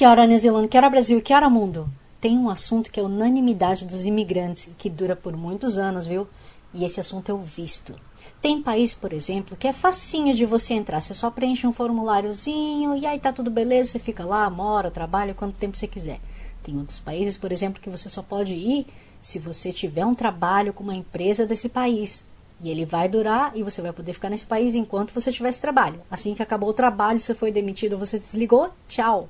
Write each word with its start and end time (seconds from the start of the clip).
Que 0.00 0.06
hora 0.06 0.26
New 0.26 0.38
Zealand, 0.38 0.66
que 0.66 0.78
hora 0.78 0.88
Brasil, 0.88 1.20
que 1.20 1.34
hora 1.34 1.50
mundo? 1.50 1.86
Tem 2.22 2.38
um 2.38 2.48
assunto 2.48 2.90
que 2.90 2.98
é 2.98 3.02
unanimidade 3.02 3.84
dos 3.84 4.06
imigrantes 4.06 4.66
e 4.66 4.70
que 4.70 4.88
dura 4.88 5.14
por 5.14 5.36
muitos 5.36 5.76
anos, 5.76 6.06
viu? 6.06 6.26
E 6.72 6.86
esse 6.86 6.98
assunto 6.98 7.30
é 7.30 7.34
o 7.34 7.42
visto. 7.42 7.94
Tem 8.40 8.62
país, 8.62 8.94
por 8.94 9.12
exemplo, 9.12 9.58
que 9.58 9.68
é 9.68 9.74
facinho 9.74 10.32
de 10.32 10.46
você 10.46 10.72
entrar. 10.72 11.02
Você 11.02 11.12
só 11.12 11.30
preenche 11.30 11.66
um 11.66 11.72
formuláriozinho 11.74 12.96
e 12.96 13.04
aí 13.04 13.18
tá 13.18 13.30
tudo 13.30 13.50
beleza, 13.50 13.90
você 13.90 13.98
fica 13.98 14.24
lá, 14.24 14.48
mora, 14.48 14.90
trabalha 14.90 15.34
quanto 15.34 15.58
tempo 15.58 15.76
você 15.76 15.86
quiser. 15.86 16.18
Tem 16.62 16.78
outros 16.78 16.98
países, 16.98 17.36
por 17.36 17.52
exemplo, 17.52 17.78
que 17.78 17.90
você 17.90 18.08
só 18.08 18.22
pode 18.22 18.54
ir 18.54 18.86
se 19.20 19.38
você 19.38 19.70
tiver 19.70 20.06
um 20.06 20.14
trabalho 20.14 20.72
com 20.72 20.82
uma 20.82 20.94
empresa 20.94 21.44
desse 21.44 21.68
país. 21.68 22.24
E 22.62 22.70
ele 22.70 22.86
vai 22.86 23.06
durar 23.06 23.52
e 23.54 23.62
você 23.62 23.82
vai 23.82 23.92
poder 23.92 24.14
ficar 24.14 24.30
nesse 24.30 24.46
país 24.46 24.74
enquanto 24.74 25.12
você 25.12 25.30
tiver 25.30 25.50
esse 25.50 25.60
trabalho. 25.60 26.00
Assim 26.10 26.34
que 26.34 26.42
acabou 26.42 26.70
o 26.70 26.72
trabalho, 26.72 27.20
você 27.20 27.34
foi 27.34 27.52
demitido, 27.52 27.98
você 27.98 28.18
desligou, 28.18 28.70
tchau. 28.88 29.28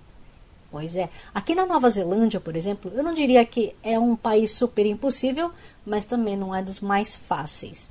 Pois 0.70 0.97
é. 0.97 1.10
Aqui 1.34 1.55
na 1.55 1.66
Nova 1.66 1.88
Zelândia, 1.91 2.41
por 2.41 2.54
exemplo, 2.54 2.93
eu 2.95 3.02
não 3.02 3.13
diria 3.13 3.45
que 3.45 3.74
é 3.82 3.99
um 3.99 4.15
país 4.15 4.52
super 4.52 4.87
impossível, 4.87 5.51
mas 5.85 6.04
também 6.04 6.37
não 6.37 6.54
é 6.54 6.62
dos 6.62 6.80
mais 6.80 7.15
fáceis. 7.15 7.90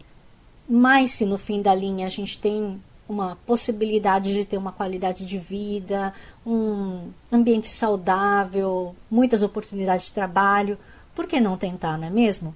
Mas 0.67 1.11
se 1.11 1.25
no 1.25 1.37
fim 1.37 1.61
da 1.61 1.75
linha 1.75 2.05
a 2.05 2.09
gente 2.09 2.37
tem 2.37 2.81
uma 3.07 3.37
possibilidade 3.45 4.31
de 4.33 4.45
ter 4.45 4.55
uma 4.55 4.71
qualidade 4.71 5.25
de 5.25 5.37
vida, 5.37 6.13
um 6.45 7.09
ambiente 7.31 7.67
saudável, 7.67 8.95
muitas 9.09 9.41
oportunidades 9.41 10.05
de 10.05 10.13
trabalho, 10.13 10.77
por 11.15 11.27
que 11.27 11.39
não 11.39 11.57
tentar, 11.57 11.97
não 11.97 12.07
é 12.07 12.09
mesmo? 12.09 12.55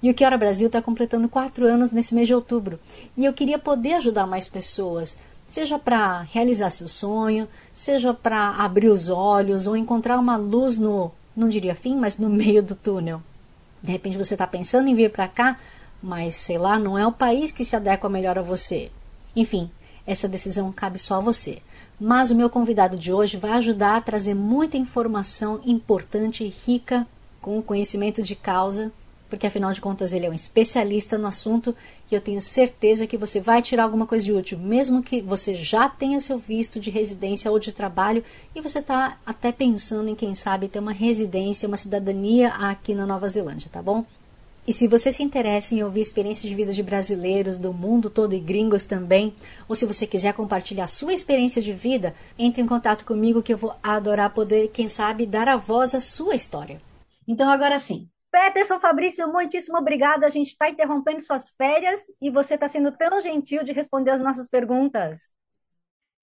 E 0.00 0.08
o 0.08 0.14
Que 0.14 0.24
Hora 0.24 0.38
Brasil 0.38 0.68
está 0.68 0.80
completando 0.80 1.28
quatro 1.28 1.66
anos 1.66 1.90
nesse 1.90 2.14
mês 2.14 2.28
de 2.28 2.34
outubro. 2.34 2.78
E 3.16 3.24
eu 3.24 3.32
queria 3.32 3.58
poder 3.58 3.94
ajudar 3.94 4.26
mais 4.26 4.48
pessoas, 4.48 5.18
seja 5.48 5.78
para 5.78 6.20
realizar 6.20 6.70
seu 6.70 6.88
sonho, 6.88 7.48
seja 7.72 8.12
para 8.12 8.50
abrir 8.50 8.88
os 8.88 9.08
olhos 9.08 9.66
ou 9.66 9.76
encontrar 9.76 10.18
uma 10.18 10.36
luz 10.36 10.78
no, 10.78 11.10
não 11.36 11.48
diria 11.48 11.74
fim, 11.74 11.96
mas 11.96 12.18
no 12.18 12.28
meio 12.30 12.62
do 12.62 12.74
túnel. 12.74 13.22
De 13.82 13.92
repente 13.92 14.18
você 14.18 14.34
está 14.34 14.46
pensando 14.46 14.88
em 14.88 14.94
vir 14.94 15.10
para 15.10 15.28
cá, 15.28 15.58
mas 16.02 16.34
sei 16.34 16.58
lá, 16.58 16.78
não 16.78 16.98
é 16.98 17.06
o 17.06 17.12
país 17.12 17.50
que 17.50 17.64
se 17.64 17.74
adequa 17.74 18.08
melhor 18.08 18.38
a 18.38 18.42
você. 18.42 18.90
Enfim, 19.34 19.70
essa 20.06 20.28
decisão 20.28 20.72
cabe 20.72 20.98
só 20.98 21.16
a 21.16 21.20
você. 21.20 21.60
Mas 22.00 22.30
o 22.30 22.34
meu 22.34 22.48
convidado 22.48 22.96
de 22.96 23.12
hoje 23.12 23.36
vai 23.36 23.52
ajudar 23.52 23.96
a 23.96 24.00
trazer 24.00 24.34
muita 24.34 24.76
informação 24.76 25.60
importante 25.64 26.44
e 26.44 26.48
rica 26.48 27.06
com 27.40 27.62
conhecimento 27.62 28.22
de 28.22 28.36
causa, 28.36 28.92
porque 29.28 29.46
afinal 29.46 29.72
de 29.72 29.80
contas 29.80 30.12
ele 30.12 30.26
é 30.26 30.30
um 30.30 30.34
especialista 30.34 31.18
no 31.18 31.26
assunto 31.26 31.74
e 32.10 32.14
eu 32.14 32.20
tenho 32.20 32.40
certeza 32.40 33.06
que 33.06 33.16
você 33.16 33.40
vai 33.40 33.60
tirar 33.62 33.84
alguma 33.84 34.06
coisa 34.06 34.24
de 34.24 34.32
útil, 34.32 34.58
mesmo 34.58 35.02
que 35.02 35.20
você 35.20 35.54
já 35.54 35.88
tenha 35.88 36.20
seu 36.20 36.38
visto 36.38 36.80
de 36.80 36.90
residência 36.90 37.50
ou 37.50 37.58
de 37.58 37.72
trabalho 37.72 38.24
e 38.54 38.60
você 38.60 38.78
está 38.78 39.18
até 39.24 39.52
pensando 39.52 40.08
em, 40.08 40.14
quem 40.14 40.34
sabe, 40.34 40.68
ter 40.68 40.78
uma 40.78 40.92
residência, 40.92 41.68
uma 41.68 41.76
cidadania 41.76 42.48
aqui 42.54 42.94
na 42.94 43.06
Nova 43.06 43.28
Zelândia, 43.28 43.70
tá 43.70 43.82
bom? 43.82 44.04
E 44.68 44.72
se 44.72 44.86
você 44.86 45.10
se 45.10 45.22
interessa 45.22 45.74
em 45.74 45.82
ouvir 45.82 46.02
experiências 46.02 46.46
de 46.46 46.54
vida 46.54 46.74
de 46.74 46.82
brasileiros 46.82 47.56
do 47.56 47.72
mundo 47.72 48.10
todo 48.10 48.34
e 48.34 48.38
gringos 48.38 48.84
também, 48.84 49.32
ou 49.66 49.74
se 49.74 49.86
você 49.86 50.06
quiser 50.06 50.34
compartilhar 50.34 50.86
sua 50.86 51.14
experiência 51.14 51.62
de 51.62 51.72
vida, 51.72 52.14
entre 52.38 52.60
em 52.60 52.66
contato 52.66 53.06
comigo 53.06 53.42
que 53.42 53.54
eu 53.54 53.56
vou 53.56 53.74
adorar 53.82 54.34
poder, 54.34 54.68
quem 54.68 54.86
sabe, 54.86 55.24
dar 55.24 55.48
a 55.48 55.56
voz 55.56 55.94
à 55.94 56.00
sua 56.00 56.34
história. 56.34 56.82
Então, 57.26 57.48
agora 57.48 57.78
sim. 57.78 58.06
Peterson 58.30 58.78
Fabrício, 58.78 59.30
muitíssimo 59.30 59.78
obrigada. 59.78 60.26
A 60.26 60.30
gente 60.30 60.48
está 60.48 60.68
interrompendo 60.68 61.20
suas 61.20 61.48
férias 61.50 62.00
e 62.20 62.30
você 62.30 62.54
está 62.54 62.68
sendo 62.68 62.92
tão 62.92 63.20
gentil 63.20 63.64
de 63.64 63.72
responder 63.72 64.10
as 64.10 64.20
nossas 64.20 64.48
perguntas. 64.48 65.20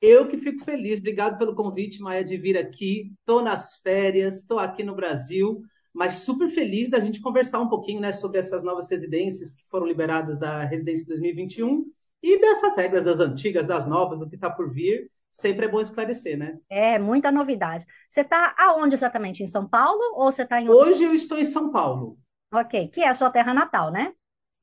Eu 0.01 0.27
que 0.27 0.37
fico 0.37 0.63
feliz. 0.63 0.99
Obrigado 0.99 1.37
pelo 1.37 1.55
convite, 1.55 2.01
Maia, 2.01 2.23
de 2.23 2.37
vir 2.37 2.57
aqui. 2.57 3.11
Estou 3.19 3.41
nas 3.41 3.77
férias, 3.81 4.37
estou 4.37 4.59
aqui 4.59 4.83
no 4.83 4.95
Brasil, 4.95 5.61
mas 5.93 6.15
super 6.15 6.47
feliz 6.47 6.89
da 6.89 6.99
gente 6.99 7.21
conversar 7.21 7.59
um 7.59 7.69
pouquinho 7.69 7.99
né, 7.99 8.11
sobre 8.11 8.37
essas 8.37 8.61
novas 8.61 8.89
residências 8.89 9.53
que 9.55 9.65
foram 9.67 9.87
liberadas 9.87 10.37
da 10.37 10.63
residência 10.63 11.07
2021 11.07 11.85
e 12.21 12.39
dessas 12.39 12.75
regras 12.75 13.05
das 13.05 13.19
antigas, 13.19 13.65
das 13.65 13.87
novas, 13.87 14.21
o 14.21 14.29
que 14.29 14.35
está 14.35 14.49
por 14.49 14.69
vir 14.69 15.09
sempre 15.35 15.65
é 15.65 15.67
bom 15.67 15.81
esclarecer, 15.81 16.37
né? 16.37 16.57
É, 16.69 16.97
muita 16.97 17.29
novidade. 17.29 17.85
Você 18.09 18.21
está 18.21 18.55
aonde 18.57 18.95
exatamente? 18.95 19.43
Em 19.43 19.47
São 19.47 19.67
Paulo 19.67 20.01
ou 20.15 20.31
você 20.31 20.43
está 20.43 20.61
em 20.61 20.69
outro... 20.69 20.89
Hoje 20.89 21.03
eu 21.03 21.13
estou 21.13 21.37
em 21.37 21.43
São 21.43 21.71
Paulo. 21.71 22.17
Ok, 22.53 22.87
que 22.87 23.01
é 23.01 23.09
a 23.09 23.15
sua 23.15 23.29
terra 23.29 23.53
natal, 23.53 23.91
né? 23.91 24.13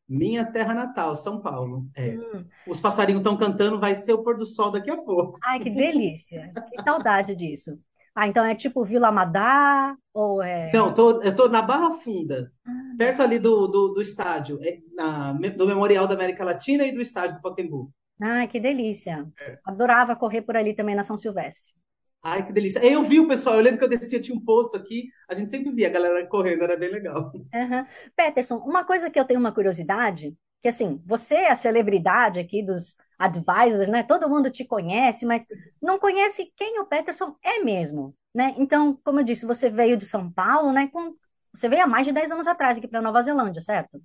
Minha 0.09 0.47
terra 0.47 0.73
natal, 0.73 1.15
São 1.15 1.43
Paulo. 1.43 1.87
É. 1.95 2.17
Hum. 2.17 2.47
Os 2.67 2.81
passarinhos 2.81 3.21
estão 3.21 3.37
cantando, 3.37 3.79
vai 3.79 3.95
ser 3.95 4.15
o 4.15 4.23
pôr 4.23 4.39
do 4.39 4.47
sol 4.47 4.71
daqui 4.71 4.91
a 4.91 4.97
pouco. 4.97 5.39
Ai, 5.45 5.61
que 5.61 5.69
delícia. 5.69 6.51
que 6.71 6.83
saudade 6.83 7.37
disso. 7.37 7.79
Ah, 8.15 8.27
então 8.27 8.45
é 8.45 8.55
tipo 8.55 8.85
Vila 8.85 9.09
Amadá 9.09 9.95
ou 10.13 10.43
é... 10.43 10.71
Não, 10.73 10.93
tô, 10.93 11.23
eu 11.23 11.31
estou 11.31 11.49
na 11.51 11.63
Barra 11.63 11.95
Funda, 11.95 12.51
ah, 12.67 12.71
perto 12.97 13.23
ali 13.23 13.39
do, 13.39 13.67
do, 13.67 13.89
do 13.89 14.03
estádio, 14.03 14.59
é, 14.63 14.81
na, 14.95 15.33
do 15.33 15.67
Memorial 15.67 16.07
da 16.07 16.15
América 16.15 16.45
Latina 16.45 16.85
e 16.85 16.93
do 16.93 17.01
estádio 17.01 17.37
do 17.37 17.43
Pacaembu. 17.43 17.91
Ai, 18.23 18.47
que 18.47 18.61
delícia. 18.61 19.27
É. 19.41 19.59
Adorava 19.65 20.15
correr 20.15 20.43
por 20.43 20.57
ali 20.57 20.75
também 20.75 20.95
na 20.95 21.03
São 21.03 21.17
Silvestre. 21.17 21.75
Ai, 22.23 22.47
que 22.47 22.53
delícia. 22.53 22.79
Eu 22.79 23.03
vi 23.03 23.19
o 23.19 23.27
pessoal, 23.27 23.57
eu 23.57 23.63
lembro 23.63 23.79
que 23.79 23.85
eu 23.85 23.89
descia, 23.89 24.21
tinha 24.21 24.37
um 24.37 24.45
posto 24.45 24.77
aqui, 24.77 25.09
a 25.29 25.35
gente 25.35 25.51
sempre 25.51 25.73
via 25.73 25.89
a 25.89 25.91
galera 25.91 26.25
correndo, 26.29 26.63
era 26.63 26.77
bem 26.77 26.89
legal. 26.89 27.33
Uhum. 27.35 27.87
Peterson, 28.15 28.59
uma 28.59 28.85
coisa 28.85 29.11
que 29.11 29.19
eu 29.19 29.25
tenho 29.25 29.41
uma 29.41 29.51
curiosidade, 29.51 30.37
que 30.63 30.69
assim, 30.69 31.03
você 31.05 31.35
é 31.35 31.51
a 31.51 31.57
celebridade 31.57 32.39
aqui 32.39 32.63
dos 32.63 32.97
advisors, 33.19 33.89
né? 33.89 34.05
Todo 34.05 34.29
mundo 34.29 34.51
te 34.51 34.65
conhece, 34.65 35.27
mas 35.27 35.45
não 35.81 35.99
conhece 35.99 36.53
quem 36.57 36.79
o 36.79 36.87
Peterson 36.87 37.35
é 37.43 37.59
mesmo, 37.59 38.15
né? 38.33 38.55
Então, 38.57 38.97
como 39.03 39.19
eu 39.19 39.25
disse, 39.25 39.45
você 39.45 39.69
veio 39.69 39.97
de 39.97 40.07
São 40.07 40.31
Paulo, 40.31 40.73
né? 40.73 40.89
Com... 40.93 41.17
Você 41.53 41.69
veio 41.69 41.83
há 41.83 41.87
mais 41.89 42.07
de 42.07 42.13
10 42.13 42.31
anos 42.31 42.47
atrás 42.47 42.79
aqui 42.79 42.87
para 42.87 43.03
Nova 43.03 43.21
Zelândia, 43.21 43.61
certo? 43.61 44.01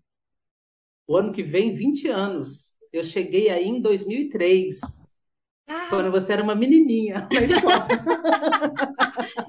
O 1.06 1.16
ano 1.16 1.31
que 1.31 1.44
vem, 1.44 1.72
20 1.72 2.07
anos. 2.07 2.76
Eu 2.97 3.03
cheguei 3.03 3.50
aí 3.50 3.68
em 3.68 3.80
2003. 3.80 4.80
Ah. 5.68 5.88
Quando 5.90 6.09
você 6.12 6.34
era 6.34 6.44
uma 6.44 6.56
menininha 6.56 7.28
escola. 7.31 7.88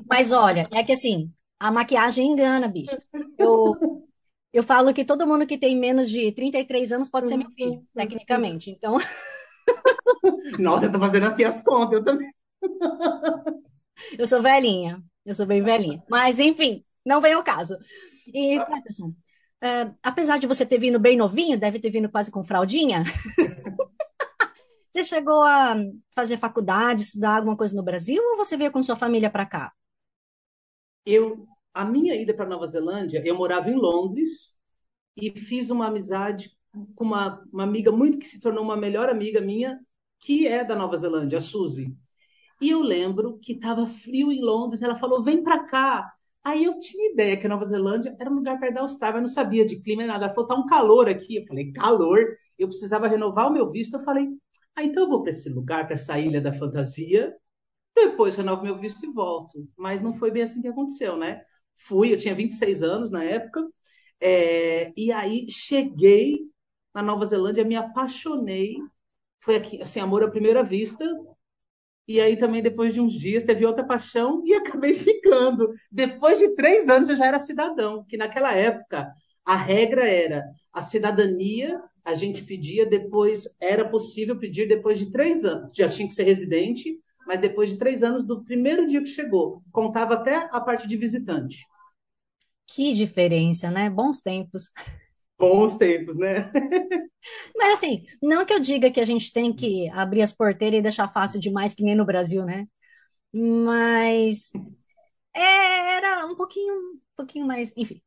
Mas 0.09 0.33
olha, 0.33 0.69
é 0.73 0.83
que 0.85 0.93
assim, 0.93 1.33
a 1.59 1.71
maquiagem 1.71 2.27
engana, 2.27 2.69
bicho. 2.69 2.97
Eu, 3.39 4.07
eu 4.53 4.63
falo 4.63 4.93
que 4.93 5.05
todo 5.05 5.27
mundo 5.27 5.47
que 5.47 5.57
tem 5.57 5.77
menos 5.77 6.11
de 6.11 6.31
33 6.33 6.93
anos 6.93 7.09
pode 7.09 7.29
ser 7.29 7.37
meu 7.37 7.51
filho, 7.51 7.83
tecnicamente. 7.95 8.71
Então. 8.71 8.99
Nossa, 10.59 10.87
eu 10.87 10.93
tô 10.93 10.99
fazendo 10.99 11.27
aqui 11.27 11.45
as 11.45 11.61
contas, 11.61 11.99
eu 11.99 12.05
também. 12.05 12.31
Eu 14.19 14.27
sou 14.27 14.43
velhinha, 14.43 15.03
eu 15.25 15.35
sou 15.35 15.47
bem 15.47 15.63
velhinha. 15.63 16.03
Mas, 16.09 16.39
enfim, 16.39 16.85
não 17.05 17.21
vem 17.21 17.33
ao 17.33 17.43
caso. 17.43 17.79
E, 18.27 18.59
Peterson, 18.67 19.15
Uh, 19.63 19.93
apesar 20.03 20.39
de 20.39 20.47
você 20.47 20.65
ter 20.65 20.79
vindo 20.79 21.01
bem 21.01 21.17
novinho, 21.17 21.59
deve 21.59 21.81
ter 21.81 21.91
vindo 21.91 22.09
quase 22.09 22.31
com 22.31 22.45
fraldinha. 22.45 23.05
você 24.89 25.05
chegou 25.05 25.43
a 25.43 25.77
fazer 26.15 26.37
faculdade, 26.37 27.03
estudar 27.03 27.37
alguma 27.37 27.57
coisa 27.57 27.77
no 27.77 27.83
Brasil 27.83 28.23
ou 28.23 28.37
você 28.37 28.57
veio 28.57 28.71
com 28.71 28.83
sua 28.83 28.97
família 28.97 29.31
para 29.31 29.47
cá? 29.47 29.73
Eu, 31.05 31.47
a 31.75 31.85
minha 31.85 32.15
ida 32.15 32.35
para 32.35 32.47
Nova 32.47 32.67
Zelândia, 32.67 33.23
eu 33.25 33.35
morava 33.35 33.71
em 33.71 33.75
Londres 33.75 34.59
e 35.17 35.31
fiz 35.39 35.71
uma 35.71 35.87
amizade 35.87 36.51
com 36.95 37.05
uma, 37.05 37.43
uma 37.53 37.65
amiga 37.65 37.91
muito 37.91 38.19
que 38.19 38.27
se 38.27 38.41
tornou 38.41 38.63
uma 38.63 38.77
melhor 38.77 39.09
amiga 39.09 39.41
minha, 39.41 39.81
que 40.21 40.47
é 40.47 40.65
da 40.65 40.77
Nova 40.77 40.97
Zelândia, 40.97 41.39
a 41.39 41.41
Suzy. 41.41 41.97
E 42.61 42.71
eu 42.71 42.81
lembro 42.81 43.39
que 43.41 43.53
estava 43.53 43.87
frio 43.87 44.33
em 44.33 44.41
Londres, 44.43 44.83
ela 44.83 44.97
falou: 44.97 45.23
"Vem 45.23 45.43
para 45.43 45.65
cá". 45.67 46.13
Aí 46.45 46.65
eu 46.65 46.79
tinha 46.81 47.13
ideia 47.13 47.37
que 47.37 47.47
a 47.47 47.49
Nova 47.49 47.65
Zelândia 47.65 48.17
era 48.19 48.31
um 48.31 48.35
lugar 48.35 48.59
perto 48.59 48.75
da 48.75 48.81
Austrália, 48.83 49.19
eu 49.19 49.21
não 49.23 49.29
sabia 49.29 49.67
de 49.67 49.81
clima 49.81 50.07
nada. 50.07 50.27
Ela 50.27 50.35
falou, 50.35 50.49
tá 50.49 50.55
um 50.55 50.67
calor 50.67 51.09
aqui. 51.09 51.37
Eu 51.37 51.47
falei, 51.47 51.73
calor? 51.73 52.19
Eu 52.59 52.69
precisava 52.69 53.07
renovar 53.09 53.49
o 53.49 53.53
meu 53.53 53.71
visto. 53.71 53.97
Eu 53.97 54.05
falei, 54.05 54.29
ah, 54.75 54.83
então 54.85 55.05
eu 55.05 55.09
vou 55.09 55.23
para 55.23 55.31
esse 55.31 55.49
lugar, 55.51 55.85
para 55.87 55.95
essa 55.95 56.19
ilha 56.19 56.41
da 56.41 56.53
fantasia. 56.53 57.37
Depois 57.95 58.37
renovo 58.37 58.63
meu 58.63 58.77
visto 58.79 59.05
e 59.07 59.13
volto. 59.13 59.69
Mas 59.77 60.01
não 60.03 60.15
foi 60.15 60.31
bem 60.31 60.43
assim 60.45 60.63
que 60.63 60.69
aconteceu, 60.69 61.17
né? 61.17 61.43
Fui, 61.77 62.13
eu 62.13 62.17
tinha 62.17 62.35
26 62.35 62.83
anos 62.83 63.11
na 63.11 63.25
época. 63.25 63.67
É, 64.21 64.93
e 64.97 65.13
aí 65.13 65.47
cheguei 65.51 66.39
na 66.95 67.03
Nova 67.03 67.27
Zelândia, 67.27 67.65
me 67.65 67.77
apaixonei. 67.77 68.77
Foi 69.41 69.57
aqui, 69.57 69.81
assim, 69.83 70.01
amor 70.01 70.23
à 70.25 70.31
primeira 70.31 70.63
vista. 70.65 71.05
E 72.09 72.21
aí 72.23 72.39
também, 72.39 72.63
depois 72.63 72.95
de 72.95 73.03
uns 73.03 73.13
dias, 73.13 73.45
teve 73.45 73.67
outra 73.67 73.85
paixão 73.85 74.43
e 74.47 74.55
acabei 74.57 74.95
ficando. 74.95 75.69
Depois 75.93 76.39
de 76.39 76.55
três 76.55 76.89
anos, 76.89 77.11
eu 77.11 77.17
já 77.17 77.27
era 77.27 77.39
cidadão, 77.39 78.03
que 78.09 78.17
naquela 78.17 78.55
época 78.55 79.13
a 79.45 79.55
regra 79.55 80.09
era 80.09 80.43
a 80.73 80.81
cidadania, 80.81 81.81
a 82.05 82.15
gente 82.15 82.45
pedia 82.45 82.87
depois, 82.87 83.45
era 83.61 83.87
possível 83.87 84.39
pedir 84.39 84.67
depois 84.67 84.99
de 84.99 85.11
três 85.11 85.45
anos. 85.45 85.73
Já 85.77 85.89
tinha 85.89 86.09
que 86.09 86.15
ser 86.15 86.23
residente, 86.25 86.99
mas 87.27 87.39
depois 87.41 87.71
de 87.71 87.77
três 87.77 88.03
anos 88.03 88.25
do 88.25 88.43
primeiro 88.43 88.87
dia 88.87 89.01
que 89.01 89.07
chegou. 89.07 89.63
Contava 89.71 90.15
até 90.15 90.49
a 90.51 90.61
parte 90.61 90.89
de 90.89 90.97
visitante. 90.97 91.59
Que 92.67 92.95
diferença, 92.95 93.71
né? 93.71 93.91
Bons 93.91 94.21
tempos. 94.21 94.71
Bons 95.39 95.77
tempos, 95.77 96.17
né? 96.17 96.51
Mas 97.57 97.75
assim, 97.79 98.05
não 98.23 98.45
que 98.45 98.53
eu 98.53 98.61
diga 98.61 98.91
que 98.91 99.01
a 99.01 99.05
gente 99.05 99.33
tem 99.33 99.53
que 99.55 99.89
abrir 99.91 100.23
as 100.23 100.33
porteiras 100.33 100.79
e 100.79 100.83
deixar 100.83 101.09
fácil 101.13 101.41
demais, 101.41 101.75
que 101.75 101.83
nem 101.83 101.95
no 101.95 102.05
Brasil, 102.05 102.45
né? 102.45 102.67
Mas 103.33 104.51
é, 105.35 105.97
era 105.97 106.27
um 106.27 106.37
pouquinho, 106.37 106.75
um 106.75 107.01
pouquinho 107.17 107.47
mais, 107.47 107.73
enfim, 107.77 108.03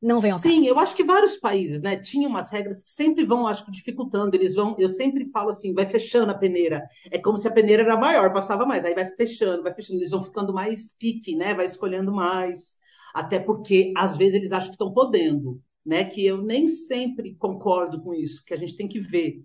não 0.00 0.20
vem 0.20 0.32
ao 0.32 0.40
caso. 0.40 0.54
Sim, 0.54 0.66
eu 0.66 0.78
acho 0.78 0.96
que 0.96 1.04
vários 1.04 1.36
países, 1.36 1.80
né, 1.82 1.96
tinham 1.96 2.30
umas 2.30 2.50
regras 2.50 2.82
que 2.82 2.90
sempre 2.90 3.24
vão, 3.24 3.46
acho 3.46 3.64
que 3.64 3.70
dificultando. 3.70 4.34
Eles 4.36 4.54
vão, 4.54 4.74
eu 4.78 4.88
sempre 4.88 5.30
falo 5.30 5.50
assim, 5.50 5.74
vai 5.74 5.86
fechando 5.86 6.32
a 6.32 6.38
peneira. 6.38 6.82
É 7.10 7.18
como 7.18 7.38
se 7.38 7.46
a 7.48 7.52
peneira 7.52 7.82
era 7.82 7.96
maior, 7.96 8.32
passava 8.32 8.66
mais. 8.66 8.84
Aí 8.84 8.94
vai 8.94 9.06
fechando, 9.06 9.62
vai 9.62 9.74
fechando. 9.74 9.98
Eles 10.00 10.10
vão 10.10 10.22
ficando 10.22 10.52
mais 10.52 10.96
pique, 10.98 11.36
né? 11.36 11.54
Vai 11.54 11.66
escolhendo 11.66 12.12
mais. 12.12 12.78
Até 13.14 13.38
porque 13.38 13.92
às 13.96 14.16
vezes 14.16 14.34
eles 14.34 14.52
acham 14.52 14.68
que 14.70 14.74
estão 14.74 14.92
podendo 14.92 15.60
né? 15.84 16.04
Que 16.04 16.24
eu 16.24 16.42
nem 16.42 16.68
sempre 16.68 17.34
concordo 17.36 18.02
com 18.02 18.14
isso, 18.14 18.44
que 18.44 18.54
a 18.54 18.56
gente 18.56 18.76
tem 18.76 18.88
que 18.88 19.00
ver. 19.00 19.44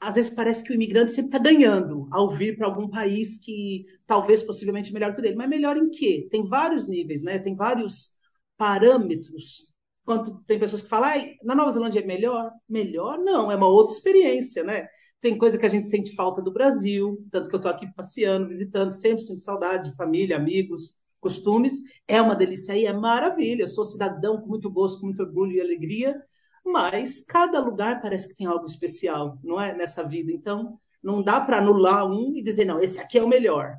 Às 0.00 0.14
vezes 0.14 0.30
parece 0.30 0.64
que 0.64 0.72
o 0.72 0.74
imigrante 0.74 1.12
sempre 1.12 1.36
está 1.36 1.38
ganhando 1.38 2.08
ao 2.10 2.30
vir 2.30 2.56
para 2.56 2.66
algum 2.66 2.88
país 2.88 3.38
que 3.38 3.84
talvez 4.06 4.42
possivelmente 4.42 4.92
melhor 4.92 5.12
que 5.12 5.20
o 5.20 5.22
dele. 5.22 5.36
Mas 5.36 5.48
melhor 5.48 5.76
em 5.76 5.90
quê? 5.90 6.26
Tem 6.30 6.44
vários 6.46 6.88
níveis, 6.88 7.22
né? 7.22 7.38
Tem 7.38 7.54
vários 7.54 8.12
parâmetros. 8.56 9.70
Quanto 10.04 10.42
tem 10.44 10.58
pessoas 10.58 10.82
que 10.82 10.88
falam, 10.88 11.10
na 11.44 11.54
Nova 11.54 11.70
Zelândia 11.70 12.00
é 12.00 12.06
melhor? 12.06 12.50
Melhor 12.68 13.18
não, 13.18 13.52
é 13.52 13.56
uma 13.56 13.68
outra 13.68 13.94
experiência, 13.94 14.64
né? 14.64 14.88
Tem 15.20 15.36
coisa 15.36 15.58
que 15.58 15.66
a 15.66 15.68
gente 15.68 15.86
sente 15.86 16.14
falta 16.14 16.40
do 16.40 16.52
Brasil, 16.52 17.22
tanto 17.30 17.50
que 17.50 17.54
eu 17.54 17.58
estou 17.58 17.70
aqui 17.70 17.86
passeando, 17.94 18.48
visitando, 18.48 18.92
sempre 18.92 19.22
sinto 19.22 19.40
saudade 19.40 19.90
de 19.90 19.96
família, 19.96 20.36
amigos, 20.36 20.96
costumes, 21.20 21.74
é 22.08 22.20
uma 22.20 22.34
delícia 22.34 22.74
aí, 22.74 22.86
é 22.86 22.92
maravilha. 22.92 23.62
Eu 23.64 23.68
sou 23.68 23.84
cidadão 23.84 24.40
com 24.40 24.48
muito 24.48 24.70
gosto, 24.70 25.00
com 25.00 25.06
muito 25.06 25.22
orgulho 25.22 25.52
e 25.52 25.60
alegria, 25.60 26.20
mas 26.64 27.20
cada 27.20 27.60
lugar 27.60 28.00
parece 28.00 28.28
que 28.28 28.34
tem 28.34 28.46
algo 28.46 28.66
especial, 28.66 29.38
não 29.42 29.60
é? 29.60 29.74
Nessa 29.74 30.02
vida. 30.06 30.32
Então, 30.32 30.78
não 31.02 31.22
dá 31.22 31.40
para 31.40 31.58
anular 31.58 32.06
um 32.10 32.34
e 32.36 32.42
dizer, 32.42 32.64
não, 32.64 32.80
esse 32.80 33.00
aqui 33.00 33.18
é 33.18 33.22
o 33.22 33.28
melhor. 33.28 33.76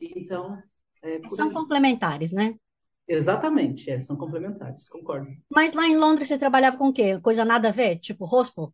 Então, 0.00 0.62
é 1.02 1.20
São 1.28 1.52
aí. 1.52 1.56
complementares, 1.56 2.32
né? 2.32 2.58
Exatamente, 3.08 3.90
é, 3.90 3.98
são 4.00 4.16
complementares, 4.16 4.88
concordo. 4.88 5.36
Mas 5.50 5.72
lá 5.72 5.86
em 5.88 5.96
Londres 5.96 6.28
você 6.28 6.38
trabalhava 6.38 6.76
com 6.78 6.86
o 6.88 6.92
quê? 6.92 7.18
Coisa 7.20 7.44
nada 7.44 7.68
a 7.68 7.72
ver? 7.72 7.98
Tipo, 7.98 8.24
rospo? 8.24 8.72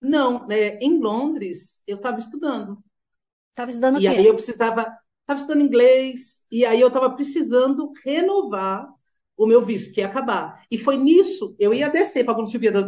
Não, 0.00 0.46
é, 0.50 0.78
em 0.78 0.98
Londres 1.00 1.82
eu 1.86 1.96
estava 1.96 2.18
estudando. 2.18 2.82
Estava 3.50 3.70
estudando 3.70 3.98
o 3.98 4.02
E 4.02 4.06
aí 4.06 4.24
quê? 4.24 4.26
eu 4.26 4.34
precisava, 4.34 4.97
estava 5.28 5.40
estudando 5.40 5.62
inglês, 5.62 6.46
e 6.50 6.64
aí 6.64 6.80
eu 6.80 6.88
estava 6.88 7.10
precisando 7.14 7.92
renovar 8.04 8.88
o 9.36 9.46
meu 9.46 9.60
visto, 9.62 9.92
que 9.92 10.00
ia 10.00 10.06
acabar. 10.06 10.64
E 10.70 10.78
foi 10.78 10.96
nisso, 10.96 11.54
eu 11.58 11.74
ia 11.74 11.88
descer 11.90 12.24
para 12.24 12.32
algum 12.34 12.44
tipo 12.48 12.70
das. 12.72 12.86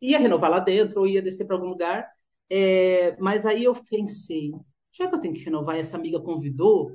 ia 0.00 0.18
renovar 0.18 0.50
lá 0.50 0.58
dentro, 0.60 1.00
ou 1.00 1.06
ia 1.06 1.22
descer 1.22 1.46
para 1.46 1.56
algum 1.56 1.68
lugar, 1.68 2.06
é, 2.50 3.16
mas 3.18 3.46
aí 3.46 3.64
eu 3.64 3.74
pensei, 3.74 4.52
já 4.92 5.08
que 5.08 5.14
eu 5.14 5.20
tenho 5.20 5.34
que 5.34 5.44
renovar, 5.44 5.76
e 5.76 5.80
essa 5.80 5.96
amiga 5.96 6.20
convidou, 6.20 6.92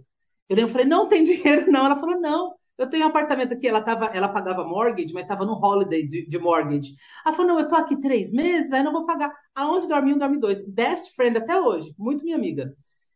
eu 0.49 0.55
lembro, 0.55 0.71
falei, 0.71 0.85
não 0.87 1.07
tem 1.07 1.23
dinheiro, 1.25 1.71
não. 1.71 1.85
Ela 1.85 1.95
falou, 1.95 2.19
não. 2.19 2.53
Eu 2.77 2.89
tenho 2.89 3.05
um 3.05 3.07
apartamento 3.07 3.53
aqui, 3.53 3.67
ela, 3.67 3.81
tava, 3.81 4.05
ela 4.07 4.27
pagava 4.27 4.63
mortgage, 4.65 5.13
mas 5.13 5.23
estava 5.23 5.45
no 5.45 5.53
holiday 5.53 6.07
de, 6.07 6.27
de 6.27 6.39
mortgage. 6.39 6.95
Ela 7.25 7.35
falou, 7.35 7.53
não, 7.53 7.59
eu 7.59 7.67
tô 7.67 7.75
aqui 7.75 7.99
três 7.99 8.33
meses, 8.33 8.71
aí 8.73 8.83
não 8.83 8.91
vou 8.91 9.05
pagar. 9.05 9.31
Aonde 9.55 9.87
dorme 9.87 10.13
um, 10.13 10.17
dorme 10.17 10.39
dois. 10.39 10.63
Best 10.67 11.15
friend 11.15 11.37
até 11.37 11.59
hoje, 11.59 11.93
muito 11.97 12.23
minha 12.23 12.35
amiga. 12.35 12.75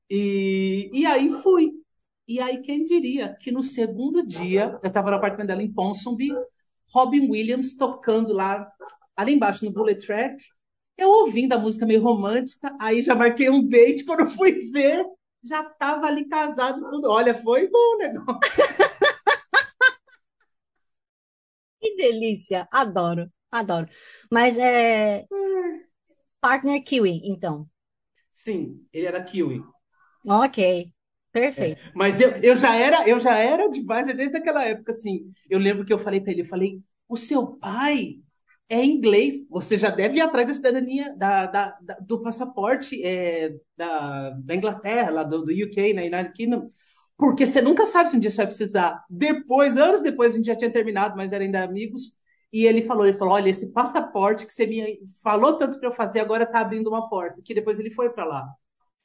E, 0.09 0.89
e 0.94 1.06
aí 1.06 1.30
fui. 1.42 1.71
E 2.27 2.39
aí, 2.39 2.62
quem 2.62 2.83
diria 2.86 3.36
que 3.39 3.51
no 3.51 3.63
segundo 3.63 4.25
dia, 4.25 4.77
eu 4.83 4.88
estava 4.88 5.09
no 5.12 5.18
apartamento 5.18 5.48
dela 5.48 5.63
em 5.63 5.71
Ponsonby, 5.71 6.30
Robin 6.94 7.30
Williams 7.30 7.74
tocando 7.75 8.33
lá, 8.33 8.69
ali 9.15 9.33
embaixo 9.33 9.63
no 9.65 9.71
Bullet 9.71 10.06
Track, 10.06 10.44
eu 10.98 11.09
ouvindo 11.09 11.54
a 11.54 11.59
música 11.59 11.86
meio 11.86 12.01
romântica, 12.01 12.75
aí 12.81 13.01
já 13.01 13.15
marquei 13.15 13.50
um 13.50 13.65
date, 13.68 14.04
quando 14.06 14.21
eu 14.21 14.27
fui 14.30 14.69
ver, 14.71 15.06
já 15.44 15.62
estava 15.62 16.07
ali 16.07 16.25
casado, 16.27 16.89
tudo. 16.89 17.09
Olha, 17.09 17.33
foi 17.42 17.69
bom 17.69 17.95
o 17.95 17.98
negócio. 17.98 18.39
Que 21.80 21.95
delícia! 21.95 22.68
Adoro, 22.71 23.31
adoro. 23.51 23.88
Mas 24.31 24.57
é 24.59 25.27
partner 26.42 26.83
kiwi, 26.83 27.21
então. 27.24 27.69
Sim, 28.31 28.88
ele 28.94 29.06
era 29.07 29.21
kiwi. 29.24 29.62
Ok, 30.25 30.91
perfeito. 31.31 31.81
Mas 31.95 32.19
eu, 32.19 32.31
eu 32.43 32.57
já 32.57 32.75
era, 32.75 33.07
eu 33.07 33.19
já 33.19 33.37
era 33.37 33.65
advisor 33.65 34.15
desde 34.15 34.37
aquela 34.37 34.63
época, 34.65 34.91
assim. 34.91 35.31
Eu 35.49 35.59
lembro 35.59 35.85
que 35.85 35.93
eu 35.93 35.99
falei 35.99 36.19
para 36.21 36.31
ele, 36.31 36.41
eu 36.41 36.45
falei, 36.45 36.81
o 37.07 37.15
seu 37.17 37.55
pai 37.57 38.15
é 38.69 38.83
inglês, 38.83 39.47
você 39.49 39.77
já 39.77 39.89
deve 39.89 40.17
ir 40.17 40.21
atrás 40.21 40.47
da 40.47 40.53
cidadania, 40.53 41.15
da, 41.17 41.45
da- 41.45 41.77
da- 41.81 41.95
do 42.01 42.21
passaporte 42.21 43.01
é, 43.03 43.55
da, 43.77 44.31
da 44.31 44.55
Inglaterra, 44.55 45.09
lá 45.11 45.23
do, 45.23 45.43
do 45.45 45.51
UK, 45.53 45.93
na 45.93 46.01
United 46.01 46.33
Kingdom, 46.33 46.69
porque 47.17 47.45
você 47.45 47.61
nunca 47.61 47.85
sabe 47.85 48.09
se 48.09 48.17
um 48.17 48.19
dia 48.19 48.29
você 48.29 48.37
vai 48.37 48.47
precisar. 48.47 49.03
Depois, 49.09 49.77
anos 49.77 50.01
depois, 50.01 50.33
a 50.33 50.37
gente 50.37 50.45
já 50.47 50.55
tinha 50.55 50.71
terminado, 50.71 51.15
mas 51.15 51.31
era 51.31 51.43
ainda 51.45 51.63
amigos, 51.63 52.11
e 52.51 52.65
ele 52.65 52.81
falou, 52.81 53.05
ele 53.07 53.17
falou, 53.17 53.33
olha, 53.35 53.49
esse 53.49 53.71
passaporte 53.71 54.45
que 54.45 54.51
você 54.53 54.67
me 54.67 54.99
falou 55.23 55.57
tanto 55.57 55.79
para 55.79 55.87
eu 55.89 55.93
fazer, 55.93 56.19
agora 56.19 56.43
está 56.43 56.59
abrindo 56.59 56.87
uma 56.89 57.09
porta, 57.09 57.41
que 57.43 57.53
depois 57.53 57.79
ele 57.79 57.89
foi 57.91 58.09
para 58.09 58.25
lá. 58.25 58.47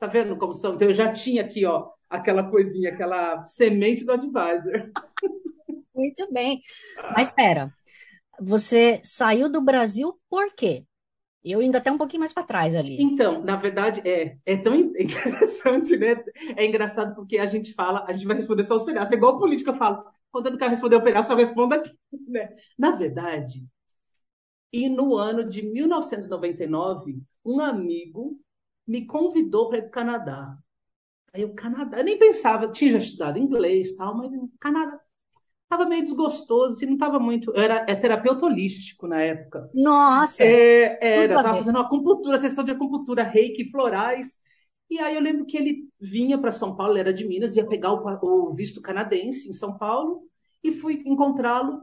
Tá 0.02 0.08
vendo 0.08 0.36
como 0.36 0.52
são? 0.52 0.74
Então 0.74 0.88
eu 0.88 0.92
já 0.94 1.12
tinha 1.12 1.42
aqui, 1.42 1.64
ó, 1.64 1.88
aquela 2.10 2.42
coisinha, 2.50 2.90
aquela 2.90 3.44
semente 3.44 4.04
do 4.04 4.10
advisor. 4.10 4.90
Muito 5.94 6.32
bem. 6.32 6.60
Mas 7.14 7.28
espera, 7.28 7.72
você 8.40 9.00
saiu 9.04 9.50
do 9.50 9.62
Brasil 9.62 10.18
por 10.28 10.54
quê? 10.54 10.84
Eu 11.44 11.62
indo 11.62 11.76
até 11.76 11.92
um 11.92 11.98
pouquinho 11.98 12.20
mais 12.20 12.32
para 12.32 12.44
trás 12.46 12.74
ali. 12.74 12.98
Então, 12.98 13.42
na 13.42 13.56
verdade, 13.56 14.00
é, 14.08 14.36
é 14.44 14.56
tão 14.56 14.74
in- 14.74 14.92
interessante, 14.98 15.96
né? 15.96 16.16
É 16.56 16.64
engraçado 16.66 17.14
porque 17.14 17.38
a 17.38 17.46
gente 17.46 17.72
fala, 17.74 18.04
a 18.08 18.12
gente 18.12 18.26
vai 18.26 18.36
responder 18.36 18.64
só 18.64 18.76
os 18.76 18.84
pedaços. 18.84 19.12
É 19.12 19.16
igual 19.16 19.38
política, 19.38 19.70
eu 19.70 19.74
falo, 19.76 20.04
quando 20.30 20.46
eu 20.46 20.52
não 20.52 20.58
quero 20.58 20.70
responder 20.70 20.96
o 20.96 21.02
pedaço, 21.04 21.32
eu 21.32 21.36
respondo 21.36 21.74
aqui, 21.74 21.90
né? 22.28 22.54
Na 22.78 22.92
verdade, 22.96 23.66
e 24.72 24.88
no 24.88 25.16
ano 25.16 25.48
de 25.48 25.62
1999, 25.62 27.22
um 27.44 27.60
amigo 27.60 28.38
me 28.86 29.06
convidou 29.06 29.68
para 29.68 29.78
ir 29.78 29.82
para 29.82 29.88
o 29.88 29.92
Canadá. 29.92 30.58
Aí 31.34 31.44
o 31.44 31.54
Canadá, 31.54 31.98
eu 31.98 32.04
nem 32.04 32.18
pensava, 32.18 32.64
eu 32.64 32.72
tinha 32.72 32.92
já 32.92 32.98
estudado 32.98 33.38
inglês 33.38 33.90
e 33.92 33.96
tal, 33.96 34.16
mas 34.16 34.32
o 34.32 34.50
Canadá 34.60 35.00
estava 35.64 35.86
meio 35.88 36.02
desgostoso 36.04 36.82
e 36.82 36.86
não 36.86 36.94
estava 36.94 37.20
muito. 37.20 37.52
Eu 37.52 37.62
era 37.62 37.86
é 37.88 37.94
terapeuta 37.96 38.46
holístico 38.46 39.06
na 39.08 39.20
época. 39.22 39.70
Nossa, 39.74 40.44
É, 40.44 41.22
era, 41.24 41.36
estava 41.38 41.56
fazendo 41.56 41.76
uma 41.76 41.86
acupuntura, 41.86 42.40
sessão 42.40 42.64
de 42.64 42.72
acupuntura, 42.72 43.22
reiki, 43.22 43.70
florais. 43.70 44.40
E 44.90 44.98
aí 44.98 45.14
eu 45.14 45.20
lembro 45.22 45.46
que 45.46 45.56
ele 45.56 45.88
vinha 46.00 46.38
para 46.38 46.52
São 46.52 46.76
Paulo, 46.76 46.92
ele 46.94 47.00
era 47.00 47.12
de 47.14 47.26
Minas, 47.26 47.56
ia 47.56 47.66
pegar 47.66 47.92
o, 47.92 48.48
o 48.50 48.52
visto 48.54 48.80
canadense 48.82 49.48
em 49.48 49.52
São 49.52 49.76
Paulo 49.78 50.22
e 50.62 50.72
fui 50.72 51.02
encontrá-lo. 51.06 51.82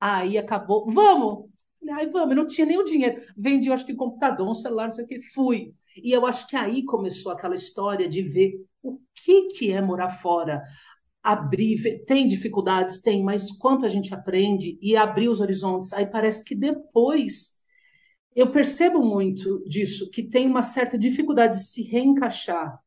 Aí 0.00 0.38
acabou, 0.38 0.90
vamos! 0.92 1.47
Falei, 1.80 1.94
Ai, 1.94 2.10
vamos, 2.10 2.30
eu 2.30 2.36
não 2.36 2.46
tinha 2.46 2.66
nem 2.66 2.78
o 2.78 2.84
dinheiro. 2.84 3.22
Vendi, 3.36 3.68
eu 3.68 3.74
acho 3.74 3.86
que 3.86 3.94
computador, 3.94 4.48
um 4.48 4.54
celular, 4.54 4.84
não 4.84 4.90
sei 4.92 5.04
o 5.04 5.06
que, 5.08 5.20
fui. 5.20 5.74
E 5.96 6.12
eu 6.12 6.26
acho 6.26 6.46
que 6.46 6.56
aí 6.56 6.84
começou 6.84 7.32
aquela 7.32 7.54
história 7.54 8.08
de 8.08 8.22
ver 8.22 8.64
o 8.82 8.98
que 9.14 9.48
que 9.48 9.72
é 9.72 9.80
morar 9.80 10.08
fora 10.10 10.62
abrir, 11.22 12.04
tem 12.06 12.26
dificuldades, 12.26 13.00
tem, 13.00 13.22
mas 13.22 13.50
quanto 13.52 13.84
a 13.84 13.88
gente 13.88 14.14
aprende 14.14 14.78
e 14.80 14.96
abrir 14.96 15.28
os 15.28 15.40
horizontes, 15.40 15.92
aí 15.92 16.06
parece 16.06 16.44
que 16.44 16.54
depois 16.54 17.58
eu 18.34 18.50
percebo 18.50 19.00
muito 19.04 19.62
disso, 19.68 20.10
que 20.10 20.22
tem 20.22 20.46
uma 20.48 20.62
certa 20.62 20.98
dificuldade 20.98 21.58
de 21.58 21.64
se 21.64 21.82
reencaixar. 21.82 22.78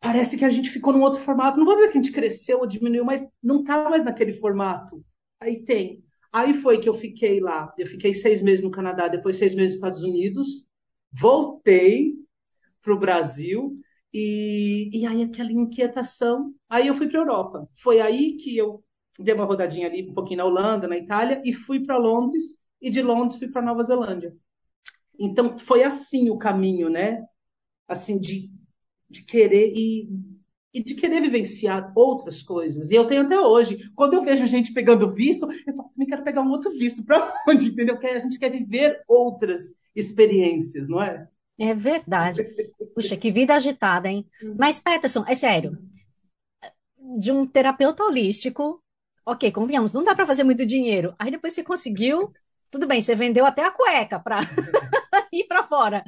Parece 0.00 0.36
que 0.36 0.44
a 0.44 0.50
gente 0.50 0.70
ficou 0.70 0.92
num 0.92 1.02
outro 1.02 1.20
formato. 1.20 1.58
Não 1.58 1.66
vou 1.66 1.74
dizer 1.74 1.88
que 1.90 1.98
a 1.98 2.02
gente 2.02 2.12
cresceu 2.12 2.58
ou 2.60 2.66
diminuiu, 2.66 3.04
mas 3.04 3.26
não 3.42 3.60
está 3.60 3.88
mais 3.88 4.04
naquele 4.04 4.32
formato. 4.32 5.04
Aí 5.40 5.62
tem. 5.64 6.02
Aí 6.32 6.54
foi 6.54 6.78
que 6.78 6.88
eu 6.88 6.94
fiquei 6.94 7.40
lá. 7.40 7.72
Eu 7.78 7.86
fiquei 7.86 8.14
seis 8.14 8.40
meses 8.42 8.62
no 8.62 8.70
Canadá, 8.70 9.08
depois 9.08 9.36
seis 9.36 9.54
meses 9.54 9.72
nos 9.72 9.76
Estados 9.76 10.04
Unidos. 10.04 10.64
Voltei 11.12 12.14
para 12.82 12.94
o 12.94 12.98
Brasil 12.98 13.78
e, 14.12 14.90
e 14.92 15.06
aí 15.06 15.22
aquela 15.22 15.52
inquietação. 15.52 16.54
Aí 16.68 16.86
eu 16.86 16.94
fui 16.94 17.08
para 17.08 17.18
a 17.18 17.22
Europa. 17.22 17.68
Foi 17.74 18.00
aí 18.00 18.36
que 18.36 18.56
eu 18.56 18.82
dei 19.18 19.34
uma 19.34 19.44
rodadinha 19.44 19.86
ali 19.86 20.08
um 20.08 20.14
pouquinho 20.14 20.38
na 20.38 20.44
Holanda, 20.44 20.88
na 20.88 20.96
Itália 20.96 21.42
e 21.44 21.52
fui 21.52 21.80
para 21.80 21.96
Londres 21.98 22.58
e 22.80 22.90
de 22.90 23.02
Londres 23.02 23.38
fui 23.38 23.48
para 23.48 23.62
Nova 23.62 23.82
Zelândia. 23.82 24.34
Então 25.18 25.58
foi 25.58 25.82
assim 25.82 26.30
o 26.30 26.38
caminho, 26.38 26.88
né? 26.88 27.22
Assim 27.86 28.18
de, 28.18 28.50
de 29.08 29.24
querer 29.24 29.72
e 29.74 30.08
e 30.72 30.82
de 30.82 30.94
querer 30.94 31.20
vivenciar 31.20 31.92
outras 31.96 32.42
coisas. 32.42 32.90
E 32.90 32.94
eu 32.94 33.06
tenho 33.06 33.22
até 33.22 33.38
hoje. 33.38 33.90
Quando 33.94 34.14
eu 34.14 34.24
vejo 34.24 34.46
gente 34.46 34.72
pegando 34.72 35.12
visto, 35.12 35.50
eu 35.66 35.74
falo, 35.74 35.88
também 35.90 36.06
quero 36.06 36.22
pegar 36.22 36.42
um 36.42 36.50
outro 36.50 36.70
visto. 36.70 37.04
Para 37.04 37.34
onde? 37.48 37.68
Entendeu? 37.68 37.96
Porque 37.96 38.06
a 38.08 38.20
gente 38.20 38.38
quer 38.38 38.50
viver 38.50 39.02
outras 39.08 39.74
experiências, 39.94 40.88
não 40.88 41.02
é? 41.02 41.28
É 41.58 41.74
verdade. 41.74 42.44
Puxa, 42.94 43.16
que 43.16 43.32
vida 43.32 43.54
agitada, 43.54 44.08
hein? 44.08 44.26
Mas, 44.56 44.80
Peterson, 44.80 45.24
é 45.26 45.34
sério. 45.34 45.76
De 47.18 47.32
um 47.32 47.46
terapeuta 47.46 48.04
holístico, 48.04 48.82
ok, 49.26 49.50
convenhamos, 49.50 49.92
não 49.92 50.04
dá 50.04 50.14
para 50.14 50.26
fazer 50.26 50.44
muito 50.44 50.64
dinheiro. 50.64 51.14
Aí 51.18 51.30
depois 51.30 51.52
você 51.52 51.64
conseguiu, 51.64 52.32
tudo 52.70 52.86
bem, 52.86 53.02
você 53.02 53.14
vendeu 53.14 53.44
até 53.44 53.64
a 53.64 53.70
cueca 53.70 54.18
para 54.18 54.40
ir 55.32 55.44
para 55.44 55.66
fora. 55.66 56.04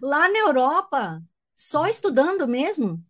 Lá 0.00 0.28
na 0.28 0.38
Europa, 0.38 1.22
só 1.68 1.86
estudando 1.86 2.46
mesmo? 2.48 3.00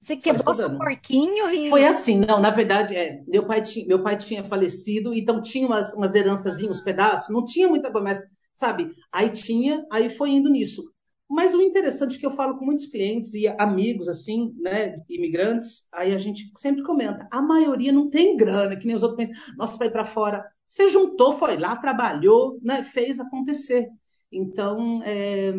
Você 0.00 0.16
quebrou 0.16 0.54
seu 0.54 0.76
porquinho 0.76 1.48
e. 1.50 1.70
Foi 1.70 1.84
assim, 1.84 2.18
não, 2.18 2.40
na 2.40 2.50
verdade, 2.50 2.94
é. 2.94 3.22
Meu 3.26 3.46
pai 3.46 3.62
tinha, 3.62 3.86
meu 3.86 4.02
pai 4.02 4.16
tinha 4.16 4.44
falecido, 4.44 5.14
então 5.14 5.40
tinha 5.40 5.66
umas, 5.66 5.94
umas 5.94 6.14
heranças, 6.14 6.62
uns 6.62 6.80
pedaços, 6.80 7.32
não 7.32 7.44
tinha 7.44 7.68
muita 7.68 7.90
coisa, 7.90 8.04
mas, 8.04 8.18
sabe? 8.52 8.90
Aí 9.10 9.30
tinha, 9.30 9.84
aí 9.90 10.10
foi 10.10 10.30
indo 10.30 10.50
nisso. 10.50 10.82
Mas 11.28 11.54
o 11.54 11.62
interessante 11.62 12.16
é 12.16 12.20
que 12.20 12.26
eu 12.26 12.30
falo 12.30 12.58
com 12.58 12.66
muitos 12.66 12.86
clientes 12.86 13.32
e 13.34 13.48
amigos, 13.48 14.08
assim, 14.08 14.54
né, 14.58 14.98
imigrantes, 15.08 15.88
aí 15.90 16.14
a 16.14 16.18
gente 16.18 16.52
sempre 16.56 16.82
comenta, 16.82 17.26
a 17.30 17.40
maioria 17.40 17.90
não 17.90 18.10
tem 18.10 18.36
grana, 18.36 18.76
que 18.76 18.86
nem 18.86 18.94
os 18.94 19.02
outros 19.02 19.26
pensam, 19.26 19.56
nossa, 19.56 19.78
vai 19.78 19.90
para 19.90 20.04
fora. 20.04 20.44
Você 20.66 20.90
juntou, 20.90 21.32
foi 21.32 21.56
lá, 21.56 21.76
trabalhou, 21.76 22.58
né, 22.62 22.82
fez 22.82 23.18
acontecer. 23.18 23.88
Então, 24.30 25.02
é, 25.02 25.52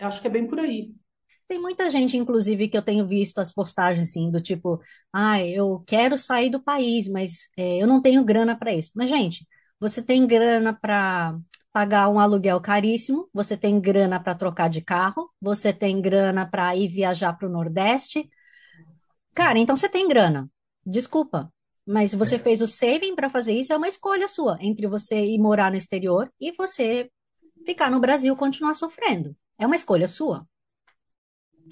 acho 0.00 0.20
que 0.20 0.26
é 0.26 0.30
bem 0.30 0.46
por 0.46 0.60
aí. 0.60 0.94
Tem 1.48 1.60
muita 1.60 1.90
gente, 1.90 2.16
inclusive, 2.16 2.68
que 2.68 2.76
eu 2.76 2.82
tenho 2.82 3.06
visto 3.06 3.38
as 3.38 3.52
postagens 3.52 4.08
assim, 4.08 4.30
do 4.30 4.40
tipo, 4.40 4.80
ah, 5.12 5.42
eu 5.44 5.82
quero 5.86 6.16
sair 6.16 6.48
do 6.50 6.62
país, 6.62 7.08
mas 7.08 7.48
é, 7.56 7.82
eu 7.82 7.86
não 7.86 8.00
tenho 8.00 8.24
grana 8.24 8.56
para 8.56 8.72
isso. 8.72 8.92
Mas, 8.94 9.10
gente, 9.10 9.46
você 9.78 10.02
tem 10.02 10.26
grana 10.26 10.72
para 10.72 11.38
pagar 11.72 12.08
um 12.08 12.18
aluguel 12.18 12.60
caríssimo, 12.60 13.28
você 13.32 13.56
tem 13.56 13.80
grana 13.80 14.20
para 14.20 14.34
trocar 14.34 14.68
de 14.68 14.80
carro, 14.80 15.30
você 15.40 15.72
tem 15.72 16.00
grana 16.00 16.46
para 16.46 16.74
ir 16.76 16.88
viajar 16.88 17.32
para 17.34 17.48
o 17.48 17.50
Nordeste. 17.50 18.28
Cara, 19.34 19.58
então 19.58 19.76
você 19.76 19.88
tem 19.88 20.06
grana. 20.08 20.50
Desculpa, 20.84 21.52
mas 21.86 22.14
você 22.14 22.38
fez 22.38 22.60
o 22.60 22.66
saving 22.66 23.14
para 23.14 23.30
fazer 23.30 23.54
isso, 23.54 23.72
é 23.72 23.76
uma 23.76 23.88
escolha 23.88 24.28
sua 24.28 24.58
entre 24.60 24.86
você 24.86 25.24
ir 25.24 25.38
morar 25.38 25.70
no 25.70 25.76
exterior 25.76 26.30
e 26.40 26.52
você 26.52 27.10
ficar 27.64 27.90
no 27.90 28.00
Brasil 28.00 28.36
continuar 28.36 28.74
sofrendo. 28.74 29.36
É 29.58 29.66
uma 29.66 29.76
escolha 29.76 30.06
sua 30.08 30.46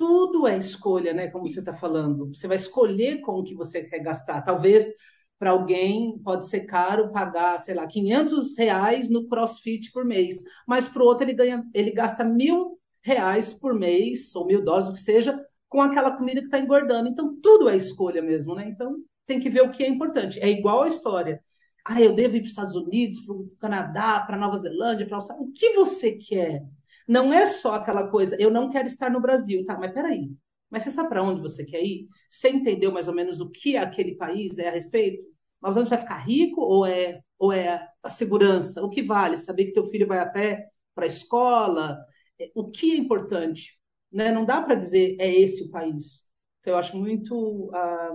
tudo 0.00 0.48
é 0.48 0.56
escolha, 0.56 1.12
né? 1.12 1.28
Como 1.28 1.46
você 1.46 1.60
está 1.60 1.74
falando. 1.74 2.28
Você 2.28 2.48
vai 2.48 2.56
escolher 2.56 3.20
com 3.20 3.32
o 3.32 3.44
que 3.44 3.54
você 3.54 3.84
quer 3.84 3.98
gastar. 3.98 4.40
Talvez 4.40 4.90
para 5.38 5.50
alguém 5.50 6.18
pode 6.24 6.48
ser 6.48 6.60
caro 6.60 7.12
pagar, 7.12 7.60
sei 7.60 7.74
lá, 7.74 7.86
500 7.86 8.56
reais 8.56 9.10
no 9.10 9.28
CrossFit 9.28 9.92
por 9.92 10.04
mês, 10.04 10.42
mas 10.66 10.88
para 10.88 11.02
o 11.02 11.06
outro 11.06 11.24
ele 11.24 11.34
ganha, 11.34 11.62
ele 11.74 11.90
gasta 11.90 12.24
mil 12.24 12.78
reais 13.02 13.52
por 13.52 13.74
mês 13.74 14.34
ou 14.34 14.46
mil 14.46 14.64
dólares, 14.64 14.88
o 14.88 14.92
que 14.94 15.00
seja, 15.00 15.38
com 15.68 15.82
aquela 15.82 16.10
comida 16.16 16.40
que 16.40 16.46
está 16.46 16.58
engordando. 16.58 17.08
Então 17.10 17.38
tudo 17.42 17.68
é 17.68 17.76
escolha 17.76 18.22
mesmo, 18.22 18.54
né? 18.54 18.68
Então 18.70 18.96
tem 19.26 19.38
que 19.38 19.50
ver 19.50 19.62
o 19.62 19.70
que 19.70 19.84
é 19.84 19.88
importante. 19.88 20.40
É 20.40 20.48
igual 20.48 20.82
a 20.82 20.88
história. 20.88 21.42
Ah, 21.84 22.00
eu 22.00 22.14
devo 22.14 22.36
ir 22.36 22.40
para 22.40 22.44
os 22.46 22.50
Estados 22.50 22.74
Unidos, 22.74 23.20
para 23.20 23.34
o 23.34 23.50
Canadá, 23.58 24.20
para 24.20 24.38
Nova 24.38 24.56
Zelândia, 24.56 25.06
para 25.06 25.16
Austrália. 25.16 25.44
O 25.44 25.52
que 25.52 25.74
você 25.74 26.12
quer? 26.12 26.64
Não 27.10 27.32
é 27.32 27.44
só 27.44 27.74
aquela 27.74 28.06
coisa, 28.06 28.36
eu 28.38 28.52
não 28.52 28.70
quero 28.70 28.86
estar 28.86 29.10
no 29.10 29.20
Brasil, 29.20 29.64
tá? 29.64 29.76
Mas 29.76 29.90
peraí. 29.90 30.30
Mas 30.70 30.84
você 30.84 30.92
sabe 30.92 31.08
para 31.08 31.24
onde 31.24 31.40
você 31.40 31.64
quer 31.64 31.82
ir? 31.82 32.06
Você 32.30 32.50
entendeu 32.50 32.92
mais 32.92 33.08
ou 33.08 33.14
menos 33.14 33.40
o 33.40 33.50
que 33.50 33.76
aquele 33.76 34.14
país 34.14 34.58
é 34.58 34.68
a 34.68 34.70
respeito? 34.70 35.24
Mas 35.60 35.76
onde 35.76 35.90
vai 35.90 35.98
ficar 35.98 36.18
rico 36.18 36.60
ou 36.60 36.86
é 36.86 37.20
ou 37.36 37.52
é 37.52 37.84
a 38.00 38.08
segurança? 38.08 38.80
O 38.84 38.88
que 38.88 39.02
vale? 39.02 39.36
Saber 39.36 39.64
que 39.64 39.72
teu 39.72 39.86
filho 39.86 40.06
vai 40.06 40.20
a 40.20 40.26
pé 40.26 40.68
para 40.94 41.04
a 41.04 41.08
escola? 41.08 41.98
É, 42.38 42.48
o 42.54 42.70
que 42.70 42.92
é 42.92 42.96
importante? 42.96 43.76
Né? 44.12 44.30
Não 44.30 44.44
dá 44.44 44.62
para 44.62 44.76
dizer 44.76 45.16
é 45.18 45.28
esse 45.28 45.64
o 45.64 45.70
país. 45.72 46.28
Então, 46.60 46.74
eu 46.74 46.78
acho 46.78 46.96
muito 46.96 47.34
um, 47.36 47.70
ah, 47.74 48.14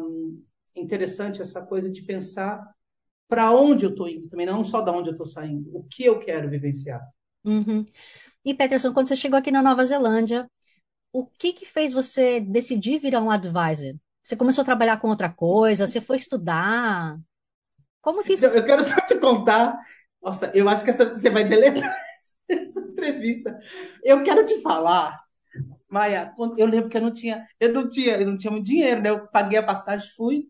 interessante 0.73 1.41
essa 1.41 1.61
coisa 1.65 1.91
de 1.91 2.01
pensar 2.01 2.63
para 3.27 3.51
onde 3.51 3.85
eu 3.85 3.89
estou 3.89 4.07
indo 4.07 4.29
também, 4.29 4.45
não 4.45 4.63
só 4.63 4.79
da 4.79 4.93
onde 4.93 5.09
eu 5.09 5.13
estou 5.13 5.25
saindo, 5.25 5.69
o 5.75 5.83
que 5.83 6.05
eu 6.05 6.17
quero 6.17 6.49
vivenciar. 6.49 7.01
Uhum. 7.43 7.83
E 8.45 8.53
Peterson, 8.53 8.93
quando 8.93 9.07
você 9.07 9.15
chegou 9.15 9.37
aqui 9.39 9.51
na 9.51 9.61
Nova 9.63 9.83
Zelândia, 9.83 10.47
o 11.11 11.25
que 11.25 11.53
que 11.53 11.65
fez 11.65 11.93
você 11.93 12.39
decidir 12.39 12.99
virar 12.99 13.21
um 13.21 13.31
advisor? 13.31 13.95
Você 14.23 14.35
começou 14.35 14.61
a 14.61 14.65
trabalhar 14.65 14.97
com 14.99 15.09
outra 15.09 15.29
coisa? 15.29 15.87
Você 15.87 15.99
foi 15.99 16.17
estudar? 16.17 17.17
Como 18.01 18.23
que 18.23 18.33
isso? 18.33 18.45
Eu 18.47 18.65
quero 18.65 18.83
só 18.83 18.99
te 19.01 19.19
contar. 19.19 19.77
Nossa, 20.21 20.51
eu 20.55 20.69
acho 20.69 20.83
que 20.83 20.91
essa, 20.91 21.11
você 21.11 21.29
vai 21.29 21.43
deletar 21.45 21.95
essa 22.49 22.79
entrevista. 22.81 23.57
Eu 24.03 24.23
quero 24.23 24.45
te 24.45 24.61
falar, 24.61 25.19
Maia. 25.89 26.33
Eu 26.57 26.67
lembro 26.67 26.89
que 26.89 26.97
eu 26.97 27.01
não 27.01 27.13
tinha, 27.13 27.47
eu 27.59 27.73
não 27.73 27.89
tinha, 27.89 28.17
eu 28.19 28.27
não 28.27 28.37
tinha 28.37 28.51
muito 28.51 28.65
dinheiro, 28.65 29.01
né? 29.01 29.09
Eu 29.09 29.27
paguei 29.27 29.59
a 29.59 29.63
passagem, 29.63 30.09
fui. 30.15 30.47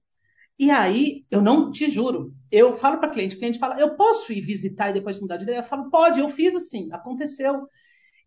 E 0.57 0.71
aí, 0.71 1.25
eu 1.29 1.41
não 1.41 1.69
te 1.69 1.89
juro, 1.89 2.33
eu 2.49 2.75
falo 2.75 2.97
para 2.99 3.09
cliente, 3.09 3.35
cliente 3.37 3.59
fala, 3.59 3.77
eu 3.79 3.95
posso 3.97 4.31
ir 4.31 4.39
visitar 4.41 4.89
e 4.89 4.93
depois 4.93 5.19
mudar 5.19 5.37
de 5.37 5.43
ideia? 5.43 5.57
Eu 5.57 5.63
falo, 5.63 5.89
pode, 5.89 6.19
eu 6.21 6.29
fiz 6.29 6.55
assim, 6.55 6.89
aconteceu. 6.93 7.67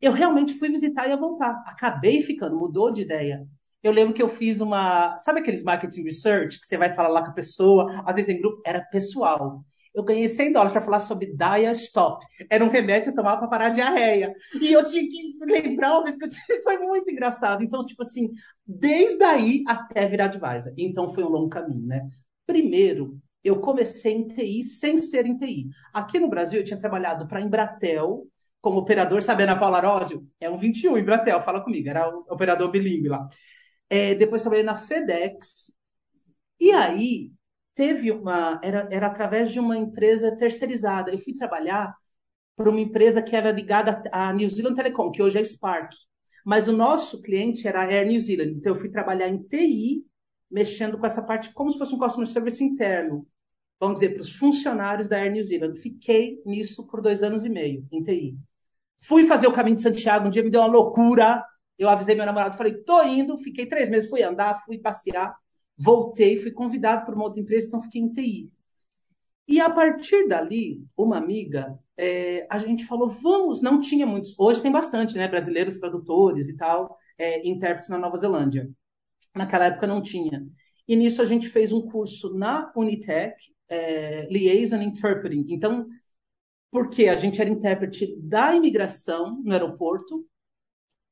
Eu 0.01 0.13
realmente 0.13 0.55
fui 0.55 0.69
visitar 0.69 1.07
e 1.07 1.11
ia 1.11 1.17
voltar. 1.17 1.63
Acabei 1.67 2.21
ficando, 2.23 2.57
mudou 2.57 2.93
de 2.93 3.03
ideia. 3.03 3.47
Eu 3.83 3.93
lembro 3.93 4.15
que 4.15 4.23
eu 4.23 4.29
fiz 4.29 4.61
uma. 4.61 5.19
Sabe 5.19 5.41
aqueles 5.41 5.63
marketing 5.63 6.03
research 6.03 6.61
que 6.61 6.67
você 6.67 6.77
vai 6.77 6.95
falar 6.95 7.09
lá 7.09 7.23
com 7.23 7.31
a 7.31 7.35
pessoa, 7.35 8.03
às 8.05 8.15
vezes 8.15 8.29
em 8.35 8.41
grupo? 8.41 8.61
Era 8.67 8.81
pessoal. 8.81 9.65
Eu 9.95 10.05
ganhei 10.05 10.29
100 10.29 10.53
dólares 10.53 10.73
para 10.73 10.81
falar 10.81 11.01
sobre 11.01 11.35
Dia 11.35 11.73
Stop. 11.73 12.25
Era 12.51 12.65
um 12.65 12.69
remédio 12.69 13.01
que 13.01 13.11
você 13.11 13.17
tomava 13.17 13.39
para 13.39 13.49
parar 13.49 13.67
a 13.67 13.71
diarreia. 13.71 14.33
E 14.61 14.73
eu 14.73 14.85
tinha 14.85 15.03
que 15.03 15.39
lembrar 15.45 15.95
uma 15.95 16.05
vez 16.05 16.17
que 16.17 16.25
eu 16.25 16.29
tinha... 16.29 16.45
foi 16.63 16.79
muito 16.79 17.11
engraçado. 17.11 17.65
Então, 17.65 17.85
tipo 17.85 18.03
assim, 18.03 18.31
desde 18.65 19.25
aí 19.25 19.65
até 19.67 20.07
virar 20.07 20.27
advisor. 20.27 20.73
Então, 20.77 21.13
foi 21.13 21.25
um 21.25 21.29
longo 21.29 21.49
caminho, 21.49 21.85
né? 21.87 22.07
Primeiro, 22.47 23.19
eu 23.43 23.61
comecei 23.61 24.13
em 24.13 24.27
TI 24.27 24.63
sem 24.63 24.97
ser 24.97 25.27
em 25.27 25.37
TI. 25.37 25.69
Aqui 25.93 26.21
no 26.21 26.29
Brasil, 26.29 26.61
eu 26.61 26.65
tinha 26.65 26.79
trabalhado 26.79 27.27
para 27.27 27.41
a 27.41 27.43
Embratel, 27.43 28.27
como 28.61 28.79
operador, 28.79 29.23
sabe, 29.23 29.45
Ana 29.45 29.59
Paula 29.59 29.79
Arósio? 29.79 30.27
É 30.41 30.51
um 30.51 30.57
21, 30.57 30.99
Embratel, 30.99 31.41
fala 31.41 31.63
comigo, 31.63 31.89
era 31.89 32.09
o 32.09 32.25
operador 32.31 32.71
bilíngue 32.71 33.09
lá. 33.09 33.27
É, 33.91 34.15
depois 34.15 34.43
trabalhei 34.43 34.65
na 34.65 34.75
FedEx. 34.75 35.73
E 36.61 36.71
aí, 36.73 37.33
teve 37.75 38.11
uma. 38.11 38.61
Era, 38.63 38.89
era 38.91 39.07
através 39.07 39.53
de 39.53 39.61
uma 39.61 39.77
empresa 39.77 40.37
terceirizada. 40.37 41.13
Eu 41.13 41.19
fui 41.19 41.35
trabalhar 41.35 41.95
para 42.57 42.71
uma 42.71 42.81
empresa 42.81 43.23
que 43.23 43.37
era 43.37 43.53
ligada 43.53 44.03
à 44.13 44.33
New 44.33 44.51
Zealand 44.51 44.75
Telecom, 44.75 45.13
que 45.13 45.23
hoje 45.23 45.39
é 45.39 45.45
Spark. 45.45 45.93
Mas 46.45 46.67
o 46.67 46.73
nosso 46.73 47.23
cliente 47.23 47.69
era 47.69 47.83
Air 47.83 48.07
New 48.09 48.21
Zealand. 48.21 48.51
Então, 48.57 48.75
eu 48.75 48.81
fui 48.81 48.91
trabalhar 48.91 49.29
em 49.29 49.39
TI, 49.43 50.05
mexendo 50.51 50.99
com 50.99 51.07
essa 51.07 51.23
parte 51.23 51.53
como 51.53 51.71
se 51.71 51.79
fosse 51.79 51.95
um 51.95 51.99
customer 51.99 52.27
service 52.27 52.63
interno. 52.65 53.27
Vamos 53.81 54.01
dizer, 54.01 54.15
para 54.15 54.23
os 54.23 54.35
funcionários 54.35 55.09
da 55.09 55.19
Air 55.19 55.33
New 55.33 55.45
Zealand. 55.45 55.79
Fiquei 55.79 56.43
nisso 56.45 56.87
por 56.87 57.01
dois 57.01 57.23
anos 57.23 57.45
e 57.45 57.49
meio, 57.49 57.87
em 57.93 58.03
TI. 58.03 58.37
Fui 59.01 59.27
fazer 59.27 59.47
o 59.47 59.53
caminho 59.53 59.77
de 59.77 59.83
Santiago, 59.83 60.27
um 60.27 60.31
dia 60.31 60.43
me 60.43 60.51
deu 60.51 60.61
uma 60.61 60.67
loucura. 60.67 61.45
Eu 61.79 61.89
avisei 61.89 62.17
meu 62.17 62.27
namorado, 62.27 62.57
falei, 62.57 62.75
tô 62.75 63.01
indo, 63.05 63.39
fiquei 63.39 63.67
três 63.67 63.89
meses, 63.89 64.11
fui 64.11 64.23
andar, 64.23 64.55
fui 64.65 64.79
passear, 64.79 65.33
voltei, 65.77 66.37
fui 66.37 66.51
convidado 66.51 67.07
por 67.07 67.15
uma 67.15 67.25
outra 67.25 67.41
empresa, 67.41 67.69
então 67.69 67.81
fiquei 67.81 68.01
em 68.03 68.11
TI. 68.11 68.53
E 69.47 69.61
a 69.61 69.71
partir 69.71 70.29
dali, 70.29 70.85
uma 70.97 71.17
amiga, 71.17 71.79
é, 71.97 72.47
a 72.51 72.59
gente 72.59 72.85
falou, 72.85 73.09
vamos, 73.09 73.63
não 73.63 73.81
tinha 73.81 74.07
muitos, 74.07 74.35
hoje 74.39 74.61
tem 74.61 74.73
bastante, 74.73 75.17
né, 75.17 75.27
brasileiros 75.29 75.79
tradutores 75.79 76.49
e 76.49 76.57
tal, 76.57 76.99
é, 77.17 77.49
intérpretes 77.49 77.89
na 77.89 77.97
Nova 77.97 78.17
Zelândia. 78.17 78.69
Naquela 79.35 79.67
época 79.67 79.87
não 79.87 80.03
tinha. 80.03 80.45
E 80.87 80.97
nisso 80.97 81.23
a 81.23 81.25
gente 81.25 81.49
fez 81.49 81.73
um 81.73 81.81
curso 81.83 82.35
na 82.35 82.73
Unitec, 82.77 83.37
é, 83.69 84.27
Liaison 84.31 84.81
Interpreting. 84.81 85.45
Então, 85.49 85.87
porque 86.71 87.09
a 87.09 87.17
gente 87.17 87.41
era 87.41 87.51
intérprete 87.51 88.17
da 88.21 88.55
imigração 88.55 89.41
no 89.43 89.53
aeroporto 89.53 90.27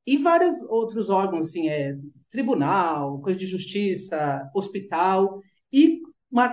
e 0.07 0.17
vários 0.19 0.63
outros 0.63 1.11
órgãos, 1.11 1.47
assim, 1.47 1.69
é, 1.69 1.99
tribunal, 2.31 3.21
coisa 3.21 3.39
de 3.39 3.47
justiça, 3.47 4.49
hospital, 4.55 5.41
e 5.73 6.01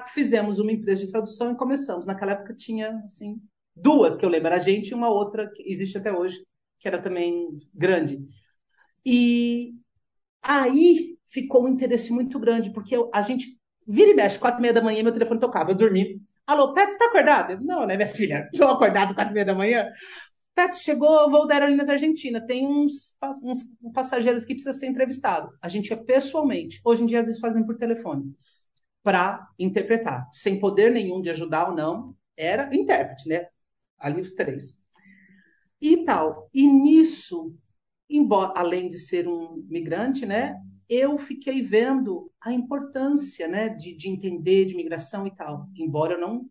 fizemos 0.08 0.60
uma 0.60 0.72
empresa 0.72 1.06
de 1.06 1.12
tradução 1.12 1.52
e 1.52 1.58
começamos. 1.58 2.06
Naquela 2.06 2.32
época 2.32 2.56
tinha, 2.56 3.02
assim, 3.04 3.40
duas 3.76 4.16
que 4.16 4.26
eu 4.26 4.30
lembro, 4.30 4.54
a 4.54 4.60
gente 4.60 4.90
e 4.90 4.96
uma 4.96 5.10
outra 5.10 5.50
que 5.52 5.64
existe 5.70 5.98
até 5.98 6.12
hoje, 6.12 6.44
que 6.80 6.88
era 6.88 7.02
também 7.02 7.50
grande. 7.74 8.24
E 9.06 9.76
aí 10.42 11.18
ficou 11.28 11.66
um 11.66 11.68
interesse 11.68 12.12
muito 12.12 12.40
grande, 12.40 12.72
porque 12.72 12.96
a 13.14 13.22
gente 13.22 13.60
vira 13.88 14.12
e 14.12 14.14
mexe, 14.14 14.40
quatro 14.40 14.60
e 14.60 14.62
meia 14.62 14.74
da 14.74 14.82
manhã, 14.82 15.04
meu 15.04 15.14
telefone 15.14 15.40
tocava, 15.40 15.72
eu 15.72 15.76
dormi, 15.76 16.22
Alô, 16.46 16.74
Pet, 16.74 16.92
você 16.92 16.98
tá 16.98 17.06
acordado? 17.06 17.64
Não, 17.64 17.86
né, 17.86 17.96
minha 17.96 18.08
filha? 18.08 18.50
Estou 18.54 18.68
acordado 18.68 19.16
quatro 19.16 19.32
e 19.32 19.34
meia 19.34 19.46
da 19.46 19.56
manhã. 19.56 19.90
Tati, 20.54 20.78
chegou 20.84 21.10
o 21.10 21.30
voo 21.30 21.48
da 21.48 21.56
Aerolíneas 21.56 21.90
Argentina, 21.90 22.46
tem 22.46 22.68
uns, 22.68 23.18
uns 23.44 23.64
passageiros 23.94 24.46
que 24.46 24.54
precisam 24.54 24.74
ser 24.74 24.88
entrevistados. 24.88 25.56
A 25.62 25.68
gente 25.68 25.92
é 25.92 25.96
pessoalmente. 25.96 26.80
Hoje 26.86 27.04
em 27.04 27.06
dia, 27.08 27.20
às 27.20 27.26
vezes, 27.26 27.42
fazem 27.42 27.66
por 27.66 27.78
telefone 27.78 28.36
para 29.02 29.48
interpretar, 29.58 30.30
sem 30.32 30.60
poder 30.60 30.92
nenhum 30.92 31.22
de 31.22 31.30
ajudar 31.30 31.70
ou 31.70 31.76
não. 31.76 32.16
Era 32.38 32.70
intérprete, 32.76 33.28
né? 33.28 33.48
Ali 33.98 34.22
os 34.22 34.34
três. 34.34 34.82
E 35.82 36.04
tal. 36.04 36.50
E 36.54 36.68
nisso, 36.68 37.56
embora, 38.10 38.54
além 38.56 38.90
de 38.90 39.00
ser 39.00 39.28
um 39.28 39.66
migrante, 39.70 40.26
né? 40.26 40.56
Eu 40.96 41.18
fiquei 41.18 41.60
vendo 41.60 42.32
a 42.40 42.54
importância, 42.54 43.48
né, 43.48 43.68
de, 43.68 43.96
de 43.96 44.08
entender 44.08 44.66
de 44.66 44.76
migração 44.76 45.26
e 45.26 45.36
tal, 45.36 45.68
embora 45.76 46.14
eu 46.14 46.20
não 46.22 46.48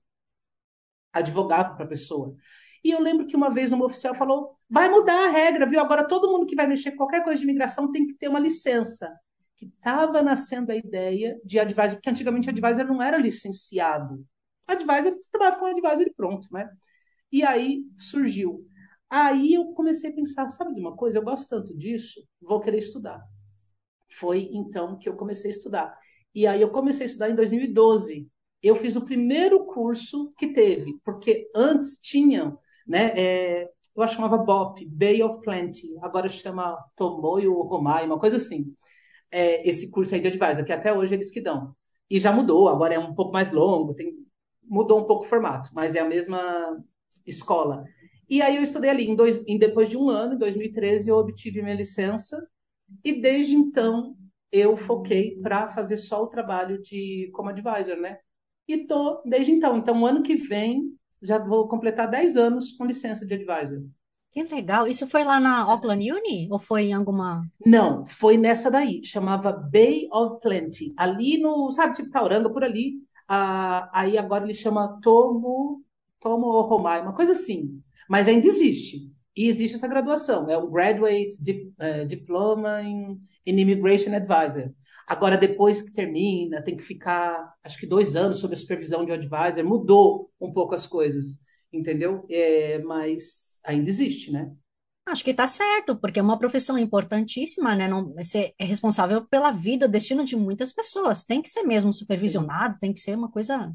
advogava 1.13 1.77
para 1.77 1.85
a 1.85 1.89
pessoa. 1.89 2.35
E 2.83 2.91
eu 2.91 3.01
lembro 3.01 3.25
que 3.25 3.37
uma 3.37 3.51
vez 3.51 3.73
um 3.73 3.81
oficial 3.83 4.17
falou: 4.17 4.57
vai 4.69 4.91
mudar 4.91 5.29
a 5.29 5.31
regra, 5.31 5.65
viu? 5.65 5.79
Agora 5.79 6.09
todo 6.09 6.29
mundo 6.29 6.45
que 6.45 6.57
vai 6.57 6.67
mexer 6.67 6.91
com 6.91 6.97
qualquer 6.97 7.23
coisa 7.23 7.39
de 7.39 7.45
imigração 7.45 7.93
tem 7.93 8.05
que 8.05 8.15
ter 8.15 8.27
uma 8.27 8.41
licença. 8.41 9.17
Que 9.57 9.67
estava 9.67 10.23
nascendo 10.23 10.73
a 10.73 10.77
ideia 10.77 11.41
de 11.45 11.61
advisor, 11.61 11.95
porque 11.95 12.11
antigamente 12.11 12.51
advisor 12.51 12.85
não 12.85 13.01
era 13.01 13.17
licenciado. 13.17 14.27
Advisor, 14.67 15.17
trabalhava 15.31 15.61
com 15.61 15.67
advisor 15.67 16.03
e 16.03 16.13
pronto, 16.13 16.49
né? 16.51 16.69
E 17.31 17.45
aí 17.45 17.85
surgiu. 17.97 18.67
Aí 19.09 19.55
eu 19.55 19.67
comecei 19.75 20.11
a 20.11 20.15
pensar: 20.15 20.49
sabe 20.49 20.75
de 20.75 20.81
uma 20.81 20.97
coisa? 20.97 21.19
Eu 21.19 21.23
gosto 21.23 21.49
tanto 21.49 21.79
disso, 21.79 22.27
vou 22.41 22.59
querer 22.59 22.79
estudar. 22.79 23.23
Foi 24.19 24.49
então 24.53 24.99
que 24.99 25.09
eu 25.09 25.17
comecei 25.17 25.51
a 25.51 25.55
estudar. 25.55 25.99
E 26.35 26.47
aí 26.47 26.61
eu 26.61 26.71
comecei 26.71 27.05
a 27.05 27.09
estudar 27.09 27.31
em 27.31 27.35
2012. 27.35 28.29
Eu 28.63 28.77
fiz 28.77 28.97
o 28.97 29.05
primeiro 29.05 29.65
curso 29.67 30.33
que 30.39 30.53
teve, 30.53 30.99
porque 31.05 31.51
antes 31.55 31.99
tinham 32.01 32.59
né? 32.87 33.13
É, 33.17 33.71
eu 33.95 34.09
chamava 34.09 34.39
BOP, 34.39 34.85
Bay 34.87 35.23
of 35.23 35.41
Plenty, 35.43 35.97
agora 36.01 36.29
chama 36.29 36.79
Tomoyo 36.97 37.61
Romai, 37.63 38.07
uma 38.07 38.19
coisa 38.19 38.37
assim. 38.37 38.75
É, 39.31 39.69
esse 39.69 39.91
curso 39.91 40.15
aí 40.15 40.21
de 40.21 40.29
advisor, 40.29 40.65
que 40.65 40.73
até 40.73 40.93
hoje 40.93 41.15
eles 41.15 41.31
que 41.31 41.41
dão. 41.41 41.75
E 42.11 42.21
já 42.21 42.33
mudou, 42.33 42.69
agora 42.69 42.95
é 42.95 42.99
um 42.99 43.15
pouco 43.15 43.33
mais 43.33 43.51
longo, 43.51 43.95
tem, 43.95 44.15
mudou 44.63 45.01
um 45.01 45.05
pouco 45.05 45.25
o 45.25 45.29
formato, 45.29 45.71
mas 45.75 45.95
é 45.95 46.01
a 46.01 46.05
mesma 46.05 46.79
escola. 47.27 47.85
E 48.29 48.43
aí 48.43 48.57
eu 48.57 48.63
estudei 48.63 48.91
ali, 48.91 49.09
em 49.09 49.17
dois, 49.17 49.43
em, 49.47 49.59
depois 49.59 49.89
de 49.89 49.97
um 49.97 50.09
ano, 50.09 50.35
em 50.35 50.39
2013, 50.39 51.09
eu 51.09 51.17
obtive 51.17 51.63
minha 51.63 51.75
licença, 51.75 52.47
e 53.05 53.21
desde 53.21 53.55
então 53.55 54.17
eu 54.51 54.77
foquei 54.77 55.41
para 55.41 55.67
fazer 55.67 55.97
só 55.97 56.23
o 56.23 56.29
trabalho 56.29 56.81
de 56.81 57.31
como 57.33 57.49
advisor, 57.49 57.97
né? 57.97 58.19
E 58.69 58.87
tô 58.87 59.23
desde 59.25 59.53
então. 59.53 59.77
Então, 59.77 60.07
ano 60.07 60.23
que 60.23 60.35
vem 60.35 60.95
já 61.21 61.39
vou 61.39 61.69
completar 61.69 62.11
10 62.11 62.37
anos 62.37 62.73
com 62.73 62.85
licença 62.85 63.25
de 63.25 63.35
advisor. 63.35 63.83
Que 64.33 64.43
legal. 64.43 64.87
Isso 64.87 65.07
foi 65.07 65.25
lá 65.25 65.39
na 65.39 65.61
Auckland 65.61 66.11
Uni 66.11 66.49
ou 66.51 66.59
foi 66.59 66.85
em 66.85 66.95
alguma? 66.95 67.47
Não, 67.65 68.07
foi 68.07 68.37
nessa 68.37 68.71
daí. 68.71 69.05
Chamava 69.05 69.53
Bay 69.53 70.09
of 70.11 70.41
Plenty. 70.41 70.93
Ali 70.97 71.39
no, 71.39 71.71
sabe, 71.71 71.95
tipo 71.95 72.11
Tauranga, 72.11 72.51
por 72.51 72.65
ali. 72.65 72.95
Ah, 73.29 73.91
aí 73.93 74.17
agora 74.17 74.45
ele 74.45 74.55
chama 74.55 74.99
Tomo, 75.03 75.83
Tomo 76.19 76.63
Romai, 76.63 77.03
uma 77.03 77.15
coisa 77.15 77.33
assim. 77.33 77.83
Mas 78.09 78.27
ainda 78.27 78.47
existe. 78.47 79.13
E 79.37 79.49
existe 79.49 79.77
essa 79.77 79.89
graduação. 79.89 80.49
É 80.51 80.57
o 80.57 80.71
Graduate 80.71 81.39
uh, 81.41 82.07
Diploma 82.07 82.83
in, 82.83 83.19
in 83.47 83.59
Immigration 83.59 84.15
Advisor. 84.15 84.71
Agora, 85.07 85.37
depois 85.37 85.83
que 85.83 85.93
termina, 85.93 86.63
tem 86.63 86.77
que 86.77 86.83
ficar, 86.83 87.53
acho 87.65 87.79
que 87.79 87.87
dois 87.87 88.15
anos 88.15 88.41
sob 88.41 88.55
a 88.55 88.57
supervisão 88.57 89.05
de 89.05 89.13
um 89.13 89.15
advisor. 89.15 89.65
Mudou 89.65 90.31
um 90.41 90.53
pouco 90.53 90.75
as 90.75 90.87
coisas, 90.87 91.39
entendeu? 91.73 92.27
É, 92.31 92.79
mas 92.79 93.59
ainda 93.65 93.89
existe, 93.89 94.31
né? 94.31 94.51
Acho 95.05 95.25
que 95.25 95.31
está 95.31 95.49
certo, 95.49 95.97
porque 95.97 96.21
é 96.21 96.23
uma 96.23 96.39
profissão 96.39 96.79
importantíssima, 96.79 97.75
né? 97.75 97.89
Não, 97.89 98.15
você 98.15 98.55
é 98.57 98.65
responsável 98.65 99.27
pela 99.27 99.51
vida, 99.51 99.87
o 99.87 99.89
destino 99.89 100.25
de 100.25 100.37
muitas 100.37 100.73
pessoas. 100.73 101.25
Tem 101.25 101.43
que 101.43 101.51
ser 101.51 101.65
mesmo 101.65 101.93
supervisionado, 101.93 102.79
tem 102.79 102.93
que 102.93 103.01
ser 103.01 103.17
uma 103.17 103.31
coisa 103.31 103.75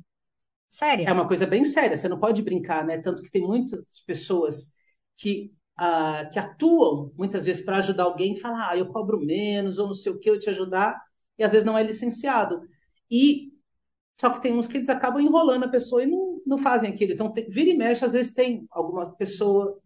séria. 0.70 1.06
É 1.08 1.12
uma 1.12 1.28
coisa 1.28 1.46
bem 1.46 1.66
séria, 1.66 1.98
você 1.98 2.08
não 2.08 2.20
pode 2.20 2.42
brincar, 2.42 2.86
né? 2.86 2.98
Tanto 3.00 3.22
que 3.22 3.32
tem 3.32 3.42
muitas 3.42 3.82
pessoas 4.06 4.72
que, 5.18 5.52
uh, 5.80 6.30
que 6.32 6.40
atuam, 6.40 7.12
muitas 7.18 7.46
vezes, 7.46 7.64
para 7.64 7.78
ajudar 7.78 8.04
alguém 8.04 8.34
e 8.34 8.40
falar, 8.40 8.70
ah, 8.72 8.78
eu 8.78 8.88
cobro 8.88 9.20
menos, 9.20 9.78
ou 9.80 9.88
não 9.88 9.94
sei 9.94 10.12
o 10.12 10.20
que, 10.20 10.30
eu 10.30 10.40
te 10.40 10.50
ajudar 10.50 10.96
e 11.38 11.44
às 11.44 11.52
vezes 11.52 11.66
não 11.66 11.78
é 11.78 11.84
licenciado. 11.84 12.62
E 13.10 13.52
só 14.16 14.32
que 14.32 14.42
tem 14.42 14.54
uns 14.54 14.68
que 14.68 14.78
eles 14.78 14.90
acabam 14.90 15.22
enrolando 15.22 15.66
a 15.66 15.70
pessoa 15.70 16.04
e 16.04 16.08
não, 16.08 16.42
não 16.46 16.58
fazem 16.58 16.90
aquilo. 16.90 17.14
Então, 17.14 17.32
tem, 17.32 17.48
vira 17.50 17.70
e 17.70 17.78
mexe, 17.78 18.04
às 18.04 18.14
vezes 18.14 18.34
tem 18.34 18.66
alguma 18.72 19.12
pessoa, 19.16 19.80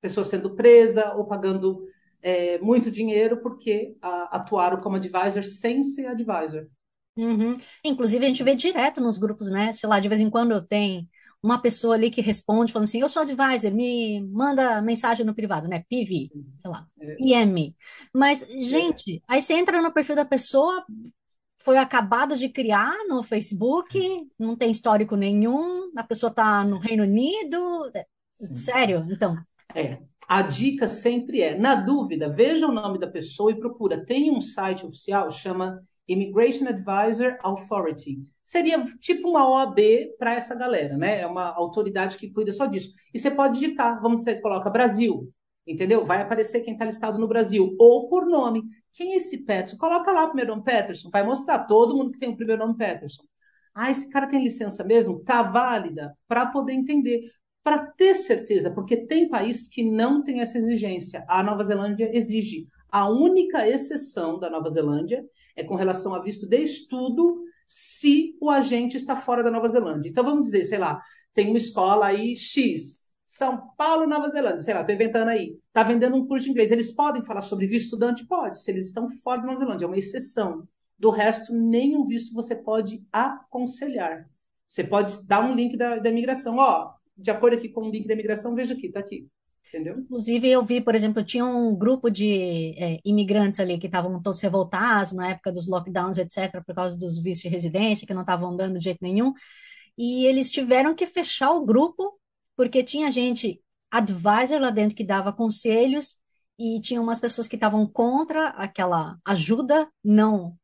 pessoa 0.00 0.24
sendo 0.24 0.54
presa 0.54 1.14
ou 1.16 1.26
pagando 1.26 1.84
é, 2.22 2.58
muito 2.60 2.90
dinheiro 2.90 3.42
porque 3.42 3.96
a, 4.00 4.36
atuaram 4.36 4.78
como 4.78 4.96
advisor 4.96 5.42
sem 5.42 5.82
ser 5.82 6.06
advisor. 6.06 6.68
Uhum. 7.16 7.54
Inclusive, 7.84 8.24
a 8.24 8.28
gente 8.28 8.44
vê 8.44 8.54
direto 8.54 9.00
nos 9.00 9.18
grupos, 9.18 9.50
né? 9.50 9.72
Sei 9.72 9.88
lá, 9.88 9.98
de 9.98 10.08
vez 10.08 10.20
em 10.20 10.30
quando 10.30 10.64
tem 10.64 11.08
uma 11.42 11.60
pessoa 11.60 11.94
ali 11.94 12.10
que 12.10 12.20
responde 12.20 12.72
falando 12.72 12.84
assim, 12.84 13.00
eu 13.00 13.08
sou 13.08 13.22
advisor, 13.22 13.72
me 13.72 14.20
manda 14.20 14.80
mensagem 14.80 15.26
no 15.26 15.34
privado, 15.34 15.66
né? 15.66 15.84
PV, 15.90 16.30
sei 16.58 16.70
lá, 16.70 16.86
é. 17.00 17.16
IM. 17.18 17.74
Mas, 18.14 18.46
gente, 18.48 19.16
é. 19.16 19.20
aí 19.26 19.42
você 19.42 19.54
entra 19.54 19.82
no 19.82 19.92
perfil 19.92 20.14
da 20.14 20.24
pessoa, 20.24 20.84
foi 21.58 21.78
acabado 21.78 22.36
de 22.36 22.48
criar 22.48 22.92
no 23.08 23.22
Facebook, 23.22 23.98
não 24.38 24.56
tem 24.56 24.70
histórico 24.70 25.16
nenhum, 25.16 25.90
a 25.96 26.04
pessoa 26.04 26.30
está 26.30 26.64
no 26.64 26.78
Reino 26.78 27.02
Unido. 27.02 27.90
Sim. 28.32 28.54
Sério? 28.54 29.06
Então. 29.10 29.36
É. 29.74 29.98
A 30.28 30.42
dica 30.42 30.86
sempre 30.86 31.42
é, 31.42 31.58
na 31.58 31.74
dúvida, 31.74 32.28
veja 32.28 32.66
o 32.66 32.72
nome 32.72 32.98
da 32.98 33.08
pessoa 33.08 33.50
e 33.50 33.58
procura. 33.58 34.04
Tem 34.04 34.30
um 34.30 34.40
site 34.40 34.86
oficial, 34.86 35.30
chama 35.30 35.82
Immigration 36.12 36.68
Advisor 36.68 37.36
Authority. 37.42 38.18
Seria 38.42 38.82
tipo 39.00 39.28
uma 39.28 39.48
OAB 39.48 39.78
para 40.18 40.34
essa 40.34 40.54
galera, 40.54 40.96
né? 40.96 41.20
É 41.20 41.26
uma 41.26 41.54
autoridade 41.54 42.16
que 42.16 42.30
cuida 42.30 42.52
só 42.52 42.66
disso. 42.66 42.90
E 43.12 43.18
você 43.18 43.30
pode 43.30 43.58
digitar, 43.58 44.00
vamos 44.00 44.18
dizer, 44.18 44.40
coloca 44.40 44.70
Brasil, 44.70 45.32
entendeu? 45.66 46.04
Vai 46.04 46.20
aparecer 46.22 46.60
quem 46.60 46.74
está 46.74 46.84
listado 46.84 47.18
no 47.18 47.28
Brasil, 47.28 47.74
ou 47.78 48.08
por 48.08 48.26
nome. 48.26 48.62
Quem 48.92 49.12
é 49.12 49.16
esse 49.16 49.44
Peterson? 49.44 49.76
Coloca 49.76 50.10
lá 50.12 50.24
o 50.24 50.28
primeiro 50.28 50.50
nome 50.50 50.64
Peterson, 50.64 51.08
vai 51.10 51.22
mostrar 51.22 51.60
todo 51.60 51.96
mundo 51.96 52.12
que 52.12 52.18
tem 52.18 52.28
o 52.28 52.36
primeiro 52.36 52.64
nome 52.66 52.76
Peterson. 52.76 53.22
Ah, 53.74 53.90
esse 53.90 54.10
cara 54.10 54.26
tem 54.26 54.42
licença 54.42 54.84
mesmo? 54.84 55.20
Tá 55.20 55.42
válida 55.42 56.14
para 56.28 56.46
poder 56.46 56.72
entender, 56.72 57.22
para 57.62 57.86
ter 57.86 58.14
certeza, 58.14 58.70
porque 58.70 58.96
tem 59.06 59.28
países 59.28 59.66
que 59.66 59.82
não 59.82 60.22
têm 60.22 60.40
essa 60.40 60.58
exigência. 60.58 61.24
A 61.28 61.42
Nova 61.42 61.64
Zelândia 61.64 62.10
exige. 62.14 62.66
A 62.92 63.08
única 63.08 63.66
exceção 63.66 64.38
da 64.38 64.50
Nova 64.50 64.68
Zelândia 64.68 65.24
é 65.56 65.64
com 65.64 65.74
relação 65.74 66.14
a 66.14 66.20
visto 66.20 66.46
de 66.46 66.58
estudo 66.58 67.42
se 67.66 68.36
o 68.38 68.50
agente 68.50 68.98
está 68.98 69.16
fora 69.16 69.42
da 69.42 69.50
Nova 69.50 69.66
Zelândia. 69.66 70.10
Então, 70.10 70.22
vamos 70.22 70.42
dizer, 70.42 70.64
sei 70.64 70.78
lá, 70.78 71.00
tem 71.32 71.48
uma 71.48 71.56
escola 71.56 72.08
aí 72.08 72.36
X, 72.36 73.10
São 73.26 73.70
Paulo, 73.78 74.06
Nova 74.06 74.28
Zelândia, 74.28 74.58
sei 74.58 74.74
lá, 74.74 74.80
estou 74.80 74.94
inventando 74.94 75.28
aí, 75.28 75.58
está 75.68 75.82
vendendo 75.82 76.16
um 76.16 76.26
curso 76.26 76.44
de 76.44 76.50
inglês. 76.50 76.70
Eles 76.70 76.90
podem 76.90 77.24
falar 77.24 77.40
sobre 77.40 77.66
visto 77.66 77.86
estudante? 77.86 78.26
Pode, 78.26 78.60
se 78.60 78.70
eles 78.70 78.84
estão 78.84 79.08
fora 79.08 79.40
da 79.40 79.46
Nova 79.46 79.60
Zelândia, 79.60 79.86
é 79.86 79.88
uma 79.88 79.96
exceção. 79.98 80.68
Do 80.98 81.08
resto, 81.08 81.54
nenhum 81.54 82.04
visto 82.04 82.34
você 82.34 82.54
pode 82.54 83.02
aconselhar. 83.10 84.28
Você 84.68 84.84
pode 84.84 85.26
dar 85.26 85.40
um 85.40 85.54
link 85.54 85.78
da, 85.78 85.98
da 85.98 86.10
imigração. 86.10 86.58
Ó, 86.58 86.92
de 87.16 87.30
acordo 87.30 87.56
aqui 87.56 87.70
com 87.70 87.88
o 87.88 87.90
link 87.90 88.06
da 88.06 88.12
imigração, 88.12 88.54
veja 88.54 88.74
aqui, 88.74 88.88
está 88.88 89.00
aqui. 89.00 89.26
Entendeu? 89.72 89.98
Inclusive, 90.00 90.50
eu 90.50 90.62
vi, 90.62 90.82
por 90.82 90.94
exemplo, 90.94 91.24
tinha 91.24 91.46
um 91.46 91.74
grupo 91.74 92.10
de 92.10 92.74
é, 92.76 93.00
imigrantes 93.02 93.58
ali 93.58 93.78
que 93.78 93.86
estavam 93.86 94.20
todos 94.20 94.38
revoltados 94.42 95.12
na 95.12 95.30
época 95.30 95.50
dos 95.50 95.66
lockdowns, 95.66 96.18
etc., 96.18 96.62
por 96.62 96.74
causa 96.74 96.94
dos 96.94 97.18
vistos 97.18 97.44
de 97.44 97.48
residência, 97.48 98.06
que 98.06 98.12
não 98.12 98.20
estavam 98.20 98.54
dando 98.54 98.78
de 98.78 98.84
jeito 98.84 98.98
nenhum. 99.00 99.32
E 99.96 100.26
eles 100.26 100.50
tiveram 100.50 100.94
que 100.94 101.06
fechar 101.06 101.52
o 101.52 101.64
grupo, 101.64 102.20
porque 102.54 102.84
tinha 102.84 103.10
gente 103.10 103.62
advisor 103.90 104.60
lá 104.60 104.68
dentro 104.68 104.94
que 104.94 105.04
dava 105.04 105.32
conselhos, 105.32 106.18
e 106.58 106.78
tinha 106.82 107.00
umas 107.00 107.18
pessoas 107.18 107.48
que 107.48 107.56
estavam 107.56 107.86
contra 107.86 108.48
aquela 108.48 109.18
ajuda 109.24 109.88
não 110.04 110.54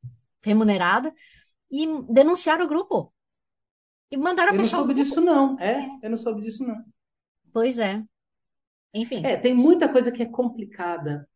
remunerada, 0.44 1.14
e 1.70 1.86
denunciaram 2.10 2.66
o 2.66 2.68
grupo. 2.68 3.10
E 4.10 4.18
mandaram 4.18 4.52
eu 4.52 4.58
fechar 4.58 4.76
Eu 4.76 4.80
não 4.80 4.86
soube 4.86 4.94
disso, 4.94 5.20
não. 5.22 5.58
É, 5.58 5.98
eu 6.02 6.10
não 6.10 6.16
soube 6.18 6.42
disso, 6.42 6.66
não. 6.66 6.84
Pois 7.54 7.78
é. 7.78 8.04
Enfim. 8.94 9.24
É, 9.24 9.36
tem 9.36 9.54
muita 9.54 9.88
coisa 9.88 10.10
que 10.10 10.22
é 10.22 10.26
complicada. 10.26 11.28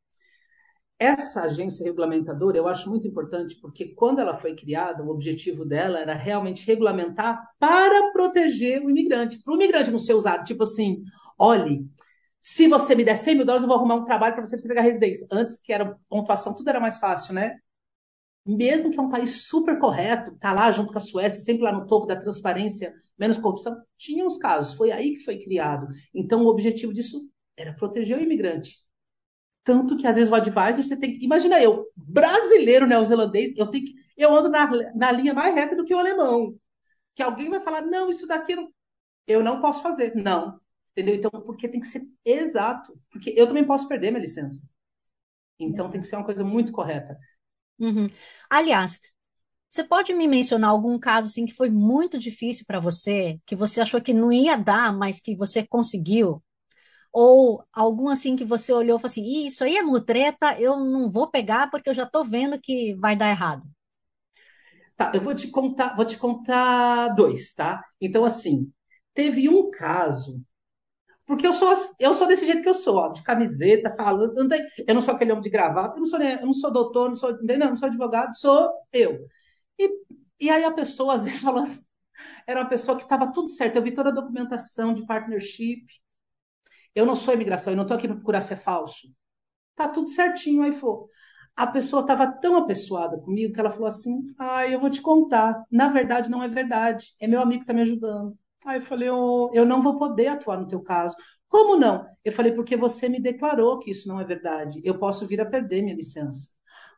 Essa 0.99 1.43
agência 1.43 1.85
regulamentadora 1.85 2.57
eu 2.57 2.69
acho 2.69 2.89
muito 2.89 3.09
importante 3.09 3.59
porque 3.61 3.87
quando 3.87 4.21
ela 4.21 4.35
foi 4.39 4.55
criada, 4.55 5.03
o 5.03 5.09
objetivo 5.09 5.65
dela 5.65 5.99
era 5.99 6.15
realmente 6.15 6.65
regulamentar 6.65 7.43
para 7.59 8.13
proteger 8.13 8.81
o 8.81 8.89
imigrante, 8.89 9.43
para 9.43 9.53
o 9.53 9.57
imigrante 9.57 9.91
não 9.91 9.99
ser 9.99 10.15
usado, 10.15 10.45
tipo 10.45 10.63
assim, 10.63 11.03
olhe, 11.37 11.85
se 12.39 12.69
você 12.69 12.95
me 12.95 13.05
der 13.05 13.17
100 13.17 13.35
mil 13.35 13.45
dólares, 13.45 13.65
eu 13.65 13.69
vou 13.69 13.77
arrumar 13.77 13.97
um 13.97 14.05
trabalho 14.05 14.35
para 14.35 14.47
você, 14.47 14.57
pegar 14.67 14.83
residência. 14.83 15.27
Antes 15.31 15.61
que 15.61 15.73
era 15.73 15.97
pontuação, 16.09 16.55
tudo 16.55 16.69
era 16.69 16.81
mais 16.81 16.99
fácil, 16.99 17.35
né? 17.35 17.57
Mesmo 18.47 18.91
que 18.91 18.99
é 18.99 19.03
um 19.03 19.09
país 19.09 19.47
super 19.47 19.79
correto, 19.79 20.37
tá 20.39 20.53
lá 20.53 20.71
junto 20.71 20.93
com 20.93 20.99
a 20.99 21.01
Suécia, 21.01 21.41
sempre 21.41 21.63
lá 21.63 21.73
no 21.73 21.87
topo 21.87 22.07
da 22.07 22.17
transparência, 22.17 22.93
menos 23.19 23.39
corrupção, 23.39 23.77
tinha 23.97 24.25
uns 24.25 24.37
casos, 24.37 24.75
foi 24.75 24.91
aí 24.91 25.15
que 25.15 25.25
foi 25.25 25.39
criado. 25.39 25.87
Então, 26.15 26.45
o 26.45 26.49
objetivo 26.49 26.93
disso 26.93 27.29
era 27.63 27.75
proteger 27.75 28.19
o 28.19 28.23
imigrante. 28.23 28.79
Tanto 29.65 29.97
que 29.97 30.07
às 30.07 30.17
vezes 30.17 30.31
o 30.31 30.35
advisor 30.35 30.83
você 30.83 30.97
tem 30.97 31.19
que. 31.19 31.25
Imagina 31.25 31.63
eu, 31.63 31.87
brasileiro 31.97 32.87
neozelandês, 32.87 33.53
eu 33.57 33.67
tenho 33.69 33.85
que. 33.85 33.95
Eu 34.17 34.35
ando 34.37 34.49
na, 34.49 34.69
na 34.95 35.13
linha 35.13 35.33
mais 35.35 35.55
reta 35.55 35.77
do 35.77 35.85
que 35.85 35.95
o 35.95 35.99
alemão. 35.99 36.55
Que 37.15 37.23
alguém 37.23 37.49
vai 37.51 37.61
falar, 37.61 37.83
não, 37.83 38.11
isso 38.11 38.27
daqui 38.27 38.53
eu 38.53 38.57
não, 38.57 38.69
eu 39.27 39.43
não 39.43 39.61
posso 39.61 39.83
fazer. 39.83 40.15
Não. 40.17 40.61
Entendeu? 40.93 41.15
Então, 41.15 41.31
porque 41.31 41.69
tem 41.69 41.81
que 41.81 41.87
ser 41.87 42.03
exato. 42.25 42.99
Porque 43.11 43.33
eu 43.37 43.47
também 43.47 43.65
posso 43.65 43.89
perder 43.89 44.11
minha 44.11 44.23
licença. 44.23 44.67
Então 45.59 45.87
Exato. 45.87 45.93
tem 45.93 46.01
que 46.01 46.07
ser 46.07 46.17
uma 46.17 46.25
coisa 46.25 46.45
muito 46.45 46.73
correta. 46.73 47.17
Uhum. 47.79 48.07
Aliás, 48.51 49.01
você 49.69 49.85
pode 49.85 50.13
me 50.13 50.29
mencionar 50.29 50.71
algum 50.71 50.99
caso 50.99 51.29
assim 51.29 51.47
que 51.47 51.55
foi 51.55 51.71
muito 51.71 52.19
difícil 52.19 52.65
para 52.67 52.81
você, 52.81 53.41
que 53.47 53.57
você 53.57 53.81
achou 53.81 54.01
que 54.03 54.13
não 54.13 54.31
ia 54.33 54.57
dar, 54.57 54.93
mas 54.93 55.21
que 55.21 55.35
você 55.35 55.67
conseguiu? 55.67 56.43
Ou 57.13 57.65
algum 57.73 58.09
assim 58.09 58.37
que 58.37 58.45
você 58.45 58.73
olhou 58.73 58.99
e 58.99 59.01
falou 59.01 59.11
assim, 59.11 59.47
isso 59.47 59.65
aí 59.65 59.77
é 59.77 59.83
mutreta, 59.83 60.59
eu 60.61 60.79
não 60.79 61.11
vou 61.11 61.31
pegar 61.31 61.71
porque 61.71 61.89
eu 61.91 61.95
já 61.95 62.05
estou 62.05 62.25
vendo 62.25 62.61
que 62.61 62.95
vai 62.95 63.17
dar 63.17 63.31
errado. 63.31 63.65
Tá, 64.97 65.11
eu 65.15 65.21
vou 65.21 65.35
te 65.35 65.49
contar, 65.49 65.95
vou 65.97 66.05
te 66.05 66.19
contar 66.19 67.09
dois, 67.15 67.55
tá? 67.55 67.83
Então, 68.01 68.25
assim, 68.25 68.71
teve 69.15 69.49
um 69.49 69.71
caso, 69.71 70.41
porque 71.27 71.47
eu 71.47 71.53
sou, 71.53 71.73
eu 72.01 72.15
sou 72.15 72.27
desse 72.29 72.47
jeito 72.47 72.63
que 72.63 72.69
eu 72.69 72.75
sou, 72.75 72.97
ó, 72.99 73.09
de 73.11 73.23
camiseta, 73.23 73.95
falando, 73.97 74.35
não, 74.35 74.49
tenho, 74.49 74.67
eu 74.87 74.95
não 74.95 75.03
sou 75.03 75.15
aquele 75.15 75.33
homem 75.33 75.43
de 75.43 75.51
gravata, 75.51 75.97
eu 75.97 76.01
não 76.01 76.07
sou, 76.07 76.21
eu 76.23 76.47
não 76.47 76.55
sou 76.55 76.73
doutor, 76.73 77.09
não 77.11 77.17
sou, 77.17 77.39
não 77.43 77.77
sou 77.77 77.89
advogado, 77.89 78.37
sou 78.37 78.71
eu. 78.93 79.27
E, 79.79 79.91
e 80.41 80.51
aí 80.51 80.65
a 80.65 80.73
pessoa, 80.73 81.15
às 81.15 81.25
vezes, 81.25 81.43
fala, 81.43 81.65
era 82.47 82.61
uma 82.61 82.69
pessoa 82.69 82.97
que 82.97 83.05
estava 83.05 83.33
tudo 83.33 83.49
certo, 83.49 83.77
eu 83.77 83.83
vi 83.83 83.93
toda 83.93 84.11
a 84.11 84.13
documentação 84.15 84.95
de 84.95 85.07
partnership, 85.07 85.85
eu 86.95 87.07
não 87.07 87.17
sou 87.17 87.35
imigração, 87.35 87.73
eu 87.73 87.77
não 87.77 87.85
estou 87.85 87.97
aqui 87.97 88.07
para 88.07 88.17
procurar 88.17 88.43
ser 88.43 88.57
falso. 88.57 89.09
Tá 89.75 89.89
tudo 89.89 90.09
certinho, 90.09 90.63
aí 90.63 90.73
foi. 90.73 91.07
A 91.57 91.67
pessoa 91.67 92.03
estava 92.03 92.27
tão 92.27 92.57
apessoada 92.57 93.19
comigo 93.19 93.53
que 93.53 93.61
ela 93.61 93.71
falou 93.71 93.87
assim: 93.89 94.25
Ah, 94.39 94.67
eu 94.67 94.81
vou 94.81 94.91
te 94.91 95.03
contar. 95.03 95.65
Na 95.71 95.89
verdade, 95.89 96.31
não 96.31 96.43
é 96.43 96.49
verdade. 96.49 97.15
É 97.21 97.27
meu 97.27 97.41
amigo 97.41 97.61
que 97.61 97.65
está 97.65 97.75
me 97.75 97.83
ajudando. 97.83 98.37
Aí 98.65 98.79
eu 98.79 98.83
falei: 98.83 99.11
oh, 99.11 99.51
Eu 99.53 99.67
não 99.67 99.83
vou 99.83 99.99
poder 99.99 100.29
atuar 100.29 100.59
no 100.59 100.67
teu 100.67 100.81
caso. 100.83 101.15
Como 101.49 101.77
não? 101.77 102.07
Eu 102.25 102.33
falei: 102.33 102.53
Porque 102.53 102.77
você 102.77 103.09
me 103.09 103.21
declarou 103.21 103.79
que 103.79 103.91
isso 103.91 104.09
não 104.09 104.21
é 104.21 104.25
verdade. 104.25 104.81
Eu 104.85 104.99
posso 104.99 105.27
vir 105.27 105.41
a 105.41 105.47
perder 105.47 105.83
minha 105.83 105.97
licença. 105.97 106.51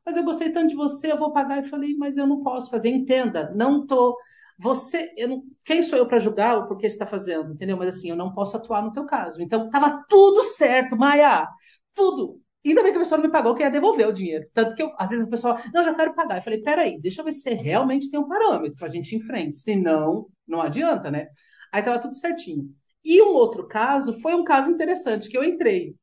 Mas 0.07 0.17
eu 0.17 0.25
gostei 0.25 0.53
tanto 0.53 0.69
de 0.69 0.75
você, 0.75 1.11
eu 1.13 1.19
vou 1.19 1.33
pagar. 1.33 1.59
Eu 1.59 1.65
falei: 1.65 1.97
Mas 1.97 2.17
eu 2.17 2.27
não 2.27 2.43
posso 2.43 2.71
fazer. 2.71 2.91
Entenda, 2.91 3.53
não 3.55 3.83
estou. 3.83 4.15
Tô 4.15 4.19
você, 4.59 5.13
eu 5.17 5.29
não, 5.29 5.43
quem 5.65 5.83
sou 5.83 5.99
eu 5.99 6.07
para 6.07 6.19
julgar 6.19 6.59
o 6.59 6.67
porquê 6.69 6.89
você 6.89 6.95
está 6.95 7.07
fazendo, 7.07 7.53
entendeu? 7.53 7.77
Mas 7.77 7.97
assim, 7.97 8.11
eu 8.11 8.17
não 8.17 8.33
posso 8.33 8.57
atuar 8.57 8.83
no 8.83 8.93
teu 8.93 9.05
caso. 9.05 9.43
Então, 9.43 9.67
estava 9.67 10.05
tudo 10.09 10.43
certo, 10.43 10.97
Maia, 10.97 11.47
tudo. 11.95 12.41
Ainda 12.65 12.83
bem 12.83 12.93
que 12.93 12.99
a 12.99 13.01
pessoa 13.01 13.19
não 13.19 13.27
me 13.27 13.33
pagou, 13.33 13.55
que 13.55 13.63
ia 13.63 13.71
devolver 13.71 14.09
o 14.09 14.13
dinheiro. 14.13 14.47
Tanto 14.53 14.75
que 14.75 14.83
eu, 14.83 14.91
às 14.99 15.11
vezes 15.11 15.27
o 15.27 15.31
pessoal, 15.31 15.59
não, 15.73 15.83
já 15.83 15.95
quero 15.95 16.15
pagar. 16.15 16.39
Eu 16.39 16.43
falei, 16.43 16.63
peraí, 16.63 16.99
deixa 17.01 17.21
eu 17.21 17.25
ver 17.25 17.33
se 17.33 17.53
realmente 17.53 18.11
tem 18.11 18.19
um 18.19 18.29
parâmetro 18.29 18.79
para 18.79 18.89
a 18.89 18.91
gente 18.91 19.13
ir 19.13 19.19
em 19.19 19.21
frente. 19.21 19.57
Senão, 19.59 20.27
não 20.47 20.61
adianta, 20.61 21.11
né? 21.11 21.29
Aí 21.73 21.81
estava 21.81 21.99
tudo 21.99 22.15
certinho. 22.15 22.75
E 23.05 23.21
um 23.21 23.35
outro 23.35 23.69
caso 23.69 24.19
foi 24.21 24.35
um 24.35 24.45
caso 24.45 24.71
interessante, 24.71 25.29
que 25.29 25.37
eu 25.37 25.45
entrei 25.45 25.95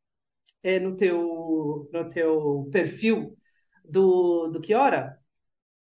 é, 0.63 0.79
no, 0.79 0.95
teu, 0.95 1.89
no 1.91 2.09
teu 2.09 2.69
perfil 2.71 3.35
do, 3.83 4.47
do 4.47 4.61
Que 4.61 4.75
Hora, 4.75 5.17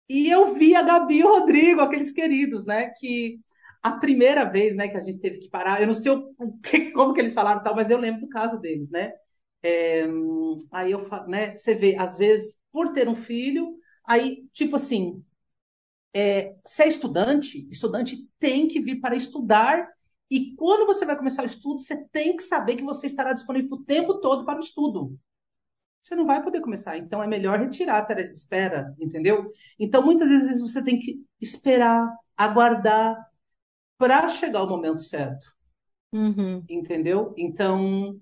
e 0.09 0.29
eu 0.29 0.53
vi 0.53 0.75
a 0.75 0.81
Gabi 0.81 1.19
e 1.19 1.23
o 1.23 1.39
Rodrigo, 1.39 1.81
aqueles 1.81 2.11
queridos, 2.11 2.65
né? 2.65 2.91
Que 2.99 3.39
a 3.81 3.93
primeira 3.93 4.45
vez, 4.45 4.75
né, 4.75 4.87
que 4.87 4.97
a 4.97 4.99
gente 4.99 5.19
teve 5.19 5.39
que 5.39 5.49
parar, 5.49 5.79
eu 5.79 5.87
não 5.87 5.93
sei 5.93 6.11
o, 6.11 6.33
que, 6.63 6.91
como 6.91 7.13
que 7.13 7.21
eles 7.21 7.33
falaram 7.33 7.63
tal, 7.63 7.75
mas 7.75 7.89
eu 7.89 7.99
lembro 7.99 8.21
do 8.21 8.29
caso 8.29 8.59
deles, 8.59 8.89
né? 8.89 9.13
É, 9.63 10.05
aí 10.71 10.91
eu, 10.91 11.07
né? 11.27 11.55
Você 11.55 11.75
vê, 11.75 11.95
às 11.95 12.17
vezes, 12.17 12.59
por 12.71 12.89
ter 12.93 13.07
um 13.07 13.15
filho, 13.15 13.75
aí, 14.05 14.47
tipo 14.51 14.75
assim, 14.75 15.23
é, 16.13 16.55
se 16.65 16.83
é 16.83 16.87
estudante, 16.87 17.67
estudante 17.69 18.27
tem 18.39 18.67
que 18.67 18.79
vir 18.79 18.99
para 18.99 19.15
estudar 19.15 19.87
e 20.31 20.55
quando 20.55 20.85
você 20.85 21.05
vai 21.05 21.17
começar 21.17 21.43
o 21.43 21.45
estudo, 21.45 21.81
você 21.81 21.97
tem 22.11 22.35
que 22.35 22.43
saber 22.43 22.75
que 22.75 22.83
você 22.83 23.05
estará 23.05 23.33
disponível 23.33 23.73
o 23.73 23.83
tempo 23.83 24.15
todo 24.19 24.45
para 24.45 24.57
o 24.57 24.63
estudo 24.63 25.17
você 26.05 26.15
não 26.15 26.25
vai 26.25 26.41
poder 26.43 26.61
começar. 26.61 26.97
Então 26.97 27.23
é 27.23 27.27
melhor 27.27 27.59
retirar 27.59 27.97
a 27.97 28.05
Teresa 28.05 28.33
espera, 28.33 28.93
entendeu? 28.99 29.49
Então 29.79 30.03
muitas 30.03 30.29
vezes 30.29 30.61
você 30.61 30.83
tem 30.83 30.99
que 30.99 31.19
esperar, 31.41 32.07
aguardar 32.37 33.17
para 33.97 34.27
chegar 34.27 34.63
o 34.63 34.69
momento 34.69 35.01
certo. 35.01 35.47
Uhum. 36.13 36.63
Entendeu? 36.69 37.33
Então, 37.35 38.19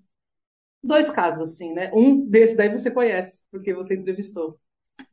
dois 0.82 1.10
casos 1.10 1.52
assim, 1.52 1.74
né? 1.74 1.92
Um 1.94 2.26
desse 2.26 2.56
daí 2.56 2.70
você 2.70 2.90
conhece, 2.90 3.44
porque 3.52 3.74
você 3.74 3.96
entrevistou. 3.96 4.58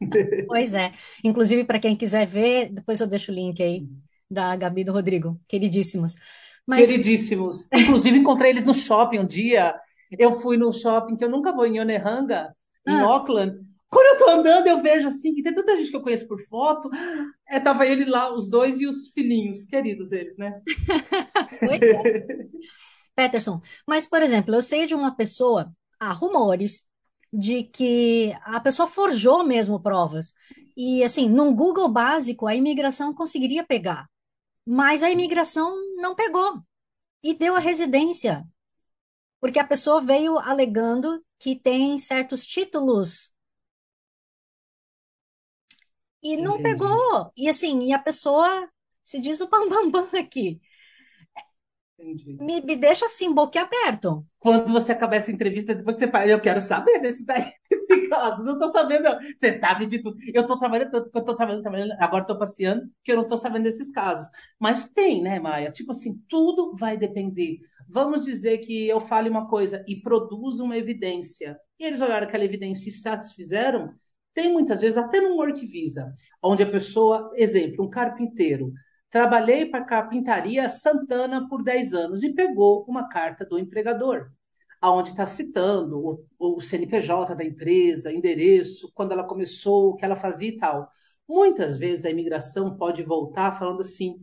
Pois 0.47 0.75
é. 0.75 0.93
Inclusive, 1.25 1.65
para 1.65 1.81
quem 1.81 1.97
quiser 1.97 2.27
ver, 2.27 2.71
depois 2.71 3.01
eu 3.01 3.07
deixo 3.07 3.33
o 3.33 3.35
link 3.35 3.63
aí 3.63 3.87
da 4.31 4.55
Gabi 4.55 4.83
e 4.83 4.85
do 4.85 4.93
Rodrigo. 4.93 5.41
Queridíssimos. 5.49 6.15
Mas... 6.67 6.87
Queridíssimos. 6.87 7.69
Inclusive, 7.73 8.19
encontrei 8.19 8.51
eles 8.51 8.65
no 8.65 8.75
shopping 8.75 9.19
um 9.19 9.27
dia. 9.27 9.75
Eu 10.19 10.33
fui 10.33 10.57
no 10.57 10.73
shopping 10.73 11.17
que 11.17 11.25
eu 11.25 11.31
nunca 11.31 11.53
vou 11.53 11.67
em 11.67 11.81
Onehanga, 11.81 12.55
em 12.87 12.93
ah. 12.93 13.05
Auckland. 13.05 13.59
Quando 13.89 14.07
eu 14.07 14.25
tô 14.25 14.31
andando, 14.31 14.67
eu 14.69 14.81
vejo 14.81 15.09
assim, 15.09 15.35
e 15.37 15.43
tem 15.43 15.53
tanta 15.53 15.77
gente 15.77 15.91
que 15.91 15.97
eu 15.97 16.03
conheço 16.03 16.29
por 16.29 16.39
foto. 16.47 16.89
É, 17.49 17.59
tava 17.59 17.85
ele 17.85 18.05
lá, 18.05 18.33
os 18.33 18.49
dois 18.49 18.81
e 18.81 18.87
os 18.87 19.09
filhinhos, 19.09 19.65
queridos 19.65 20.13
eles, 20.13 20.37
né? 20.37 20.63
é. 21.63 22.47
Peterson, 23.17 23.61
mas, 23.87 24.07
por 24.07 24.23
exemplo, 24.23 24.55
eu 24.55 24.63
sei 24.63 24.87
de 24.87 24.95
uma 24.95 25.15
pessoa, 25.15 25.73
há 25.99 26.13
rumores 26.13 26.83
de 27.33 27.65
que 27.65 28.33
a 28.43 28.61
pessoa 28.61 28.87
forjou 28.87 29.45
mesmo 29.45 29.81
provas. 29.81 30.33
E, 30.77 31.03
assim, 31.03 31.29
num 31.29 31.55
Google 31.55 31.89
básico, 31.89 32.47
a 32.47 32.55
imigração 32.55 33.13
conseguiria 33.13 33.65
pegar. 33.65 34.09
Mas 34.65 35.03
a 35.03 35.11
imigração 35.11 35.77
não 35.97 36.15
pegou. 36.15 36.63
E 37.23 37.35
deu 37.35 37.57
a 37.57 37.59
residência. 37.59 38.45
Porque 39.41 39.59
a 39.59 39.67
pessoa 39.67 40.01
veio 40.01 40.39
alegando 40.39 41.23
que 41.41 41.57
tem 41.57 41.99
certos 41.99 42.47
títulos 42.47 43.33
e 46.23 46.37
não 46.37 46.61
Entendi. 46.61 46.61
pegou. 46.61 47.33
E 47.37 47.49
assim, 47.49 47.83
e 47.85 47.93
a 47.93 47.99
pessoa 47.99 48.69
se 49.05 49.21
diz 49.21 49.41
o 49.41 49.49
bambambam 49.49 49.91
bam, 49.91 50.11
bam 50.11 50.21
aqui. 50.21 50.61
Me, 52.41 52.61
me 52.63 52.77
deixa 52.77 53.05
assim, 53.07 53.33
boquiaberto. 53.33 54.25
Quando 54.39 54.73
você 54.73 54.93
acabar 54.93 55.17
essa 55.17 55.31
entrevista, 55.31 55.75
depois 55.75 55.95
que 55.95 56.05
você 56.07 56.11
fala, 56.11 56.27
eu 56.27 56.41
quero 56.41 56.61
saber 56.61 56.99
desse, 57.01 57.27
daí, 57.27 57.53
desse 57.71 58.09
caso. 58.09 58.43
Não 58.43 58.59
tô 58.59 58.69
sabendo, 58.69 59.03
não. 59.05 59.19
Você 59.39 59.59
sabe 59.59 59.87
de 59.87 60.01
tudo. 60.01 60.17
Eu 60.33 60.47
tô 60.47 60.59
trabalhando 60.59 60.91
tanto 60.91 61.11
eu 61.15 61.25
tô 61.25 61.37
trabalhando, 61.37 61.63
trabalhando, 61.63 61.93
agora 61.99 62.25
tô 62.27 62.39
passeando, 62.39 62.83
que 63.05 63.13
eu 63.13 63.17
não 63.17 63.27
tô 63.27 63.37
sabendo 63.37 63.65
desses 63.65 63.93
casos. 63.93 64.29
Mas 64.59 64.87
tem, 64.93 65.23
né, 65.23 65.39
Maia? 65.39 65.71
Tipo 65.71 65.93
assim, 65.93 66.23
tudo 66.29 66.75
vai 66.75 66.97
depender. 66.97 67.59
Vamos 67.89 68.25
dizer 68.25 68.59
que 68.59 68.89
eu 68.89 69.01
fale 69.01 69.29
uma 69.29 69.47
coisa 69.49 69.85
e 69.87 70.01
produza 70.01 70.65
uma 70.65 70.77
evidência. 70.77 71.59
E 71.79 71.85
eles 71.85 72.01
olharam 72.01 72.27
aquela 72.27 72.45
evidência 72.45 72.89
e 72.89 72.93
se 72.93 73.01
satisfizeram. 73.01 73.91
Tem 74.33 74.51
muitas 74.53 74.81
vezes, 74.81 74.97
até 74.97 75.21
no 75.21 75.35
Work 75.37 75.67
Visa, 75.67 76.13
onde 76.43 76.63
a 76.63 76.71
pessoa, 76.71 77.31
exemplo, 77.35 77.85
um 77.85 77.91
carpinteiro, 77.91 78.73
Trabalhei 79.11 79.67
para 79.67 79.81
a 79.81 79.85
Carpintaria 79.85 80.69
Santana 80.69 81.49
por 81.49 81.63
10 81.63 81.93
anos 81.95 82.23
e 82.23 82.33
pegou 82.33 82.85
uma 82.89 83.09
carta 83.09 83.45
do 83.45 83.59
empregador, 83.59 84.31
aonde 84.81 85.11
está 85.11 85.27
citando 85.27 85.99
o, 86.39 86.57
o 86.57 86.61
CNPJ 86.61 87.35
da 87.35 87.45
empresa, 87.45 88.13
endereço, 88.13 88.91
quando 88.95 89.13
ela 89.13 89.25
começou, 89.25 89.91
o 89.91 89.97
que 89.97 90.05
ela 90.05 90.17
fazia 90.17 90.49
e 90.51 90.57
tal. 90.57 90.89
Muitas 91.29 91.77
vezes 91.77 92.05
a 92.07 92.11
imigração 92.11 92.77
pode 92.77 93.03
voltar 93.03 93.53
falando 93.53 93.81
assim: 93.81 94.17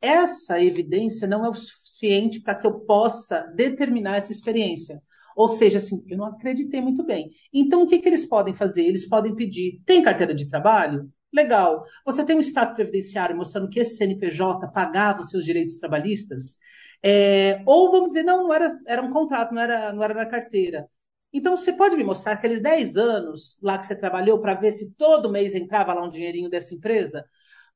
essa 0.00 0.62
evidência 0.62 1.28
não 1.28 1.44
é 1.44 1.48
o 1.48 1.54
suficiente 1.54 2.40
para 2.40 2.54
que 2.54 2.66
eu 2.66 2.80
possa 2.80 3.42
determinar 3.54 4.16
essa 4.16 4.32
experiência. 4.32 5.02
Ou 5.36 5.48
seja, 5.48 5.78
assim, 5.78 6.02
eu 6.08 6.16
não 6.16 6.24
acreditei 6.26 6.80
muito 6.80 7.04
bem. 7.04 7.30
Então, 7.52 7.82
o 7.82 7.86
que, 7.86 7.98
que 7.98 8.08
eles 8.08 8.26
podem 8.26 8.54
fazer? 8.54 8.84
Eles 8.84 9.06
podem 9.08 9.34
pedir: 9.34 9.82
tem 9.84 10.02
carteira 10.02 10.34
de 10.34 10.48
trabalho? 10.48 11.10
Legal. 11.32 11.84
Você 12.04 12.24
tem 12.24 12.36
um 12.36 12.40
estado 12.40 12.74
previdenciário 12.74 13.36
mostrando 13.36 13.68
que 13.70 13.78
esse 13.80 13.96
CNPJ 13.96 14.68
pagava 14.72 15.20
os 15.20 15.30
seus 15.30 15.44
direitos 15.44 15.76
trabalhistas? 15.76 16.56
É, 17.02 17.62
ou 17.66 17.90
vamos 17.90 18.08
dizer, 18.08 18.24
não, 18.24 18.44
não 18.44 18.52
era, 18.52 18.68
era 18.86 19.02
um 19.02 19.12
contrato, 19.12 19.54
não 19.54 19.62
era, 19.62 19.92
não 19.92 20.02
era 20.02 20.14
na 20.14 20.26
carteira. 20.26 20.88
Então, 21.32 21.56
você 21.56 21.72
pode 21.72 21.96
me 21.96 22.02
mostrar 22.02 22.32
aqueles 22.32 22.60
10 22.60 22.96
anos 22.96 23.56
lá 23.62 23.78
que 23.78 23.86
você 23.86 23.94
trabalhou 23.94 24.40
para 24.40 24.54
ver 24.54 24.72
se 24.72 24.92
todo 24.96 25.30
mês 25.30 25.54
entrava 25.54 25.94
lá 25.94 26.04
um 26.04 26.08
dinheirinho 26.08 26.50
dessa 26.50 26.74
empresa? 26.74 27.24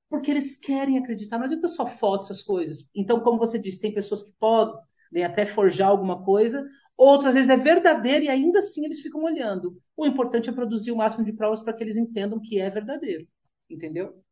Porque 0.08 0.30
eles 0.30 0.56
querem 0.56 0.98
acreditar, 0.98 1.38
não 1.38 1.46
adianta 1.46 1.68
só 1.68 1.86
foto, 1.86 2.24
essas 2.24 2.42
coisas. 2.42 2.88
Então, 2.94 3.20
como 3.20 3.38
você 3.38 3.58
disse, 3.58 3.80
tem 3.80 3.94
pessoas 3.94 4.22
que 4.24 4.32
podem 4.40 5.24
até 5.24 5.46
forjar 5.46 5.88
alguma 5.90 6.24
coisa, 6.24 6.66
outras 6.96 7.34
vezes 7.34 7.50
é 7.50 7.56
verdadeiro 7.56 8.24
e 8.24 8.28
ainda 8.28 8.58
assim 8.60 8.84
eles 8.84 9.00
ficam 9.00 9.22
olhando. 9.22 9.78
O 9.96 10.06
importante 10.06 10.50
é 10.50 10.52
produzir 10.52 10.92
o 10.92 10.96
máximo 10.96 11.24
de 11.24 11.32
provas 11.32 11.62
para 11.62 11.72
que 11.72 11.84
eles 11.84 11.96
entendam 11.96 12.40
que 12.40 12.60
é 12.60 12.68
verdadeiro 12.70 13.26
entendeu? 13.68 14.22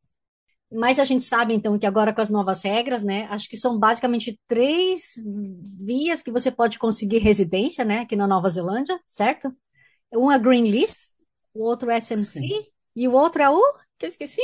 Mas 0.71 0.99
a 0.99 1.05
gente 1.05 1.25
sabe, 1.25 1.53
então, 1.53 1.79
que 1.79 1.87
agora 1.87 2.14
com 2.14 2.21
as 2.23 2.31
novas 2.31 2.62
regras, 2.62 3.03
né? 3.03 3.27
Acho 3.31 3.49
que 3.49 3.59
são 3.59 3.79
basicamente 3.79 4.40
três 4.49 5.14
vias 5.79 6.23
que 6.23 6.33
você 6.33 6.51
pode 6.51 6.79
conseguir 6.79 7.18
residência, 7.18 7.85
né? 7.85 8.01
Aqui 8.01 8.16
na 8.16 8.27
Nova 8.27 8.49
Zelândia, 8.49 8.99
certo? 9.07 9.55
Um 10.14 10.33
é 10.33 10.38
Green 10.38 10.64
List, 10.64 11.12
o 11.55 11.62
outro 11.62 11.90
é 11.90 11.99
SMC 12.01 12.40
Sim. 12.40 12.66
e 12.97 13.07
o 13.07 13.12
outro 13.12 13.42
é 13.42 13.51
o 13.51 13.61
que 13.99 14.07
eu 14.07 14.09
esqueci? 14.09 14.42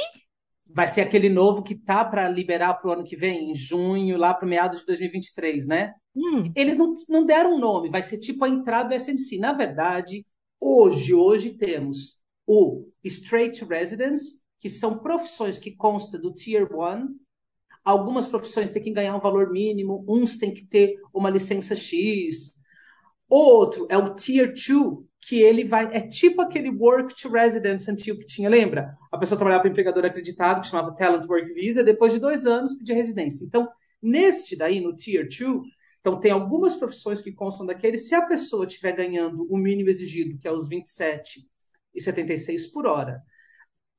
Vai 0.66 0.86
ser 0.86 1.00
aquele 1.00 1.30
novo 1.30 1.62
que 1.62 1.74
tá 1.74 2.04
para 2.04 2.28
liberar 2.28 2.74
para 2.74 2.90
o 2.90 2.92
ano 2.92 3.04
que 3.04 3.16
vem, 3.16 3.50
em 3.50 3.54
junho, 3.54 4.18
lá 4.18 4.34
para 4.34 4.46
meados 4.46 4.80
de 4.80 4.86
2023, 4.86 5.66
né? 5.66 5.94
Hum. 6.14 6.52
Eles 6.54 6.76
não, 6.76 6.92
não 7.08 7.24
deram 7.24 7.54
um 7.54 7.58
nome, 7.58 7.88
vai 7.88 8.02
ser 8.02 8.18
tipo 8.18 8.44
a 8.44 8.48
entrada 8.48 8.90
do 8.90 8.94
SMC. 8.94 9.38
Na 9.38 9.54
verdade, 9.54 10.26
hoje, 10.60 11.14
hoje 11.14 11.54
temos 11.54 12.20
o 12.46 12.86
Straight 13.02 13.64
Residence, 13.64 14.40
que 14.60 14.68
são 14.68 14.98
profissões 14.98 15.58
que 15.58 15.74
constam 15.74 16.20
do 16.20 16.32
Tier 16.32 16.68
1. 16.70 17.16
Algumas 17.84 18.26
profissões 18.26 18.70
têm 18.70 18.82
que 18.82 18.90
ganhar 18.90 19.16
um 19.16 19.20
valor 19.20 19.50
mínimo, 19.50 20.04
uns 20.08 20.36
têm 20.36 20.52
que 20.52 20.66
ter 20.66 20.96
uma 21.12 21.30
licença 21.30 21.74
X. 21.74 22.58
Outro 23.28 23.86
é 23.90 23.96
o 23.96 24.14
Tier 24.14 24.48
2, 24.48 25.04
que 25.20 25.40
ele 25.40 25.64
vai. 25.64 25.94
É 25.94 26.00
tipo 26.00 26.40
aquele 26.40 26.70
Work 26.70 27.14
to 27.20 27.28
Residence 27.28 27.90
antigo 27.90 28.18
que 28.18 28.26
tinha, 28.26 28.48
lembra? 28.48 28.96
A 29.12 29.18
pessoa 29.18 29.38
trabalhava 29.38 29.62
para 29.62 29.70
empregador 29.70 30.04
acreditado, 30.04 30.60
que 30.60 30.68
chamava 30.68 30.94
Talent 30.94 31.26
Work 31.26 31.52
Visa, 31.52 31.84
depois 31.84 32.12
de 32.12 32.18
dois 32.18 32.46
anos 32.46 32.74
pedia 32.74 32.94
residência. 32.94 33.44
Então, 33.44 33.68
neste 34.02 34.56
daí, 34.56 34.80
no 34.80 34.94
Tier 34.94 35.28
2, 35.28 35.62
então 36.00 36.20
tem 36.20 36.30
algumas 36.30 36.74
profissões 36.74 37.20
que 37.20 37.32
constam 37.32 37.66
daquele. 37.66 37.98
Se 37.98 38.14
a 38.14 38.26
pessoa 38.26 38.64
estiver 38.64 38.92
ganhando 38.92 39.46
o 39.50 39.56
mínimo 39.56 39.90
exigido, 39.90 40.38
que 40.38 40.48
é 40.48 40.52
os 40.52 40.68
27,76 40.68 42.70
por 42.72 42.86
hora, 42.86 43.22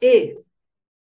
e 0.02 0.38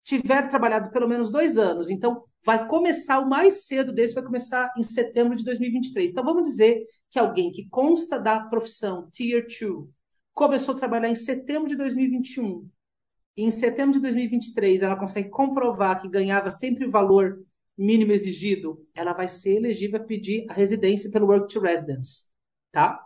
tiver 0.08 0.48
trabalhado 0.48 0.90
pelo 0.90 1.06
menos 1.06 1.30
dois 1.30 1.58
anos, 1.58 1.90
então 1.90 2.24
vai 2.42 2.66
começar 2.66 3.18
o 3.18 3.28
mais 3.28 3.66
cedo 3.66 3.92
desse, 3.92 4.14
vai 4.14 4.24
começar 4.24 4.72
em 4.78 4.82
setembro 4.82 5.36
de 5.36 5.44
2023. 5.44 6.10
Então 6.10 6.24
vamos 6.24 6.48
dizer 6.48 6.82
que 7.10 7.18
alguém 7.18 7.52
que 7.52 7.68
consta 7.68 8.18
da 8.18 8.40
profissão 8.40 9.06
Tier 9.10 9.42
2 9.42 9.86
começou 10.32 10.74
a 10.74 10.78
trabalhar 10.78 11.10
em 11.10 11.14
setembro 11.14 11.68
de 11.68 11.76
2021 11.76 12.66
e 13.36 13.44
em 13.44 13.50
setembro 13.50 13.92
de 13.92 14.00
2023 14.00 14.80
ela 14.80 14.96
consegue 14.96 15.28
comprovar 15.28 16.00
que 16.00 16.08
ganhava 16.08 16.50
sempre 16.50 16.86
o 16.86 16.90
valor 16.90 17.44
mínimo 17.76 18.10
exigido, 18.10 18.82
ela 18.94 19.12
vai 19.12 19.28
ser 19.28 19.56
elegível 19.56 20.00
a 20.00 20.04
pedir 20.04 20.46
a 20.48 20.54
residência 20.54 21.10
pelo 21.10 21.26
Work 21.26 21.52
to 21.52 21.60
Residence, 21.60 22.28
tá? 22.72 22.98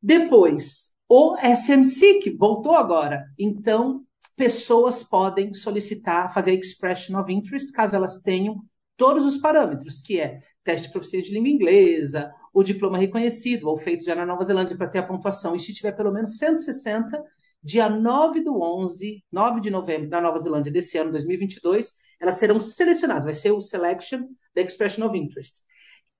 Depois, 0.00 0.90
o 1.06 1.36
SMC, 1.36 2.18
que 2.20 2.30
voltou 2.30 2.74
agora. 2.74 3.24
Então, 3.38 4.04
pessoas 4.38 5.02
podem 5.02 5.52
solicitar, 5.52 6.32
fazer 6.32 6.54
expression 6.54 7.20
of 7.20 7.30
interest, 7.30 7.72
caso 7.72 7.96
elas 7.96 8.18
tenham 8.18 8.62
todos 8.96 9.26
os 9.26 9.36
parâmetros, 9.36 10.00
que 10.00 10.20
é 10.20 10.40
teste 10.62 10.86
de 10.86 10.92
proficiência 10.92 11.28
de 11.28 11.34
língua 11.34 11.50
inglesa, 11.50 12.32
o 12.54 12.62
diploma 12.62 12.98
reconhecido, 12.98 13.68
ou 13.68 13.76
feito 13.76 14.04
já 14.04 14.14
na 14.14 14.24
Nova 14.24 14.44
Zelândia 14.44 14.76
para 14.76 14.88
ter 14.88 14.98
a 14.98 15.02
pontuação, 15.02 15.56
e 15.56 15.58
se 15.58 15.74
tiver 15.74 15.92
pelo 15.92 16.12
menos 16.12 16.38
160, 16.38 17.20
dia 17.62 17.88
9 17.88 18.40
do 18.40 18.60
11, 18.62 19.24
9 19.30 19.60
de 19.60 19.70
novembro, 19.70 20.08
na 20.08 20.20
Nova 20.20 20.38
Zelândia 20.38 20.72
desse 20.72 20.96
ano, 20.96 21.10
2022, 21.10 21.94
elas 22.20 22.36
serão 22.36 22.60
selecionadas, 22.60 23.24
vai 23.24 23.34
ser 23.34 23.50
o 23.50 23.60
Selection 23.60 24.22
da 24.54 24.62
Expression 24.62 25.04
of 25.04 25.18
Interest. 25.18 25.62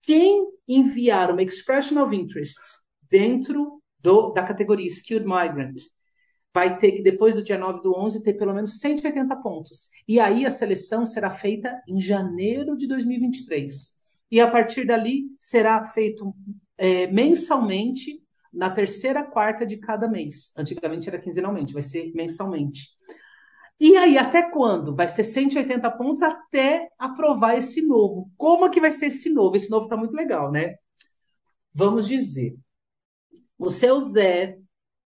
Quem 0.02 0.44
enviar 0.66 1.30
uma 1.30 1.42
Expression 1.42 2.02
of 2.02 2.14
Interest 2.14 2.60
dentro 3.08 3.80
do, 4.00 4.32
da 4.32 4.42
categoria 4.42 4.88
Skilled 4.88 5.26
Migrant 5.26 5.76
vai 6.54 6.78
ter 6.78 6.92
que, 6.92 7.02
depois 7.02 7.34
do 7.34 7.42
dia 7.42 7.58
9 7.58 7.80
do 7.80 7.96
11, 7.96 8.22
ter 8.22 8.34
pelo 8.34 8.54
menos 8.54 8.78
180 8.80 9.36
pontos. 9.36 9.90
E 10.06 10.18
aí 10.18 10.44
a 10.44 10.50
seleção 10.50 11.06
será 11.06 11.30
feita 11.30 11.80
em 11.86 12.00
janeiro 12.00 12.76
de 12.76 12.86
2023. 12.86 13.96
E 14.30 14.40
a 14.40 14.50
partir 14.50 14.86
dali 14.86 15.24
será 15.38 15.84
feito 15.84 16.34
é, 16.76 17.06
mensalmente 17.06 18.22
na 18.52 18.70
terceira 18.70 19.24
quarta 19.24 19.64
de 19.64 19.76
cada 19.76 20.08
mês. 20.08 20.52
Antigamente 20.56 21.08
era 21.08 21.18
quinzenalmente, 21.18 21.72
vai 21.72 21.82
ser 21.82 22.12
mensalmente. 22.14 22.88
E 23.80 23.96
aí, 23.96 24.18
até 24.18 24.50
quando? 24.50 24.94
Vai 24.94 25.06
ser 25.06 25.22
180 25.22 25.88
pontos 25.92 26.22
até 26.22 26.88
aprovar 26.98 27.56
esse 27.56 27.80
novo. 27.82 28.30
Como 28.36 28.66
é 28.66 28.70
que 28.70 28.80
vai 28.80 28.90
ser 28.90 29.06
esse 29.06 29.30
novo? 29.30 29.54
Esse 29.56 29.70
novo 29.70 29.84
está 29.84 29.96
muito 29.96 30.14
legal, 30.14 30.50
né? 30.50 30.74
Vamos 31.72 32.08
dizer, 32.08 32.56
o 33.56 33.70
seu 33.70 34.00
Zé 34.10 34.58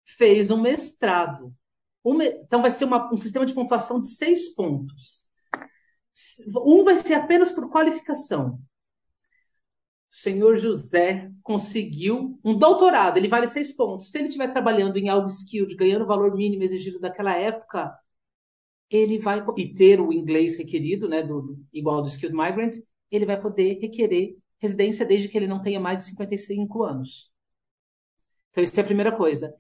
fez 0.05 0.51
um 0.51 0.61
mestrado. 0.61 1.55
Então, 2.05 2.61
vai 2.61 2.71
ser 2.71 2.85
uma, 2.85 3.13
um 3.13 3.17
sistema 3.17 3.47
de 3.47 3.55
pontuação 3.55 4.01
de 4.01 4.11
seis 4.11 4.55
pontos. 4.55 5.25
Um 6.67 6.85
vai 6.85 6.99
ser 6.99 7.15
apenas 7.15 7.53
por 7.53 7.71
qualificação. 7.71 8.61
O 10.11 10.15
senhor 10.15 10.57
José 10.57 11.31
conseguiu 11.43 12.39
um 12.45 12.55
doutorado, 12.55 13.17
ele 13.17 13.29
vale 13.29 13.49
seis 13.49 13.73
pontos. 13.73 14.11
Se 14.11 14.19
ele 14.19 14.29
estiver 14.29 14.49
trabalhando 14.49 14.99
em 14.99 15.09
algo 15.09 15.27
skilled, 15.27 15.75
ganhando 15.75 16.03
o 16.03 16.07
valor 16.07 16.37
mínimo 16.37 16.63
exigido 16.63 17.01
daquela 17.01 17.35
época, 17.35 17.97
ele 18.91 19.19
vai 19.19 19.43
e 19.57 19.73
ter 19.73 20.01
o 20.01 20.13
inglês 20.13 20.59
requerido, 20.59 21.09
né, 21.09 21.23
do, 21.23 21.59
igual 21.73 22.03
do 22.03 22.09
skilled 22.09 22.37
migrant, 22.37 22.77
ele 23.11 23.25
vai 23.25 23.41
poder 23.41 23.79
requerer 23.81 24.37
residência 24.59 25.07
desde 25.07 25.29
que 25.29 25.37
ele 25.37 25.47
não 25.47 25.63
tenha 25.63 25.81
mais 25.81 25.99
de 25.99 26.05
55 26.05 26.83
anos. 26.83 27.33
Então, 28.51 28.63
isso 28.63 28.79
é 28.79 28.83
a 28.83 28.87
primeira 28.87 29.17
coisa. 29.17 29.55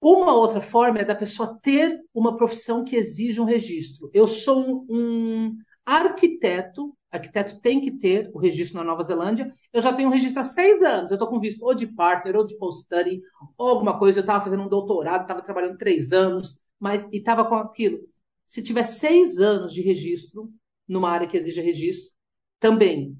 Uma 0.00 0.34
outra 0.34 0.60
forma 0.60 1.00
é 1.00 1.04
da 1.04 1.14
pessoa 1.14 1.58
ter 1.60 2.00
uma 2.14 2.36
profissão 2.36 2.84
que 2.84 2.96
exige 2.96 3.40
um 3.40 3.44
registro. 3.44 4.10
Eu 4.14 4.28
sou 4.28 4.86
um, 4.88 5.56
arquiteto, 5.84 6.96
arquiteto 7.10 7.60
tem 7.60 7.80
que 7.80 7.90
ter 7.90 8.30
o 8.32 8.38
registro 8.38 8.78
na 8.78 8.84
Nova 8.84 9.02
Zelândia. 9.02 9.52
Eu 9.72 9.80
já 9.80 9.92
tenho 9.92 10.08
um 10.08 10.12
registro 10.12 10.40
há 10.40 10.44
seis 10.44 10.82
anos. 10.82 11.10
Eu 11.10 11.16
estou 11.16 11.28
com 11.28 11.40
visto 11.40 11.64
ou 11.64 11.74
de 11.74 11.86
partner, 11.86 12.36
ou 12.36 12.46
de 12.46 12.56
post-study, 12.58 13.22
ou 13.56 13.68
alguma 13.68 13.98
coisa. 13.98 14.20
Eu 14.20 14.22
estava 14.22 14.44
fazendo 14.44 14.62
um 14.62 14.68
doutorado, 14.68 15.22
estava 15.22 15.42
trabalhando 15.42 15.78
três 15.78 16.12
anos, 16.12 16.58
mas 16.78 17.08
e 17.12 17.16
estava 17.16 17.44
com 17.44 17.54
aquilo. 17.56 17.98
Se 18.46 18.62
tiver 18.62 18.84
seis 18.84 19.40
anos 19.40 19.72
de 19.72 19.82
registro, 19.82 20.52
numa 20.86 21.10
área 21.10 21.26
que 21.26 21.36
exija 21.36 21.60
registro, 21.62 22.12
também 22.60 23.18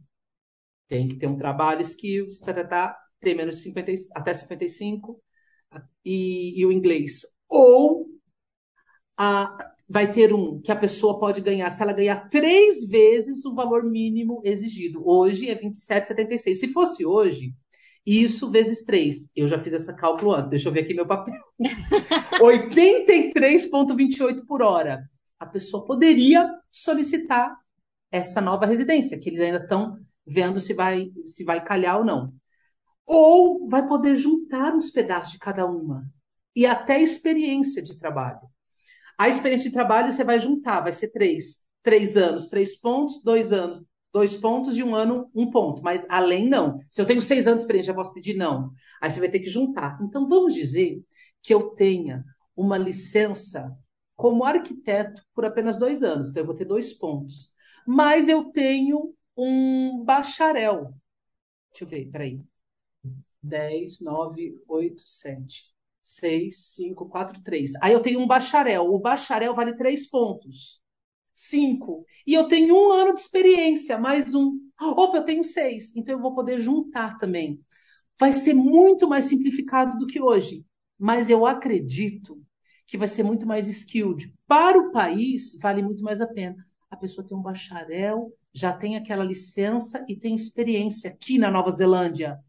tem 0.89 1.09
que 1.09 1.17
ter 1.17 1.27
um 1.27 1.37
trabalho, 1.37 1.83
skills, 1.83 2.39
tá, 2.39 2.53
tá, 2.53 2.65
tá, 2.65 2.99
ter 3.21 3.35
menos 3.35 3.57
de 3.57 3.63
50, 3.63 3.93
até 4.15 4.33
55, 4.33 5.21
e, 6.05 6.61
e 6.61 6.67
o 6.67 6.73
inglês. 6.73 7.23
Ou 7.49 8.07
a, 9.17 9.73
vai 9.89 10.11
ter 10.11 10.33
um 10.33 10.61
que 10.61 10.73
a 10.73 10.77
pessoa 10.77 11.19
pode 11.19 11.41
ganhar, 11.41 11.71
se 11.71 11.83
ela 11.83 11.93
ganhar 11.93 12.29
três 12.29 12.89
vezes 12.89 13.45
o 13.45 13.55
valor 13.55 13.85
mínimo 13.85 14.41
exigido. 14.45 15.03
Hoje 15.07 15.49
é 15.49 15.55
27,76. 15.55 16.55
Se 16.55 16.69
fosse 16.69 17.05
hoje, 17.05 17.53
isso 18.07 18.51
vezes 18.51 18.85
três. 18.85 19.31
Eu 19.35 19.49
já 19.49 19.59
fiz 19.59 19.73
essa 19.73 19.95
cálculo 19.95 20.33
antes. 20.33 20.51
Deixa 20.51 20.69
eu 20.69 20.73
ver 20.73 20.81
aqui 20.81 20.95
meu 20.95 21.07
papel. 21.07 21.35
83,28 22.41 24.47
por 24.47 24.63
hora. 24.63 25.03
A 25.39 25.47
pessoa 25.47 25.85
poderia 25.85 26.51
solicitar 26.71 27.55
essa 28.11 28.41
nova 28.41 28.67
residência, 28.67 29.19
que 29.19 29.29
eles 29.29 29.41
ainda 29.41 29.59
estão 29.59 29.99
vendo 30.27 30.59
se 30.59 30.73
vai, 30.73 31.11
se 31.25 31.45
vai 31.45 31.63
calhar 31.63 31.99
ou 31.99 32.05
não 32.05 32.33
ou 33.09 33.67
vai 33.69 33.89
poder 33.89 34.15
juntar 34.17 34.75
uns 34.75 34.91
pedaços 34.91 35.33
de 35.33 35.39
cada 35.39 35.67
uma 35.67 36.05
e 36.55 36.67
até 36.67 37.01
experiência 37.01 37.81
de 37.81 37.97
trabalho. 37.97 38.41
A 39.17 39.29
experiência 39.29 39.71
de 39.71 39.75
trabalho 39.75 40.13
você 40.13 40.23
vai 40.23 40.39
juntar, 40.39 40.83
vai 40.83 40.93
ser 40.93 41.09
três, 41.09 41.63
três 41.83 42.19
anos, 42.19 42.49
três 42.49 42.77
pontos, 42.79 43.21
dois 43.25 43.51
anos, 43.51 43.83
dois 44.13 44.37
pontos 44.37 44.77
e 44.77 44.83
um 44.83 44.95
ano, 44.95 45.31
um 45.35 45.51
ponto. 45.51 45.83
Mas 45.83 46.07
além 46.11 46.49
não. 46.49 46.79
Se 46.91 47.01
eu 47.01 47.07
tenho 47.07 47.23
seis 47.23 47.47
anos 47.47 47.61
de 47.61 47.63
experiência, 47.65 47.93
já 47.93 47.95
posso 47.95 48.13
pedir 48.13 48.37
não. 48.37 48.71
Aí 49.01 49.11
você 49.11 49.21
vai 49.21 49.31
ter 49.31 49.41
que 49.41 49.49
juntar. 49.49 49.99
Então 50.03 50.29
vamos 50.29 50.53
dizer 50.55 51.03
que 51.43 51.55
eu 51.55 51.71
tenha 51.71 52.23
uma 52.55 52.77
licença 52.77 53.75
como 54.15 54.45
arquiteto 54.45 55.23
por 55.35 55.47
apenas 55.47 55.79
dois 55.79 56.03
anos. 56.03 56.29
Então 56.29 56.43
eu 56.43 56.47
vou 56.47 56.55
ter 56.55 56.67
dois 56.67 56.93
pontos. 56.93 57.51
Mas 57.87 58.29
eu 58.29 58.45
tenho 58.53 59.15
um 59.37 60.05
bacharel. 60.05 60.93
Deixa 61.73 61.85
eu 61.85 61.89
ver, 61.89 62.11
peraí. 62.11 62.43
10, 63.43 64.01
9, 64.01 64.61
8, 64.67 65.03
7, 65.07 65.65
6, 66.03 66.57
5, 66.75 67.07
4, 67.07 67.43
3. 67.43 67.73
Aí 67.83 67.93
eu 67.93 68.01
tenho 68.01 68.21
um 68.21 68.27
bacharel. 68.27 68.87
O 68.87 68.99
bacharel 68.99 69.55
vale 69.55 69.77
3 69.77 70.09
pontos. 70.09 70.81
5. 71.35 72.05
E 72.27 72.35
eu 72.35 72.49
tenho 72.49 72.75
um 72.75 72.93
ano 72.93 73.15
de 73.15 73.21
experiência, 73.21 73.99
mais 73.99 74.35
um. 74.35 74.59
Opa, 74.81 75.19
eu 75.19 75.25
tenho 75.25 75.45
6. 75.45 75.95
Então 75.95 76.15
eu 76.17 76.21
vou 76.21 76.35
poder 76.35 76.59
juntar 76.59 77.17
também. 77.19 77.61
Vai 78.19 78.33
ser 78.33 78.55
muito 78.55 79.09
mais 79.09 79.27
simplificado 79.27 79.97
do 79.99 80.07
que 80.07 80.21
hoje. 80.21 80.65
Mas 80.99 81.31
eu 81.31 81.47
acredito 81.47 82.43
que 82.87 82.97
vai 82.99 83.07
ser 83.07 83.23
muito 83.23 83.47
mais 83.47 83.69
skilled. 83.69 84.35
Para 84.47 84.79
o 84.79 84.91
país, 84.91 85.57
vale 85.61 85.83
muito 85.83 86.03
mais 86.03 86.21
a 86.21 86.27
pena. 86.27 86.67
A 86.91 86.97
pessoa 86.97 87.25
tem 87.25 87.37
um 87.37 87.43
bacharel, 87.43 88.33
já 88.53 88.73
tem 88.73 88.97
aquela 88.97 89.23
licença 89.23 90.05
e 90.09 90.17
tem 90.17 90.35
experiência 90.35 91.11
aqui 91.11 91.39
na 91.39 91.51
Nova 91.51 91.71
Zelândia 91.71 92.43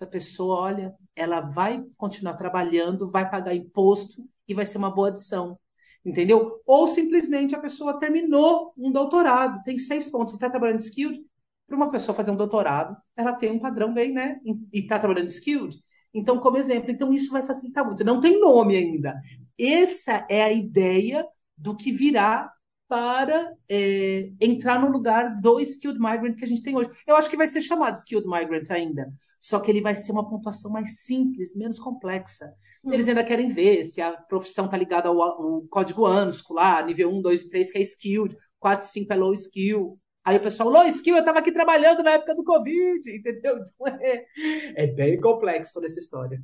essa 0.00 0.06
pessoa, 0.06 0.56
olha, 0.60 0.94
ela 1.14 1.40
vai 1.40 1.84
continuar 1.98 2.34
trabalhando, 2.34 3.08
vai 3.08 3.28
pagar 3.30 3.54
imposto 3.54 4.24
e 4.48 4.54
vai 4.54 4.64
ser 4.64 4.78
uma 4.78 4.90
boa 4.90 5.08
adição. 5.08 5.58
entendeu? 6.02 6.62
Ou 6.66 6.88
simplesmente 6.88 7.54
a 7.54 7.60
pessoa 7.60 7.98
terminou 7.98 8.72
um 8.76 8.90
doutorado, 8.90 9.62
tem 9.62 9.78
seis 9.78 10.08
pontos, 10.08 10.32
está 10.32 10.48
trabalhando 10.48 10.80
skilled. 10.80 11.20
Para 11.66 11.76
uma 11.76 11.90
pessoa 11.90 12.16
fazer 12.16 12.30
um 12.30 12.36
doutorado, 12.36 12.96
ela 13.14 13.34
tem 13.34 13.52
um 13.52 13.58
padrão 13.58 13.92
bem, 13.92 14.12
né? 14.12 14.40
E 14.44 14.80
está 14.80 14.98
trabalhando 14.98 15.28
skilled. 15.28 15.78
Então, 16.12 16.38
como 16.40 16.56
exemplo, 16.56 16.90
então 16.90 17.12
isso 17.12 17.30
vai 17.30 17.44
facilitar 17.44 17.84
muito. 17.84 18.02
Não 18.02 18.20
tem 18.20 18.40
nome 18.40 18.76
ainda. 18.76 19.20
Essa 19.58 20.26
é 20.28 20.42
a 20.42 20.52
ideia 20.52 21.24
do 21.56 21.76
que 21.76 21.92
virá 21.92 22.50
para 22.90 23.56
é, 23.68 24.32
entrar 24.40 24.80
no 24.80 24.90
lugar 24.90 25.40
do 25.40 25.60
Skilled 25.60 26.00
Migrant 26.00 26.36
que 26.36 26.44
a 26.44 26.48
gente 26.48 26.60
tem 26.60 26.76
hoje. 26.76 26.90
Eu 27.06 27.14
acho 27.14 27.30
que 27.30 27.36
vai 27.36 27.46
ser 27.46 27.60
chamado 27.60 27.94
Skilled 27.94 28.26
Migrant 28.26 28.68
ainda, 28.68 29.08
só 29.40 29.60
que 29.60 29.70
ele 29.70 29.80
vai 29.80 29.94
ser 29.94 30.10
uma 30.10 30.28
pontuação 30.28 30.72
mais 30.72 31.02
simples, 31.02 31.54
menos 31.54 31.78
complexa. 31.78 32.52
Hum. 32.82 32.92
Eles 32.92 33.06
ainda 33.06 33.22
querem 33.22 33.46
ver 33.46 33.84
se 33.84 34.02
a 34.02 34.10
profissão 34.10 34.64
está 34.64 34.76
ligada 34.76 35.08
ao, 35.08 35.22
ao, 35.22 35.62
código 35.70 36.04
ANSCO 36.04 36.52
lá, 36.52 36.82
nível 36.82 37.10
1, 37.10 37.22
2 37.22 37.42
e 37.42 37.48
3, 37.48 37.70
que 37.70 37.78
é 37.78 37.82
Skilled, 37.82 38.36
4 38.58 38.84
e 38.84 38.90
5 38.90 39.12
é 39.12 39.16
Low 39.16 39.32
Skill. 39.34 39.96
Aí 40.24 40.36
o 40.36 40.40
pessoal, 40.40 40.68
low 40.68 40.86
skill, 40.86 41.14
eu 41.14 41.20
estava 41.20 41.38
aqui 41.38 41.50
trabalhando 41.50 42.02
na 42.02 42.10
época 42.10 42.34
do 42.34 42.44
Covid, 42.44 43.00
entendeu? 43.08 43.56
Então 43.56 43.86
é, 44.00 44.26
é 44.74 44.86
bem 44.88 45.18
complexo 45.20 45.74
toda 45.74 45.86
essa 45.86 46.00
história. 46.00 46.42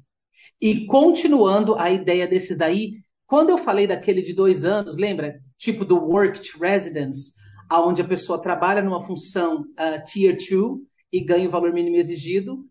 E 0.60 0.86
continuando 0.86 1.74
a 1.74 1.90
ideia 1.90 2.26
desses 2.26 2.56
daí, 2.56 2.92
quando 3.26 3.50
eu 3.50 3.58
falei 3.58 3.86
daquele 3.86 4.22
de 4.22 4.32
dois 4.32 4.64
anos, 4.64 4.96
lembra? 4.96 5.40
Tipo 5.58 5.84
do 5.84 5.96
worked 5.96 6.58
residence, 6.58 7.32
aonde 7.68 8.02
a 8.02 8.06
pessoa 8.06 8.40
trabalha 8.40 8.82
numa 8.82 9.04
função 9.04 9.62
uh, 9.62 10.04
tier 10.04 10.36
2 10.36 10.80
e 11.12 11.20
ganha 11.20 11.48
o 11.48 11.50
valor 11.50 11.72
mínimo 11.72 11.96
exigido, 11.96 12.64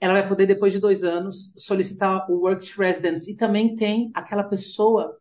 ela 0.00 0.14
vai 0.14 0.28
poder, 0.28 0.46
depois 0.46 0.72
de 0.72 0.78
dois 0.78 1.02
anos, 1.02 1.52
solicitar 1.56 2.30
o 2.30 2.42
worked 2.42 2.72
residence. 2.76 3.30
E 3.30 3.36
também 3.36 3.74
tem 3.74 4.10
aquela 4.14 4.44
pessoa 4.44 5.16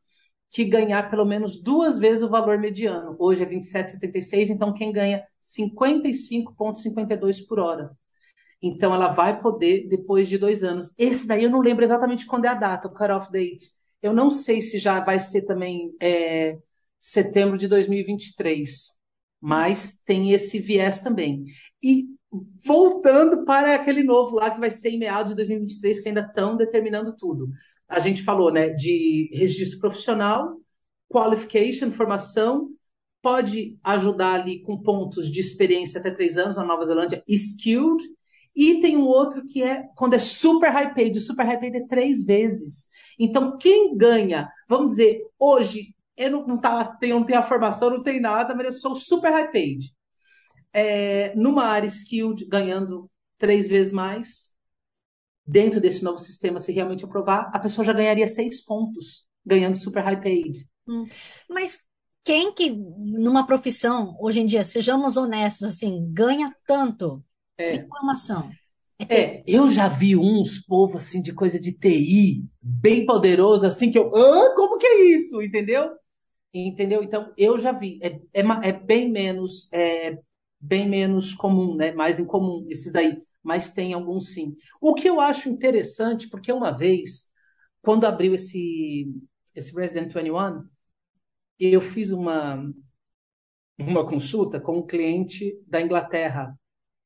que 0.52 0.65
ganhar 0.65 1.10
pelo 1.10 1.26
menos 1.26 1.62
duas 1.62 1.98
vezes 1.98 2.24
o 2.24 2.30
valor 2.30 2.60
mediano. 2.60 3.15
Hoje 3.19 3.43
é 3.43 3.45
27,76, 3.45 4.50
então 4.50 4.74
quem 4.74 4.91
ganha 4.91 5.24
55,52 5.41 7.45
por 7.48 7.60
hora. 7.60 7.91
Então 8.62 8.93
ela 8.93 9.08
vai 9.08 9.41
poder, 9.41 9.88
depois 9.88 10.28
de 10.28 10.38
dois 10.38 10.63
anos. 10.63 10.93
Esse 10.98 11.28
daí 11.28 11.43
eu 11.43 11.50
não 11.50 11.60
lembro 11.60 11.84
exatamente 11.84 12.26
quando 12.26 12.45
é 12.45 12.50
a 12.50 12.54
data, 12.54 12.88
o 12.88 12.91
cut-off 12.91 13.32
date. 13.32 13.71
Eu 14.06 14.13
não 14.13 14.30
sei 14.30 14.62
se 14.62 14.78
já 14.78 15.00
vai 15.00 15.20
ser 15.20 15.41
também 15.41 15.96
é, 16.00 16.60
setembro 17.00 17.58
de 17.58 17.68
2023, 17.68 19.00
mas 19.41 20.00
tem 20.06 20.32
esse 20.32 20.60
viés 20.60 21.00
também. 21.00 21.46
E 21.82 22.06
voltando 22.63 23.44
para 23.46 23.74
aquele 23.74 24.04
novo 24.04 24.36
lá 24.36 24.52
que 24.52 24.60
vai 24.60 24.70
ser 24.70 24.89
em 24.89 25.00
meados 25.00 25.32
de 25.32 25.38
2023, 25.38 26.02
que 26.02 26.10
ainda 26.10 26.22
estão 26.22 26.56
determinando 26.56 27.15
tudo. 27.18 27.50
A 27.88 27.98
gente 28.00 28.22
falou 28.22 28.52
né, 28.52 28.70
de 28.70 29.28
registro 29.34 29.80
profissional, 29.80 30.56
qualification, 31.10 31.89
formação, 31.89 32.70
pode 33.24 33.80
ajudar 33.84 34.39
ali 34.39 34.62
com 34.62 34.84
pontos 34.84 35.32
de 35.32 35.39
experiência 35.39 36.00
até 36.00 36.12
três 36.12 36.38
anos 36.38 36.58
na 36.58 36.63
Nova 36.63 36.86
Zelândia, 36.86 37.24
skilled, 37.28 38.04
e 38.56 38.80
tem 38.80 38.96
um 38.96 39.06
outro 39.06 39.46
que 39.46 39.62
é 39.62 39.84
quando 39.96 40.13
é 40.13 40.20
super 40.20 40.72
high 40.72 40.94
paid, 40.94 41.20
super 41.20 41.46
high 41.46 41.60
paid 41.60 41.78
é 41.78 41.86
três 41.86 42.24
vezes. 42.24 42.88
Então, 43.20 43.58
quem 43.58 43.98
ganha, 43.98 44.50
vamos 44.68 44.94
dizer, 44.94 45.22
hoje, 45.38 45.94
eu 46.15 46.32
não, 46.32 46.48
não, 46.48 46.58
tá, 46.58 46.86
tenho, 46.96 47.20
não 47.20 47.26
tenho 47.26 47.39
a 47.39 47.44
formação, 47.44 47.89
não 47.89 48.04
tenho 48.04 48.22
nada, 48.22 48.56
mas 48.56 48.68
eu 48.68 48.72
sou 48.74 48.96
super 48.96 49.32
high 49.32 49.52
paid. 49.52 49.94
É, 50.72 51.36
numa 51.36 51.65
área 51.65 51.88
skilled, 51.88 52.46
ganhando 52.46 53.10
três 53.38 53.68
vezes 53.68 53.91
mais, 53.91 54.54
dentro 55.46 55.82
desse 55.82 56.04
novo 56.04 56.18
sistema, 56.18 56.60
se 56.60 56.72
realmente 56.72 57.06
aprovar, 57.06 57.52
a 57.54 57.60
pessoa 57.60 57.86
já 57.86 57.94
ganharia 57.94 58.28
seis 58.28 58.63
pontos, 58.63 59.26
ganhando 59.46 59.76
super 59.76 60.04
high 60.04 60.20
paid. 60.20 60.68
Hum. 60.88 61.04
Mas 61.50 61.80
quem 62.24 62.54
que, 62.54 62.72
numa 62.72 63.46
profissão, 63.46 64.18
hoje 64.20 64.39
em 64.39 64.46
dia, 64.46 64.63
sejamos 64.65 65.18
honestos, 65.18 65.68
assim, 65.68 66.10
ganha 66.12 66.56
tanto. 66.65 67.24
Sem 67.60 67.88
formação? 67.88 68.50
É, 69.10 69.44
eu 69.46 69.68
já 69.68 69.88
vi 69.88 70.15
uns 70.15 70.60
povos 70.60 71.04
assim 71.04 71.22
de 71.22 71.34
coisa 71.34 71.60
de 71.60 71.74
TI 71.74 72.46
bem 72.62 73.06
poderoso, 73.06 73.68
assim, 73.68 73.91
que 73.91 73.98
eu. 73.98 74.13
Ah, 74.15 74.54
como 74.56 74.78
que 74.78 74.88
é 74.88 75.15
isso? 75.15 75.41
Entendeu? 75.41 75.91
Entendeu? 76.54 77.04
Então, 77.04 77.34
eu 77.38 77.60
já 77.60 77.72
vi. 77.74 78.00
É, 78.02 78.20
é, 78.34 78.44
é 78.63 78.72
bem 78.72 79.12
menos. 79.12 79.72
É, 79.74 80.18
bem 80.60 80.88
menos 80.88 81.34
comum, 81.34 81.76
né? 81.76 81.91
Mais 81.91 82.20
incomum, 82.20 82.65
esses 82.70 82.91
daí. 82.91 83.18
Mas 83.44 83.70
tem 83.70 83.94
alguns 83.94 84.34
sim. 84.34 84.56
O 84.82 84.96
que 84.96 85.08
eu 85.08 85.22
acho 85.22 85.50
interessante, 85.50 86.30
porque 86.30 86.52
uma 86.52 86.72
vez, 86.72 87.30
quando 87.82 88.06
abriu 88.06 88.34
esse, 88.34 89.08
esse 89.54 89.74
Resident 89.76 90.12
21, 90.12 90.68
eu 91.60 91.80
fiz 91.80 92.12
uma, 92.12 92.65
uma 93.78 94.06
consulta 94.06 94.60
com 94.60 94.80
um 94.80 94.86
cliente 94.86 95.56
da 95.68 95.82
Inglaterra 95.82 96.58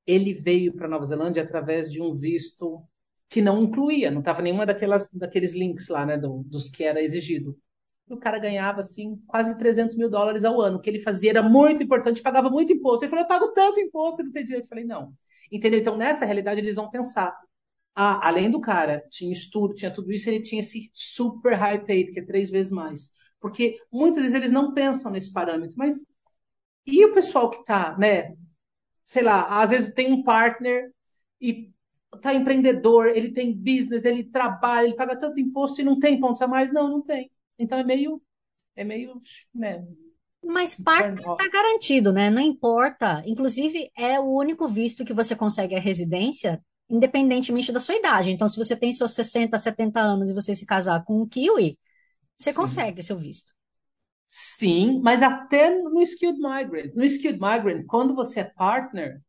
ele 0.10 0.34
veio 0.34 0.74
para 0.74 0.88
Nova 0.88 1.06
Zelândia 1.06 1.44
através 1.44 1.92
de 1.92 2.02
um 2.02 2.12
visto 2.12 2.82
que 3.30 3.42
não 3.42 3.62
incluía, 3.62 4.10
não 4.10 4.20
estava 4.20 4.42
nenhuma 4.42 4.66
daquelas, 4.66 5.08
daqueles 5.14 5.54
links 5.54 5.88
lá, 5.88 6.04
né, 6.04 6.18
do, 6.18 6.42
dos 6.48 6.68
que 6.68 6.84
era 6.84 7.00
exigido. 7.00 7.56
E 8.10 8.14
o 8.14 8.18
cara 8.18 8.40
ganhava, 8.40 8.80
assim, 8.80 9.22
quase 9.28 9.56
300 9.56 9.96
mil 9.96 10.10
dólares 10.10 10.44
ao 10.44 10.60
ano. 10.60 10.78
O 10.78 10.82
que 10.82 10.90
ele 10.90 10.98
fazia 10.98 11.30
era 11.30 11.44
muito 11.44 11.84
importante, 11.84 12.24
pagava 12.24 12.50
muito 12.50 12.74
imposto. 12.74 13.06
Ele 13.06 13.10
falou, 13.12 13.24
eu 13.24 13.28
pago 13.28 13.54
tanto 13.54 13.80
imposto, 13.80 14.24
não 14.24 14.32
tem 14.32 14.44
direito. 14.44 14.66
Eu 14.66 14.70
falei, 14.70 14.84
não. 14.84 15.14
Entendeu? 15.52 15.80
Então, 15.80 15.96
nessa 15.96 16.26
realidade, 16.26 16.60
eles 16.60 16.76
vão 16.76 16.90
pensar. 16.90 17.38
Ah, 17.96 18.28
além 18.28 18.50
do 18.50 18.60
cara, 18.60 19.04
tinha 19.12 19.32
estudo, 19.32 19.76
tinha 19.76 19.92
tudo 19.92 20.12
isso, 20.12 20.28
ele 20.28 20.42
tinha 20.42 20.62
esse 20.62 20.90
super 20.92 21.54
high 21.54 21.86
paid, 21.86 22.12
que 22.12 22.20
é 22.20 22.26
três 22.26 22.50
vezes 22.50 22.72
mais. 22.72 23.12
Porque 23.40 23.78
muitas 23.92 24.22
vezes 24.24 24.36
eles 24.36 24.52
não 24.52 24.74
pensam 24.74 25.12
nesse 25.12 25.32
parâmetro, 25.32 25.78
mas 25.78 26.04
e 26.86 27.06
o 27.06 27.14
pessoal 27.14 27.50
que 27.52 27.60
está, 27.60 27.96
né, 27.98 28.36
sei 29.10 29.24
lá, 29.24 29.60
às 29.60 29.72
vezes 29.72 29.92
tem 29.92 30.14
um 30.14 30.22
partner 30.22 30.94
e 31.42 31.72
tá 32.22 32.32
empreendedor, 32.32 33.08
ele 33.08 33.32
tem 33.32 33.52
business, 33.52 34.06
ele 34.06 34.24
trabalha, 34.24 34.86
ele 34.86 34.96
paga 34.96 35.18
tanto 35.18 35.40
imposto 35.40 35.82
e 35.82 35.84
não 35.84 35.98
tem 35.98 36.20
pontos 36.20 36.44
a 36.44 36.48
mais? 36.48 36.72
Não, 36.72 36.88
não 36.88 37.02
tem. 37.02 37.32
Então 37.58 37.80
é 37.80 37.84
meio, 37.84 38.22
é 38.76 38.84
meio, 38.84 39.20
né? 39.52 39.84
Mas 40.46 40.76
partner 40.76 41.26
está 41.28 41.50
garantido, 41.50 42.14
né? 42.14 42.30
Não 42.30 42.40
importa. 42.40 43.24
Inclusive, 43.26 43.90
é 43.98 44.20
o 44.20 44.32
único 44.32 44.70
visto 44.70 45.04
que 45.04 45.14
você 45.14 45.36
consegue 45.36 45.74
a 45.74 45.80
residência, 45.80 46.64
independentemente 46.88 47.72
da 47.72 47.80
sua 47.80 47.96
idade. 47.96 48.30
Então, 48.30 48.48
se 48.48 48.58
você 48.58 48.76
tem 48.76 48.94
seus 48.94 49.16
60, 49.16 49.58
70 49.58 50.00
anos 50.00 50.30
e 50.30 50.34
você 50.36 50.54
se 50.54 50.68
casar 50.68 51.04
com 51.04 51.20
um 51.20 51.28
Kiwi, 51.28 51.80
você 52.38 52.52
Sim. 52.52 52.58
consegue 52.58 53.02
seu 53.02 53.18
visto. 53.18 53.52
Sim, 54.30 55.02
mas 55.02 55.24
até 55.24 55.72
no 55.82 56.02
Skilled 56.04 56.40
Migrant. 56.40 56.94
No 56.94 57.04
Skilled 57.04 57.40
Migrant, 57.42 57.86
quando 57.88 58.14
você 58.14 58.42
é 58.42 58.44
partner, 58.44 59.20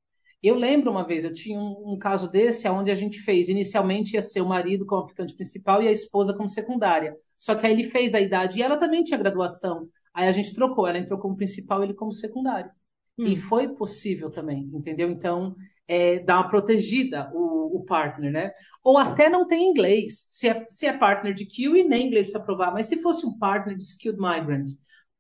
eu 0.43 0.55
lembro 0.55 0.91
uma 0.91 1.03
vez, 1.03 1.25
eu 1.25 1.33
tinha 1.33 1.59
um, 1.59 1.93
um, 1.95 1.99
caso 1.99 2.31
desse, 2.31 2.69
onde 2.69 2.91
a 2.91 2.95
gente 2.95 3.19
fez, 3.21 3.49
inicialmente 3.49 4.15
ia 4.15 4.23
ser 4.23 4.43
o 4.43 4.49
marido 4.49 4.85
como 4.85 5.03
aplicante 5.03 5.35
principal 5.35 5.83
e 5.83 5.89
a 5.89 5.93
esposa 5.93 6.35
como 6.35 6.49
secundária. 6.49 7.17
Só 7.35 7.55
que 7.55 7.67
aí 7.67 7.73
ele 7.73 7.91
fez 7.91 8.15
a 8.15 8.21
idade 8.21 8.59
e 8.59 8.63
ela 8.63 8.77
também 8.77 9.03
tinha 9.03 9.19
graduação. 9.19 9.89
Aí 10.13 10.29
a 10.29 10.33
gente 10.33 10.55
trocou, 10.55 10.87
ela 10.87 10.99
entrou 10.99 11.19
como 11.19 11.37
principal 11.37 11.81
e 11.81 11.87
ele 11.87 11.95
como 11.95 12.13
secundário. 12.13 12.71
Hum. 13.19 13.25
E 13.25 13.37
foi 13.37 13.69
possível 13.69 14.31
também, 14.31 14.71
entendeu? 14.75 15.09
Então, 15.09 15.57
é, 15.91 16.21
dá 16.21 16.37
uma 16.37 16.49
protegida 16.49 17.29
o, 17.35 17.79
o, 17.79 17.85
partner, 17.85 18.31
né? 18.31 18.53
Ou 18.85 18.97
até 18.97 19.29
não 19.29 19.45
tem 19.45 19.69
inglês. 19.69 20.25
Se 20.29 20.49
é, 20.49 20.65
se 20.71 20.87
é 20.87 20.97
partner 20.97 21.35
de 21.35 21.45
QE, 21.45 21.83
nem 21.83 22.07
inglês 22.07 22.27
precisa 22.27 22.45
provar. 22.45 22.73
Mas 22.73 22.87
se 22.87 23.03
fosse 23.03 23.27
um 23.27 23.37
partner 23.37 23.77
de 23.77 23.83
Skilled 23.83 24.21
Migrant, 24.21 24.71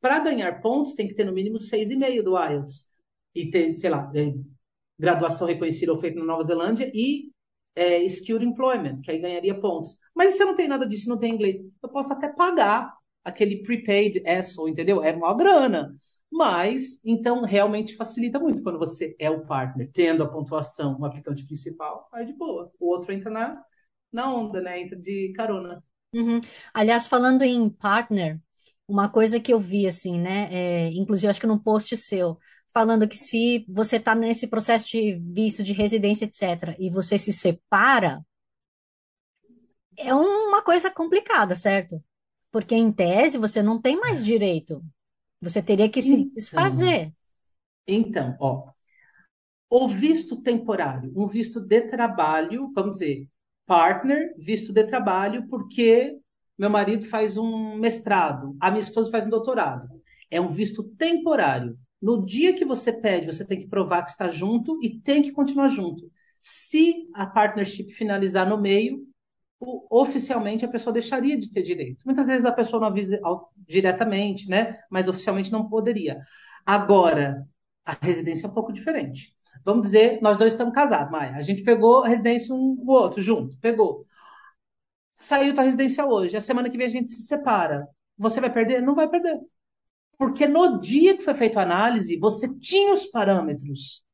para 0.01 0.21
ganhar 0.21 0.61
pontos, 0.61 0.95
tem 0.95 1.09
que 1.09 1.15
ter 1.15 1.25
no 1.25 1.33
mínimo 1.33 1.59
6,5 1.59 2.23
do 2.23 2.39
IELTS. 2.39 2.89
E 3.35 3.51
ter, 3.51 3.75
sei 3.75 3.91
lá, 3.91 4.13
é, 4.15 4.33
graduação 4.97 5.49
reconhecida 5.49 5.91
ou 5.93 5.99
feita 5.99 6.21
na 6.21 6.25
Nova 6.25 6.45
Zelândia 6.45 6.89
e 6.95 7.33
é, 7.75 8.05
Skilled 8.05 8.47
Employment, 8.47 8.99
que 9.03 9.11
aí 9.11 9.19
ganharia 9.19 9.61
pontos. 9.61 9.97
Mas 10.15 10.35
se 10.35 10.43
eu 10.43 10.47
não 10.47 10.55
tenho 10.55 10.69
nada 10.69 10.87
disso, 10.87 11.09
não 11.09 11.19
tenho 11.19 11.35
inglês, 11.35 11.57
eu 11.83 11.89
posso 11.89 12.13
até 12.13 12.29
pagar 12.29 12.95
aquele 13.25 13.61
prepaid 13.65 14.23
ESSO, 14.25 14.69
entendeu? 14.69 15.03
É 15.03 15.13
uma 15.13 15.37
grana. 15.37 15.93
Mas, 16.31 17.01
então, 17.05 17.43
realmente 17.43 17.97
facilita 17.97 18.39
muito 18.39 18.63
quando 18.63 18.79
você 18.79 19.17
é 19.19 19.29
o 19.29 19.45
partner, 19.45 19.91
tendo 19.93 20.23
a 20.23 20.29
pontuação, 20.29 20.97
o 20.99 21.05
aplicante 21.05 21.45
principal, 21.45 22.09
aí 22.13 22.25
de 22.25 22.33
boa. 22.33 22.73
O 22.79 22.89
outro 22.89 23.13
entra 23.13 23.31
na, 23.31 23.63
na 24.13 24.33
onda, 24.33 24.61
né? 24.61 24.81
Entra 24.81 24.97
de 24.97 25.33
carona. 25.35 25.83
Uhum. 26.13 26.41
Aliás, 26.73 27.07
falando 27.09 27.43
em 27.43 27.69
partner, 27.69 28.41
uma 28.87 29.09
coisa 29.09 29.41
que 29.41 29.53
eu 29.53 29.59
vi, 29.59 29.87
assim, 29.87 30.21
né? 30.21 30.49
É, 30.53 30.89
inclusive, 30.93 31.29
acho 31.29 31.41
que 31.41 31.47
num 31.47 31.59
post 31.59 31.97
seu, 31.97 32.39
falando 32.73 33.09
que 33.09 33.17
se 33.17 33.65
você 33.69 33.97
está 33.97 34.15
nesse 34.15 34.47
processo 34.49 34.89
de 34.89 35.15
visto 35.17 35.63
de 35.65 35.73
residência, 35.73 36.25
etc., 36.25 36.77
e 36.79 36.91
você 36.91 37.19
se 37.19 37.33
separa, 37.33 38.25
é 39.97 40.15
uma 40.15 40.63
coisa 40.63 40.91
complicada, 40.91 41.55
certo? 41.55 42.03
Porque, 42.51 42.75
em 42.75 42.93
tese, 42.93 43.39
você 43.39 43.63
não 43.63 43.81
tem 43.81 43.99
mais 43.99 44.25
direito. 44.25 44.83
Você 45.41 45.63
teria 45.63 45.89
que 45.89 46.03
se 46.03 46.15
então, 46.15 46.35
desfazer. 46.35 47.13
Então, 47.87 48.37
ó, 48.41 48.71
o 49.71 49.89
visto 49.89 50.43
temporário, 50.43 51.13
um 51.17 51.27
visto 51.27 51.61
de 51.61 51.83
trabalho, 51.83 52.71
vamos 52.75 52.99
dizer, 52.99 53.29
partner, 53.67 54.35
visto 54.37 54.73
de 54.73 54.85
trabalho, 54.85 55.47
porque 55.49 56.19
meu 56.59 56.69
marido 56.69 57.07
faz 57.07 57.39
um 57.39 57.77
mestrado, 57.77 58.57
a 58.61 58.71
minha 58.71 58.83
esposa 58.83 59.11
faz 59.11 59.27
um 59.27 59.31
doutorado. 59.31 59.89
É 60.31 60.41
um 60.41 60.49
visto 60.49 60.83
temporário. 60.83 61.79
No 62.01 62.25
dia 62.25 62.53
que 62.53 62.65
você 62.65 62.93
pede, 62.93 63.27
você 63.27 63.47
tem 63.47 63.61
que 63.61 63.69
provar 63.69 64.05
que 64.05 64.11
está 64.11 64.29
junto 64.29 64.79
e 64.83 64.99
tem 65.01 65.23
que 65.23 65.33
continuar 65.33 65.69
junto. 65.69 66.11
Se 66.39 67.09
a 67.15 67.27
partnership 67.27 67.91
finalizar 67.91 68.49
no 68.49 68.61
meio, 68.61 69.07
oficialmente 69.61 70.65
a 70.65 70.69
pessoa 70.69 70.93
deixaria 70.93 71.39
de 71.39 71.51
ter 71.51 71.63
direito. 71.63 72.03
Muitas 72.05 72.27
vezes 72.27 72.47
a 72.47 72.53
pessoa 72.53 72.81
não 72.81 72.89
avisa 72.89 73.21
diretamente, 73.57 74.49
né? 74.49 74.79
Mas 74.91 75.09
oficialmente 75.09 75.53
não 75.53 75.69
poderia. 75.69 76.21
Agora, 76.65 77.47
a 77.85 77.93
residência 78.01 78.47
é 78.47 78.51
um 78.51 78.55
pouco 78.55 78.73
diferente. 78.73 79.35
Vamos 79.65 79.83
dizer, 79.83 80.21
nós 80.23 80.39
dois 80.39 80.55
estamos 80.55 80.75
casados, 80.75 81.11
Maia. 81.13 81.35
A 81.37 81.43
gente 81.43 81.63
pegou 81.63 82.05
a 82.05 82.09
residência 82.09 82.55
um 82.55 82.77
o 82.81 82.91
outro 82.93 83.21
junto, 83.21 83.59
pegou. 83.59 84.07
Saiu 85.15 85.55
tua 85.55 85.65
residência 85.65 86.07
hoje, 86.07 86.37
a 86.37 86.41
semana 86.41 86.71
que 86.71 86.79
vem 86.79 86.87
a 86.87 86.91
gente 86.91 87.11
se 87.11 87.23
separa. 87.23 87.87
Você 88.17 88.41
vai 88.41 88.51
perder? 88.51 88.81
Não 88.81 88.95
vai 88.95 89.09
perder. 89.09 89.39
Porque 90.17 90.47
no 90.47 90.79
dia 90.79 91.17
que 91.17 91.23
foi 91.23 91.35
feita 91.35 91.61
a 91.61 91.63
análise, 91.63 92.19
você 92.19 92.49
tinha 92.59 92.93
os 92.95 93.07
parâmetros. 93.07 94.05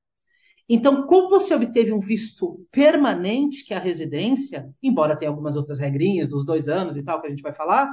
Então, 0.69 1.07
como 1.07 1.29
você 1.29 1.55
obteve 1.55 1.93
um 1.93 2.01
visto 2.01 2.67
permanente, 2.73 3.65
que 3.65 3.73
é 3.73 3.77
a 3.77 3.81
residência, 3.81 4.69
embora 4.83 5.17
tenha 5.17 5.31
algumas 5.31 5.55
outras 5.55 5.79
regrinhas 5.79 6.29
dos 6.29 6.45
dois 6.45 6.69
anos 6.69 6.97
e 6.97 7.05
tal, 7.05 7.21
que 7.21 7.27
a 7.29 7.31
gente 7.31 7.43
vai 7.43 7.53
falar, 7.53 7.89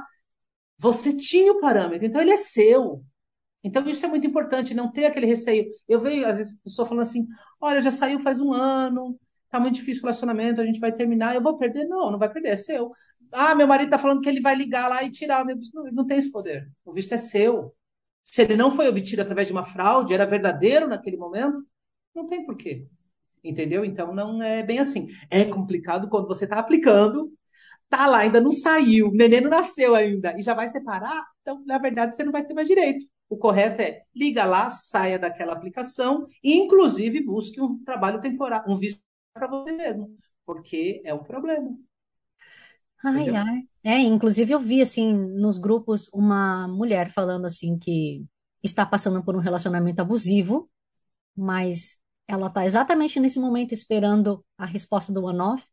você 0.78 1.16
tinha 1.16 1.52
o 1.52 1.60
parâmetro, 1.60 2.06
então 2.06 2.20
ele 2.20 2.32
é 2.32 2.36
seu. 2.36 3.04
Então, 3.62 3.88
isso 3.88 4.04
é 4.04 4.08
muito 4.08 4.26
importante, 4.26 4.74
não 4.74 4.92
ter 4.92 5.06
aquele 5.06 5.26
receio. 5.26 5.66
Eu 5.88 6.00
vejo, 6.00 6.26
às 6.26 6.36
vezes, 6.36 6.52
a 6.52 6.62
pessoa 6.64 6.86
falando 6.86 7.02
assim: 7.02 7.26
olha, 7.60 7.80
já 7.80 7.90
saiu 7.90 8.18
faz 8.18 8.40
um 8.40 8.52
ano, 8.52 9.18
tá 9.48 9.58
muito 9.58 9.76
difícil 9.76 10.02
o 10.02 10.06
relacionamento, 10.06 10.60
a 10.60 10.66
gente 10.66 10.80
vai 10.80 10.92
terminar, 10.92 11.34
eu 11.34 11.40
vou 11.40 11.56
perder? 11.56 11.86
Não, 11.86 12.10
não 12.10 12.18
vai 12.18 12.30
perder, 12.30 12.50
é 12.50 12.56
seu. 12.56 12.90
Ah, 13.32 13.54
meu 13.54 13.66
marido 13.66 13.90
tá 13.90 13.98
falando 13.98 14.20
que 14.20 14.28
ele 14.28 14.40
vai 14.40 14.54
ligar 14.54 14.88
lá 14.88 15.02
e 15.02 15.10
tirar 15.10 15.42
o 15.42 15.46
meu 15.46 15.56
visto. 15.56 15.74
Não, 15.74 15.84
não 15.92 16.06
tem 16.06 16.18
esse 16.18 16.30
poder. 16.30 16.68
O 16.84 16.92
visto 16.92 17.12
é 17.14 17.16
seu. 17.16 17.74
Se 18.22 18.42
ele 18.42 18.56
não 18.56 18.70
foi 18.70 18.88
obtido 18.88 19.22
através 19.22 19.46
de 19.46 19.52
uma 19.52 19.64
fraude, 19.64 20.14
era 20.14 20.26
verdadeiro 20.26 20.86
naquele 20.88 21.16
momento, 21.16 21.64
não 22.14 22.26
tem 22.26 22.44
porquê. 22.44 22.86
Entendeu? 23.44 23.84
Então 23.84 24.14
não 24.14 24.42
é 24.42 24.62
bem 24.62 24.78
assim. 24.78 25.08
É 25.30 25.44
complicado 25.44 26.08
quando 26.08 26.28
você 26.28 26.44
está 26.44 26.58
aplicando, 26.58 27.32
tá 27.88 28.06
lá, 28.06 28.18
ainda 28.20 28.40
não 28.40 28.52
saiu, 28.52 29.08
o 29.08 29.14
neném 29.14 29.40
não 29.40 29.50
nasceu 29.50 29.94
ainda 29.94 30.38
e 30.38 30.42
já 30.42 30.54
vai 30.54 30.68
separar, 30.68 31.24
então 31.42 31.62
na 31.66 31.78
verdade 31.78 32.16
você 32.16 32.24
não 32.24 32.32
vai 32.32 32.44
ter 32.44 32.54
mais 32.54 32.68
direito. 32.68 33.06
O 33.28 33.36
correto 33.38 33.80
é 33.82 34.02
liga 34.14 34.44
lá, 34.44 34.70
saia 34.70 35.18
daquela 35.18 35.52
aplicação 35.54 36.26
e 36.42 36.54
inclusive 36.56 37.22
busque 37.24 37.60
um 37.60 37.82
trabalho 37.84 38.20
temporário, 38.20 38.70
um 38.72 38.76
visto 38.78 39.02
para 39.32 39.46
você 39.48 39.72
mesmo, 39.72 40.16
porque 40.46 41.02
é 41.04 41.14
um 41.14 41.22
problema. 41.24 41.76
Ai, 43.02 43.24
Entendeu? 43.24 43.34
ai. 43.34 43.60
É, 43.82 43.98
inclusive 44.00 44.52
eu 44.52 44.60
vi 44.60 44.80
assim 44.80 45.12
nos 45.14 45.58
grupos 45.58 46.08
uma 46.12 46.66
mulher 46.68 47.10
falando 47.10 47.46
assim 47.46 47.78
que 47.78 48.24
está 48.62 48.86
passando 48.86 49.22
por 49.22 49.36
um 49.36 49.40
relacionamento 49.40 50.00
abusivo, 50.00 50.70
mas 51.36 51.98
ela 52.26 52.46
está 52.46 52.64
exatamente 52.64 53.20
nesse 53.20 53.38
momento 53.38 53.72
esperando 53.72 54.44
a 54.56 54.66
resposta 54.66 55.12
do 55.12 55.24
one-off 55.24 55.64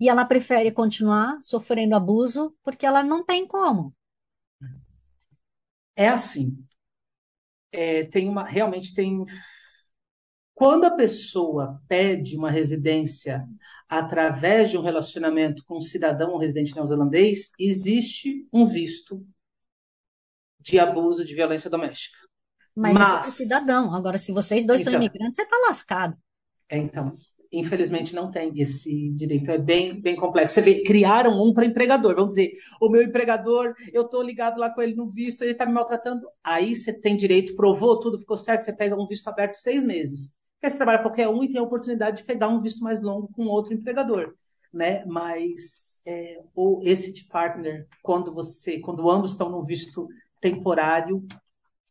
e 0.00 0.08
ela 0.08 0.24
prefere 0.24 0.70
continuar 0.72 1.38
sofrendo 1.40 1.94
abuso 1.94 2.54
porque 2.62 2.86
ela 2.86 3.02
não 3.02 3.24
tem 3.24 3.46
como. 3.46 3.94
É 5.96 6.08
assim. 6.08 6.64
É, 7.72 8.04
tem 8.04 8.28
uma, 8.28 8.44
realmente 8.44 8.94
tem. 8.94 9.24
Quando 10.54 10.84
a 10.84 10.90
pessoa 10.90 11.80
pede 11.86 12.36
uma 12.36 12.50
residência 12.50 13.46
através 13.88 14.70
de 14.70 14.78
um 14.78 14.82
relacionamento 14.82 15.64
com 15.64 15.78
um 15.78 15.82
cidadão 15.82 16.30
ou 16.32 16.38
residente 16.38 16.74
neozelandês, 16.74 17.50
existe 17.58 18.46
um 18.52 18.66
visto 18.66 19.24
de 20.60 20.78
abuso 20.78 21.24
de 21.24 21.34
violência 21.34 21.70
doméstica. 21.70 22.27
Mas, 22.78 22.94
Mas... 22.94 23.28
é 23.28 23.30
cidadão. 23.32 23.92
Agora, 23.92 24.16
se 24.16 24.30
vocês 24.30 24.64
dois 24.64 24.82
então, 24.82 24.92
são 24.92 25.02
imigrantes, 25.02 25.34
você 25.34 25.42
está 25.42 25.56
lascado. 25.66 26.16
É, 26.68 26.78
então, 26.78 27.12
infelizmente 27.50 28.14
não 28.14 28.30
tem 28.30 28.52
esse 28.60 29.10
direito. 29.10 29.50
É 29.50 29.58
bem, 29.58 30.00
bem 30.00 30.14
complexo. 30.14 30.54
Você 30.54 30.60
vê, 30.60 30.82
criaram 30.84 31.42
um 31.42 31.52
para 31.52 31.64
empregador. 31.64 32.14
Vamos 32.14 32.36
dizer, 32.36 32.52
o 32.80 32.88
meu 32.88 33.02
empregador, 33.02 33.74
eu 33.92 34.02
estou 34.02 34.22
ligado 34.22 34.60
lá 34.60 34.70
com 34.70 34.80
ele 34.80 34.94
no 34.94 35.10
visto, 35.10 35.42
ele 35.42 35.52
está 35.52 35.66
me 35.66 35.72
maltratando. 35.72 36.28
Aí 36.44 36.76
você 36.76 36.92
tem 36.92 37.16
direito, 37.16 37.56
provou 37.56 37.98
tudo, 37.98 38.20
ficou 38.20 38.36
certo, 38.36 38.62
você 38.62 38.72
pega 38.72 38.94
um 38.94 39.08
visto 39.08 39.26
aberto 39.26 39.56
seis 39.56 39.82
meses. 39.82 40.32
Porque 40.54 40.70
você 40.70 40.76
trabalha 40.76 41.02
qualquer 41.02 41.28
um 41.28 41.42
e 41.42 41.48
tem 41.48 41.60
a 41.60 41.64
oportunidade 41.64 42.18
de 42.18 42.24
pegar 42.24 42.48
um 42.48 42.60
visto 42.60 42.82
mais 42.82 43.02
longo 43.02 43.28
com 43.32 43.46
outro 43.46 43.74
empregador. 43.74 44.34
Né? 44.72 45.04
Mas 45.04 46.00
é, 46.06 46.40
ou 46.54 46.78
esse 46.84 47.12
de 47.12 47.24
partner, 47.24 47.88
quando 48.02 48.32
você, 48.32 48.78
quando 48.78 49.10
ambos 49.10 49.32
estão 49.32 49.48
no 49.48 49.64
visto 49.64 50.06
temporário, 50.40 51.26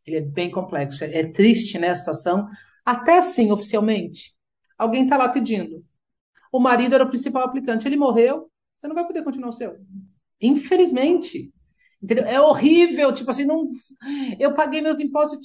ele 0.08 0.18
é 0.18 0.22
bem 0.22 0.49
complexo. 0.49 1.03
É, 1.03 1.26
triste, 1.32 1.78
né, 1.78 1.89
a 1.89 1.95
situação. 1.95 2.47
Até 2.86 3.18
assim, 3.18 3.51
oficialmente, 3.51 4.34
alguém 4.78 5.03
está 5.03 5.18
lá 5.18 5.28
pedindo. 5.30 5.86
O 6.51 6.60
marido 6.60 6.95
era 6.95 7.03
o 7.03 7.10
principal 7.10 7.43
aplicante, 7.43 7.88
ele 7.88 7.97
morreu, 7.97 8.49
você 8.80 8.88
não 8.88 8.95
vai 8.95 9.05
poder 9.05 9.24
continuar 9.24 9.49
o 9.49 9.53
seu. 9.53 9.78
Infelizmente. 10.41 11.53
Entendeu? 12.01 12.26
É 12.26 12.39
horrível, 12.39 13.14
tipo 13.14 13.30
assim, 13.30 13.45
não. 13.45 13.70
Eu 14.39 14.53
paguei 14.53 14.82
meus 14.82 14.99
impostos. 14.99 15.39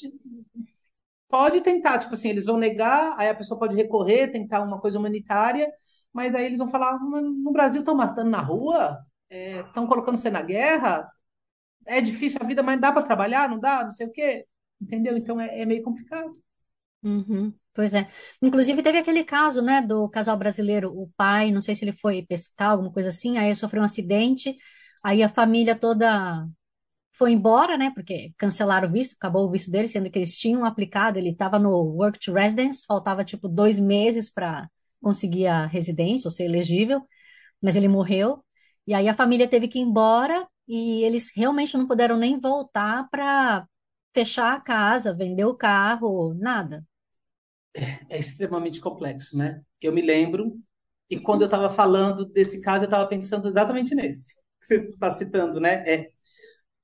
Pode 1.28 1.62
tentar, 1.62 1.98
tipo 1.98 2.12
assim, 2.14 2.28
eles 2.28 2.44
vão 2.44 2.58
negar, 2.58 3.14
aí 3.18 3.28
a 3.28 3.34
pessoa 3.34 3.58
pode 3.58 3.74
recorrer, 3.74 4.30
tentar 4.30 4.62
uma 4.62 4.78
coisa 4.78 4.98
humanitária, 4.98 5.72
mas 6.12 6.34
aí 6.34 6.44
eles 6.44 6.58
vão 6.58 6.68
falar: 6.68 6.98
no 7.00 7.52
Brasil 7.52 7.80
estão 7.80 7.94
matando 7.94 8.30
na 8.30 8.40
rua, 8.40 8.98
estão 9.30 9.84
é, 9.84 9.86
colocando 9.88 10.16
você 10.18 10.30
na 10.30 10.42
guerra, 10.42 11.10
é 11.86 12.00
difícil 12.00 12.38
a 12.42 12.46
vida, 12.46 12.62
mas 12.62 12.80
dá 12.80 12.92
para 12.92 13.02
trabalhar, 13.02 13.48
não 13.48 13.58
dá, 13.58 13.84
não 13.84 13.90
sei 13.90 14.06
o 14.06 14.12
quê. 14.12 14.46
Entendeu? 14.83 15.16
Então 15.16 15.41
é, 15.41 15.61
é 15.61 15.64
meio 15.66 15.83
complicado. 15.83 16.37
Uhum, 17.05 17.53
pois 17.72 17.95
é. 17.95 18.09
Inclusive 18.41 18.83
teve 18.83 18.99
aquele 18.99 19.24
caso, 19.24 19.62
né, 19.62 19.80
do 19.80 20.09
casal 20.09 20.37
brasileiro, 20.37 20.91
o 20.91 21.09
pai, 21.16 21.51
não 21.51 21.61
sei 21.61 21.74
se 21.74 21.85
ele 21.85 21.93
foi 21.93 22.24
pescar, 22.26 22.72
alguma 22.72 22.93
coisa 22.93 23.09
assim, 23.09 23.39
aí 23.39 23.55
sofreu 23.57 23.83
um 23.83 23.85
acidente, 23.85 24.57
aí 25.03 25.22
a 25.22 25.28
família 25.28 25.74
toda 25.76 26.47
foi 27.12 27.33
embora, 27.33 27.76
né, 27.78 27.93
porque 27.95 28.33
cancelaram 28.39 28.89
o 28.89 28.93
visto, 28.93 29.14
acabou 29.14 29.47
o 29.47 29.51
visto 29.51 29.70
dele, 29.70 29.89
sendo 29.89 30.11
que 30.11 30.18
eles 30.18 30.37
tinham 30.37 30.64
aplicado, 30.64 31.18
ele 31.18 31.30
estava 31.30 31.59
no 31.59 31.70
Work 31.70 32.18
to 32.20 32.33
Residence, 32.33 32.85
faltava 32.87 33.24
tipo 33.24 33.49
dois 33.49 33.78
meses 33.78 34.30
para 34.33 34.68
conseguir 35.01 35.47
a 35.47 35.66
residência, 35.66 36.28
ou 36.28 36.33
ser 36.33 36.45
elegível, 36.45 37.03
mas 37.62 37.76
ele 37.76 37.89
morreu, 37.89 38.45
e 38.87 38.95
aí 38.95 39.09
a 39.09 39.14
família 39.14 39.49
teve 39.49 39.68
que 39.68 39.78
ir 39.78 39.83
embora, 39.83 40.47
e 40.68 41.03
eles 41.05 41.30
realmente 41.35 41.76
não 41.76 41.87
puderam 41.87 42.16
nem 42.16 42.39
voltar 42.41 43.09
para 43.11 43.66
fechar 44.14 44.54
a 44.54 44.60
casa, 44.60 45.14
vender 45.14 45.44
o 45.44 45.54
carro, 45.54 46.34
nada. 46.34 46.84
É, 47.74 48.16
é 48.16 48.18
extremamente 48.18 48.80
complexo, 48.80 49.36
né? 49.36 49.62
Eu 49.80 49.92
me 49.92 50.02
lembro, 50.02 50.58
e 51.08 51.18
quando 51.18 51.42
eu 51.42 51.46
estava 51.46 51.70
falando 51.70 52.24
desse 52.24 52.60
caso, 52.60 52.84
eu 52.84 52.86
estava 52.88 53.08
pensando 53.08 53.48
exatamente 53.48 53.94
nesse 53.94 54.36
que 54.60 54.66
você 54.66 54.76
está 54.76 55.10
citando, 55.10 55.58
né? 55.60 55.82
É, 55.90 56.10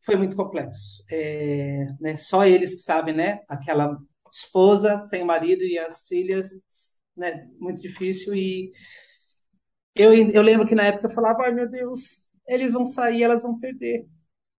foi 0.04 0.16
muito 0.16 0.36
complexo. 0.36 1.04
É, 1.10 1.86
né? 2.00 2.16
Só 2.16 2.44
eles 2.46 2.74
que 2.74 2.80
sabem, 2.82 3.14
né? 3.14 3.40
Aquela 3.48 3.98
esposa 4.32 4.98
sem 5.00 5.24
marido 5.24 5.62
e 5.64 5.78
as 5.78 6.06
filhas, 6.08 6.50
né? 7.16 7.48
Muito 7.60 7.80
difícil. 7.82 8.34
E 8.34 8.70
eu, 9.94 10.12
eu 10.14 10.42
lembro 10.42 10.66
que 10.66 10.74
na 10.74 10.84
época 10.84 11.06
eu 11.06 11.10
falava, 11.10 11.42
ai 11.44 11.52
meu 11.52 11.68
Deus, 11.68 12.26
eles 12.46 12.72
vão 12.72 12.84
sair, 12.84 13.22
elas 13.22 13.42
vão 13.42 13.58
perder 13.58 14.06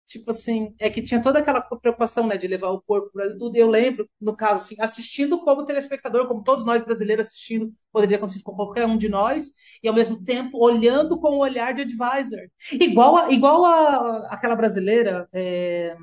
tipo 0.09 0.31
assim, 0.31 0.75
é 0.79 0.89
que 0.89 1.03
tinha 1.03 1.21
toda 1.21 1.39
aquela 1.39 1.61
preocupação, 1.61 2.27
né, 2.27 2.39
de 2.39 2.49
levar 2.49 2.71
o 2.71 2.81
corpo 2.81 3.11
para 3.13 3.37
tudo. 3.37 3.55
Eu 3.57 3.69
lembro, 3.69 4.09
no 4.19 4.35
caso, 4.35 4.65
assim, 4.65 4.75
assistindo 4.81 5.39
como 5.45 5.67
telespectador, 5.67 6.27
como 6.27 6.43
todos 6.43 6.65
nós 6.65 6.83
brasileiros 6.83 7.27
assistindo, 7.27 7.71
poderia 7.93 8.17
acontecer 8.17 8.43
com 8.43 8.55
qualquer 8.55 8.87
um 8.87 8.97
de 8.97 9.09
nós, 9.09 9.53
e 9.83 9.89
ao 9.89 9.95
mesmo 9.95 10.25
tempo 10.25 10.59
olhando 10.59 11.21
com 11.21 11.37
o 11.37 11.41
olhar 11.41 11.75
de 11.75 11.83
advisor. 11.83 12.41
Igual 12.73 13.17
a, 13.19 13.31
igual 13.31 13.65
a, 13.67 14.29
aquela 14.31 14.57
brasileira 14.57 15.29
é, 15.31 15.95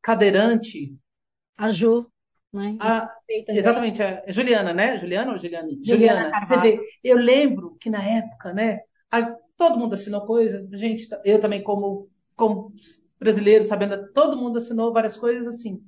cadeirante. 0.00 0.96
A 1.58 1.70
Ju. 1.70 2.06
Né? 2.52 2.76
A, 2.80 3.12
exatamente, 3.48 4.00
a 4.02 4.22
Juliana, 4.28 4.72
né? 4.72 4.96
Juliana 4.96 5.32
ou 5.32 5.36
Juliana? 5.36 5.68
Juliana, 5.84 6.22
Juliana 6.22 6.40
você 6.40 6.56
vê, 6.58 6.80
eu 7.02 7.16
lembro 7.16 7.76
que 7.80 7.90
na 7.90 8.02
época, 8.02 8.52
né? 8.52 8.78
A, 9.10 9.34
todo 9.56 9.78
mundo 9.78 9.94
assinou 9.94 10.24
coisa, 10.24 10.66
gente, 10.72 11.08
eu 11.24 11.40
também 11.40 11.60
como 11.60 12.08
como 12.38 12.72
brasileiro, 13.18 13.64
sabendo, 13.64 14.12
todo 14.12 14.36
mundo 14.36 14.58
assinou 14.58 14.92
várias 14.92 15.16
coisas 15.16 15.46
assim. 15.46 15.82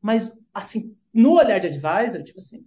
Mas, 0.00 0.36
assim, 0.52 0.96
no 1.12 1.34
olhar 1.34 1.60
de 1.60 1.66
advisor, 1.66 2.22
tipo 2.24 2.38
assim, 2.38 2.66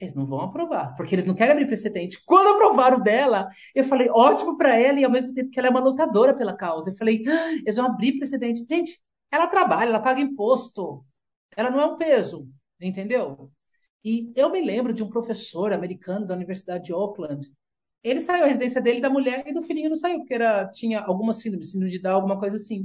eles 0.00 0.14
não 0.14 0.26
vão 0.26 0.40
aprovar, 0.40 0.96
porque 0.96 1.14
eles 1.14 1.24
não 1.24 1.34
querem 1.34 1.52
abrir 1.52 1.66
precedente. 1.66 2.20
Quando 2.26 2.56
aprovaram 2.56 3.00
dela, 3.00 3.48
eu 3.72 3.84
falei, 3.84 4.08
ótimo 4.10 4.56
para 4.58 4.76
ela, 4.76 4.98
e 4.98 5.04
ao 5.04 5.10
mesmo 5.10 5.32
tempo 5.32 5.50
que 5.50 5.60
ela 5.60 5.68
é 5.68 5.70
uma 5.70 5.80
lutadora 5.80 6.34
pela 6.34 6.56
causa. 6.56 6.90
Eu 6.90 6.96
falei, 6.96 7.22
ah, 7.26 7.52
eles 7.52 7.76
vão 7.76 7.86
abrir 7.86 8.18
precedente. 8.18 8.66
Gente, 8.68 9.00
ela 9.30 9.46
trabalha, 9.46 9.88
ela 9.90 10.00
paga 10.00 10.20
imposto. 10.20 11.04
Ela 11.56 11.70
não 11.70 11.80
é 11.80 11.86
um 11.86 11.96
peso, 11.96 12.48
entendeu? 12.80 13.52
E 14.04 14.32
eu 14.34 14.50
me 14.50 14.60
lembro 14.60 14.92
de 14.92 15.04
um 15.04 15.08
professor 15.08 15.72
americano 15.72 16.26
da 16.26 16.34
Universidade 16.34 16.86
de 16.86 16.92
Auckland, 16.92 17.48
ele 18.02 18.20
saiu, 18.20 18.44
a 18.44 18.48
residência 18.48 18.80
dele, 18.80 19.00
da 19.00 19.10
mulher 19.10 19.44
e 19.46 19.52
do 19.52 19.62
filhinho 19.62 19.88
não 19.88 19.96
saiu, 19.96 20.18
porque 20.18 20.34
era, 20.34 20.66
tinha 20.68 21.00
alguma 21.00 21.32
síndrome, 21.32 21.64
síndrome 21.64 21.92
de 21.92 22.00
Down, 22.00 22.14
alguma 22.16 22.38
coisa 22.38 22.56
assim. 22.56 22.82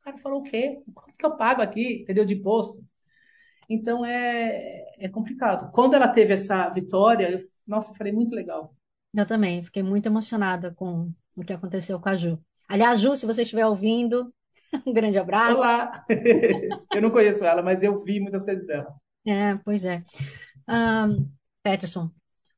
O 0.00 0.04
cara 0.04 0.16
falou, 0.18 0.40
o 0.40 0.42
quê? 0.42 0.82
Quanto 0.94 1.16
que 1.16 1.24
eu 1.24 1.36
pago 1.36 1.62
aqui, 1.62 2.02
entendeu, 2.02 2.24
de 2.24 2.34
imposto? 2.34 2.84
Então, 3.68 4.04
é, 4.04 4.84
é 4.98 5.08
complicado. 5.08 5.70
Quando 5.72 5.94
ela 5.94 6.08
teve 6.08 6.32
essa 6.32 6.68
vitória, 6.70 7.30
eu, 7.30 7.40
nossa, 7.66 7.92
eu 7.92 7.96
falei, 7.96 8.12
muito 8.12 8.34
legal. 8.34 8.74
Eu 9.14 9.26
também, 9.26 9.62
fiquei 9.62 9.82
muito 9.82 10.06
emocionada 10.06 10.72
com 10.74 11.12
o 11.36 11.44
que 11.44 11.52
aconteceu 11.52 12.00
com 12.00 12.08
a 12.08 12.16
Ju. 12.16 12.38
Aliás, 12.66 13.00
Ju, 13.00 13.14
se 13.14 13.26
você 13.26 13.42
estiver 13.42 13.66
ouvindo, 13.66 14.32
um 14.86 14.92
grande 14.92 15.18
abraço. 15.18 15.60
Olá! 15.60 16.04
eu 16.92 17.02
não 17.02 17.10
conheço 17.10 17.44
ela, 17.44 17.62
mas 17.62 17.82
eu 17.82 18.02
vi 18.02 18.20
muitas 18.20 18.44
coisas 18.44 18.66
dela. 18.66 18.94
É, 19.26 19.56
pois 19.64 19.84
é. 19.84 20.02
Um, 20.68 21.30
Peterson, 21.62 22.10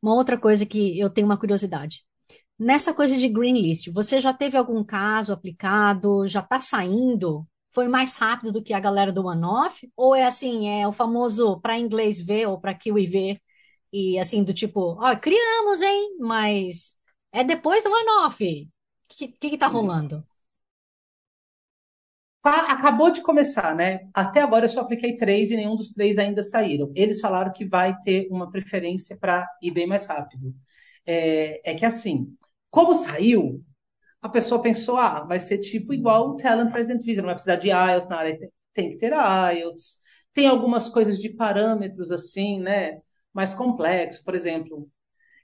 uma 0.02 0.14
outra 0.14 0.38
coisa 0.38 0.66
que 0.66 0.98
eu 0.98 1.10
tenho 1.10 1.26
uma 1.26 1.38
curiosidade. 1.38 2.04
Nessa 2.58 2.94
coisa 2.94 3.16
de 3.16 3.28
green 3.28 3.54
list, 3.60 3.90
você 3.92 4.20
já 4.20 4.32
teve 4.34 4.56
algum 4.56 4.84
caso 4.84 5.32
aplicado? 5.32 6.28
Já 6.28 6.40
está 6.40 6.60
saindo? 6.60 7.46
Foi 7.72 7.88
mais 7.88 8.16
rápido 8.16 8.52
do 8.52 8.62
que 8.62 8.74
a 8.74 8.80
galera 8.80 9.12
do 9.12 9.26
one-off? 9.26 9.90
Ou 9.96 10.14
é 10.14 10.26
assim, 10.26 10.68
é 10.68 10.86
o 10.86 10.92
famoso 10.92 11.60
para 11.60 11.78
inglês 11.78 12.20
ver 12.20 12.46
ou 12.48 12.60
para 12.60 12.74
kiwi 12.74 13.06
ver? 13.06 13.40
E 13.92 14.18
assim, 14.18 14.44
do 14.44 14.54
tipo, 14.54 14.96
ó, 15.00 15.16
criamos, 15.16 15.82
hein? 15.82 16.16
Mas 16.20 16.96
é 17.32 17.44
depois 17.44 17.84
do 17.84 17.90
one-off. 17.92 18.44
O 18.44 19.14
que, 19.16 19.28
que 19.28 19.50
que 19.50 19.58
tá 19.58 19.68
rolando? 19.68 20.24
Acabou 22.42 23.10
de 23.10 23.22
começar, 23.22 23.74
né? 23.74 24.00
Até 24.14 24.40
agora 24.40 24.64
eu 24.64 24.68
só 24.68 24.80
apliquei 24.80 25.14
três 25.14 25.50
e 25.50 25.56
nenhum 25.56 25.76
dos 25.76 25.90
três 25.90 26.16
ainda 26.16 26.42
saíram. 26.42 26.90
Eles 26.94 27.20
falaram 27.20 27.52
que 27.52 27.66
vai 27.66 27.94
ter 28.00 28.28
uma 28.30 28.50
preferência 28.50 29.16
para 29.16 29.46
ir 29.62 29.70
bem 29.70 29.86
mais 29.86 30.06
rápido. 30.06 30.54
É, 31.04 31.72
é, 31.72 31.74
que 31.74 31.84
assim, 31.84 32.34
como 32.70 32.94
saiu, 32.94 33.62
a 34.22 34.28
pessoa 34.28 34.62
pensou, 34.62 34.96
ah, 34.96 35.20
vai 35.24 35.38
ser 35.38 35.58
tipo 35.58 35.92
igual 35.92 36.30
o 36.30 36.36
Talent 36.36 36.70
President 36.70 37.02
Visa, 37.04 37.20
não 37.20 37.26
vai 37.26 37.34
precisar 37.34 37.56
de 37.56 37.68
IELTS 37.68 38.08
na 38.08 38.16
área, 38.16 38.38
tem, 38.74 38.90
que 38.90 38.96
ter 38.96 39.12
IELTS. 39.12 39.98
Tem 40.32 40.46
algumas 40.46 40.88
coisas 40.88 41.18
de 41.18 41.30
parâmetros 41.30 42.10
assim, 42.12 42.60
né? 42.60 43.00
Mais 43.34 43.52
complexo, 43.54 44.24
por 44.24 44.34
exemplo, 44.34 44.88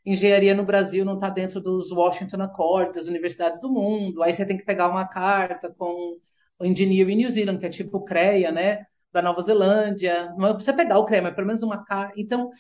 engenharia 0.04 0.54
no 0.54 0.64
Brasil 0.64 1.04
não 1.04 1.14
está 1.14 1.28
dentro 1.28 1.60
dos 1.60 1.90
Washington 1.92 2.42
Accords, 2.42 2.94
das 2.94 3.06
universidades 3.06 3.60
do 3.60 3.70
mundo. 3.70 4.22
Aí 4.22 4.32
você 4.32 4.46
tem 4.46 4.56
que 4.56 4.64
pegar 4.64 4.88
uma 4.88 5.06
carta 5.06 5.72
com 5.76 6.16
Engineering 6.60 7.16
New 7.16 7.30
Zealand, 7.30 7.58
que 7.58 7.66
é 7.66 7.68
tipo 7.68 7.98
o 7.98 8.04
CREA, 8.04 8.50
né? 8.50 8.86
Da 9.12 9.22
Nova 9.22 9.42
Zelândia. 9.42 10.34
Não 10.36 10.54
precisa 10.54 10.76
pegar 10.76 10.98
o 10.98 11.04
CREA, 11.04 11.22
mas 11.22 11.34
pelo 11.34 11.46
menos 11.46 11.62
uma 11.62 11.84
carta. 11.84 12.14
Então, 12.16 12.50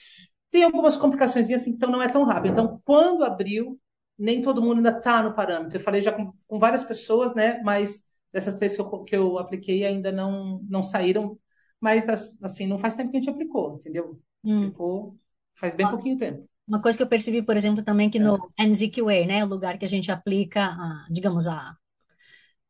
tem 0.50 0.64
algumas 0.64 0.96
complicações 0.96 1.50
assim, 1.50 1.70
então 1.70 1.90
não 1.90 2.02
é 2.02 2.08
tão 2.08 2.24
rápido. 2.24 2.52
Então, 2.52 2.80
quando 2.84 3.24
abriu, 3.24 3.78
nem 4.18 4.42
todo 4.42 4.62
mundo 4.62 4.76
ainda 4.76 4.96
está 4.96 5.22
no 5.22 5.34
parâmetro. 5.34 5.76
Eu 5.76 5.82
falei 5.82 6.00
já 6.00 6.12
com, 6.12 6.32
com, 6.46 6.58
várias 6.58 6.84
pessoas, 6.84 7.34
né? 7.34 7.60
Mas 7.62 8.04
dessas 8.32 8.54
três 8.54 8.74
que 8.74 8.80
eu, 8.80 9.04
que 9.04 9.16
eu 9.16 9.38
apliquei 9.38 9.84
ainda 9.84 10.12
não, 10.12 10.60
não 10.68 10.82
saíram. 10.82 11.38
Mas, 11.80 12.08
assim, 12.42 12.66
não 12.66 12.78
faz 12.78 12.94
tempo 12.94 13.10
que 13.10 13.18
a 13.18 13.20
gente 13.20 13.30
aplicou, 13.30 13.76
entendeu? 13.76 14.20
Hum. 14.44 14.64
Aplicou 14.64 15.16
faz 15.56 15.74
bem 15.74 15.86
ah. 15.86 15.90
pouquinho 15.90 16.16
tempo. 16.16 16.48
Uma 16.68 16.80
coisa 16.80 16.96
que 16.96 17.02
eu 17.02 17.08
percebi, 17.08 17.42
por 17.42 17.56
exemplo, 17.56 17.82
também 17.82 18.10
que 18.10 18.18
no 18.18 18.36
é. 18.58 18.66
NZQA, 18.66 19.26
né, 19.26 19.44
o 19.44 19.48
lugar 19.48 19.78
que 19.78 19.84
a 19.84 19.88
gente 19.88 20.10
aplica, 20.10 20.64
a, 20.64 21.06
digamos, 21.10 21.46
a 21.46 21.76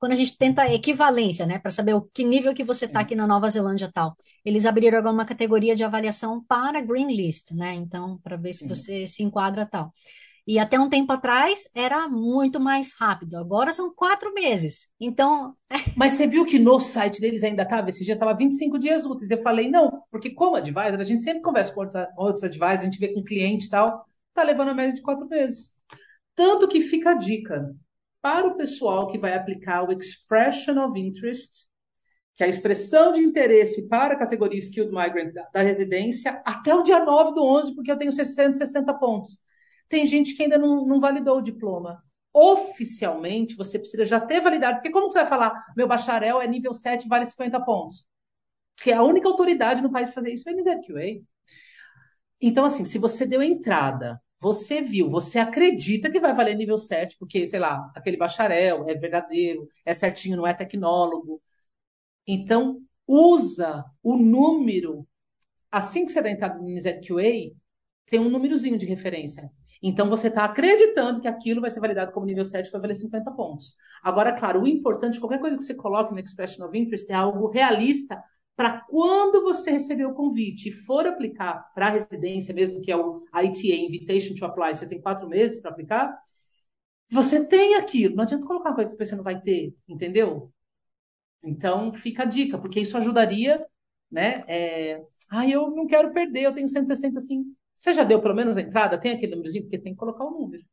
quando 0.07 0.13
a 0.13 0.17
gente 0.17 0.39
tenta 0.39 0.73
equivalência, 0.73 1.45
né, 1.47 1.59
para 1.59 1.73
saber 1.73 1.93
o 1.93 2.01
que 2.01 2.23
nível 2.23 2.55
que 2.55 2.63
você 2.63 2.85
está 2.85 3.01
aqui 3.01 3.17
na 3.17 3.27
Nova 3.27 3.51
Zelândia 3.51 3.91
tal, 3.93 4.17
eles 4.45 4.65
abriram 4.65 4.99
agora 4.99 5.13
uma 5.13 5.25
categoria 5.25 5.75
de 5.75 5.83
avaliação 5.83 6.45
para 6.45 6.81
Green 6.81 7.09
List, 7.09 7.51
né, 7.51 7.75
então 7.75 8.17
para 8.23 8.37
ver 8.37 8.53
se 8.53 8.69
você 8.69 9.05
se 9.09 9.25
enquadra 9.25 9.67
tal. 9.67 9.93
E 10.47 10.61
até 10.61 10.79
um 10.79 10.89
tempo 10.89 11.13
atrás 11.13 11.65
era 11.75 12.09
muito 12.09 12.61
mais 12.61 12.95
rápido. 12.97 13.37
Agora 13.37 13.73
são 13.73 13.93
quatro 13.93 14.33
meses. 14.33 14.87
Então. 15.01 15.57
Mas 15.97 16.13
você 16.13 16.25
viu 16.25 16.47
que 16.47 16.57
no 16.57 16.79
site 16.79 17.21
deles 17.21 17.43
ainda 17.43 17.65
estava? 17.65 17.89
Esse 17.89 18.05
dia 18.05 18.15
estava 18.15 18.33
25 18.33 18.79
dias 18.79 19.05
úteis. 19.05 19.29
Eu 19.29 19.43
falei, 19.43 19.69
não, 19.69 20.05
porque 20.09 20.31
como 20.31 20.55
advisor, 20.55 21.01
a 21.01 21.03
gente 21.03 21.25
sempre 21.25 21.43
conversa 21.43 21.75
com 21.75 21.81
outros 22.17 22.45
advisors, 22.45 22.83
a 22.83 22.85
gente 22.85 23.01
vê 23.01 23.13
com 23.13 23.25
cliente 23.25 23.67
e 23.67 23.71
tal, 23.71 24.07
tá 24.33 24.45
levando 24.45 24.69
a 24.69 24.75
média 24.75 24.95
de 24.95 25.03
quatro 25.03 25.27
meses. 25.27 25.73
Tanto 26.37 26.69
que 26.69 26.81
fica 26.81 27.11
a 27.11 27.15
dica 27.15 27.75
para 28.21 28.47
o 28.47 28.57
pessoal 28.57 29.07
que 29.07 29.19
vai 29.19 29.35
aplicar 29.35 29.89
o 29.89 29.93
Expression 29.93 30.79
of 30.79 30.99
Interest, 30.99 31.67
que 32.35 32.43
é 32.43 32.47
a 32.47 32.51
expressão 32.51 33.13
de 33.13 33.21
interesse 33.21 33.89
para 33.89 34.15
a 34.15 34.19
categoria 34.19 34.59
Skilled 34.59 34.93
Migrant 34.93 35.33
da, 35.33 35.49
da 35.49 35.63
residência, 35.63 36.43
até 36.45 36.75
o 36.75 36.83
dia 36.83 37.03
9 37.03 37.35
do 37.35 37.43
11, 37.43 37.75
porque 37.75 37.91
eu 37.91 37.97
tenho 37.97 38.13
660 38.13 38.93
pontos. 38.95 39.39
Tem 39.89 40.05
gente 40.05 40.35
que 40.35 40.43
ainda 40.43 40.59
não, 40.59 40.85
não 40.85 41.01
validou 41.01 41.39
o 41.39 41.43
diploma. 41.43 42.03
Oficialmente, 42.35 43.57
você 43.57 43.79
precisa 43.79 44.05
já 44.05 44.21
ter 44.21 44.41
validado, 44.41 44.77
porque 44.77 44.91
como 44.91 45.11
você 45.11 45.21
vai 45.21 45.29
falar, 45.29 45.65
meu 45.75 45.89
bacharel 45.89 46.41
é 46.41 46.47
nível 46.47 46.75
7, 46.75 47.09
vale 47.09 47.25
50 47.25 47.59
pontos? 47.65 48.07
Que 48.77 48.91
é 48.91 48.95
a 48.95 49.03
única 49.03 49.29
autoridade 49.29 49.83
no 49.83 49.91
país 49.91 50.11
fazer 50.13 50.33
isso 50.33 50.47
é 50.47 50.53
o 50.53 50.57
NZQA. 50.57 51.25
Então, 52.39 52.67
assim, 52.67 52.85
se 52.85 52.99
você 52.99 53.25
deu 53.25 53.43
entrada, 53.43 54.21
você 54.47 54.81
viu, 54.81 55.11
você 55.11 55.41
acredita 55.41 56.09
que 56.09 56.21
vai 56.21 56.33
valer 56.33 56.55
nível 56.55 56.79
7, 56.79 57.17
porque, 57.19 57.45
sei 57.47 57.59
lá, 57.59 57.91
aquele 57.97 58.17
bacharel 58.17 58.89
é 58.89 58.95
verdadeiro, 58.95 59.69
é 59.85 59.93
certinho, 59.93 60.37
não 60.37 60.47
é 60.47 60.55
tecnólogo. 60.55 61.43
Então, 62.27 62.81
usa 63.07 63.85
o 64.03 64.17
número. 64.17 65.05
Assim 65.71 66.07
que 66.07 66.13
você 66.13 66.23
dá 66.23 66.31
entrada 66.31 66.59
no 66.61 66.69
NZQA, 66.69 67.57
tem 68.07 68.21
um 68.21 68.31
númerozinho 68.31 68.79
de 68.79 68.87
referência. 68.87 69.51
Então 69.83 70.09
você 70.09 70.29
está 70.29 70.45
acreditando 70.45 71.21
que 71.21 71.29
aquilo 71.29 71.61
vai 71.61 71.71
ser 71.71 71.81
validado 71.81 72.13
como 72.13 72.25
nível 72.25 72.45
7 72.45 72.71
vai 72.71 72.81
valer 72.81 72.95
50 72.95 73.31
pontos. 73.33 73.75
Agora, 74.03 74.33
claro, 74.33 74.63
o 74.63 74.67
importante, 74.67 75.19
qualquer 75.21 75.41
coisa 75.41 75.57
que 75.59 75.65
você 75.65 75.75
coloque 75.75 76.13
no 76.13 76.21
Expression 76.21 76.65
of 76.65 76.79
Interest 76.79 77.11
é 77.11 77.15
algo 77.15 77.49
realista 77.49 78.23
para 78.57 78.81
quando 78.89 79.43
você 79.43 79.71
receber 79.71 80.07
o 80.07 80.15
convite 80.15 80.71
e 80.71 80.73
for 80.73 81.07
aplicar 81.07 81.71
para 81.75 81.89
a 81.89 81.91
residência, 81.91 82.55
mesmo 82.55 82.81
que 82.81 82.91
é 82.91 82.97
o 82.97 83.23
ITA, 83.35 83.77
Invitation 83.77 84.35
to 84.35 84.47
Apply, 84.47 84.75
você 84.75 84.89
tem 84.89 85.01
quatro 85.01 85.29
meses 85.29 85.61
para 85.61 85.71
aplicar, 85.71 86.19
você 87.11 87.47
tem 87.47 87.77
aquilo. 87.77 88.17
Não 88.17 88.25
adianta 88.25 88.47
colocar 88.47 88.75
coisa 88.75 88.91
que 88.91 88.97
você 89.05 89.15
não 89.15 89.23
vai 89.23 89.41
ter, 89.41 89.75
entendeu? 89.87 90.51
Então, 91.45 91.93
fica 91.93 92.23
a 92.23 92.27
dica, 92.27 92.59
porque 92.59 92.81
isso 92.81 92.97
ajudaria, 92.97 93.65
né? 94.11 94.43
É... 94.49 95.05
Ah, 95.31 95.47
eu 95.47 95.71
não 95.71 95.87
quero 95.87 96.13
perder, 96.13 96.43
eu 96.43 96.53
tenho 96.53 96.69
160 96.69 97.21
sim. 97.21 97.45
Você 97.75 97.93
já 97.93 98.05
deu 98.05 98.23
pelo 98.23 98.35
menos 98.35 98.57
a 98.57 98.63
entrada? 98.63 98.99
Tem 98.99 99.13
aquele 99.13 99.33
númerozinho? 99.33 99.65
Porque 99.65 99.79
tem 99.79 99.93
que 99.93 99.99
colocar 99.99 100.25
o 100.25 100.31
número. 100.31 100.65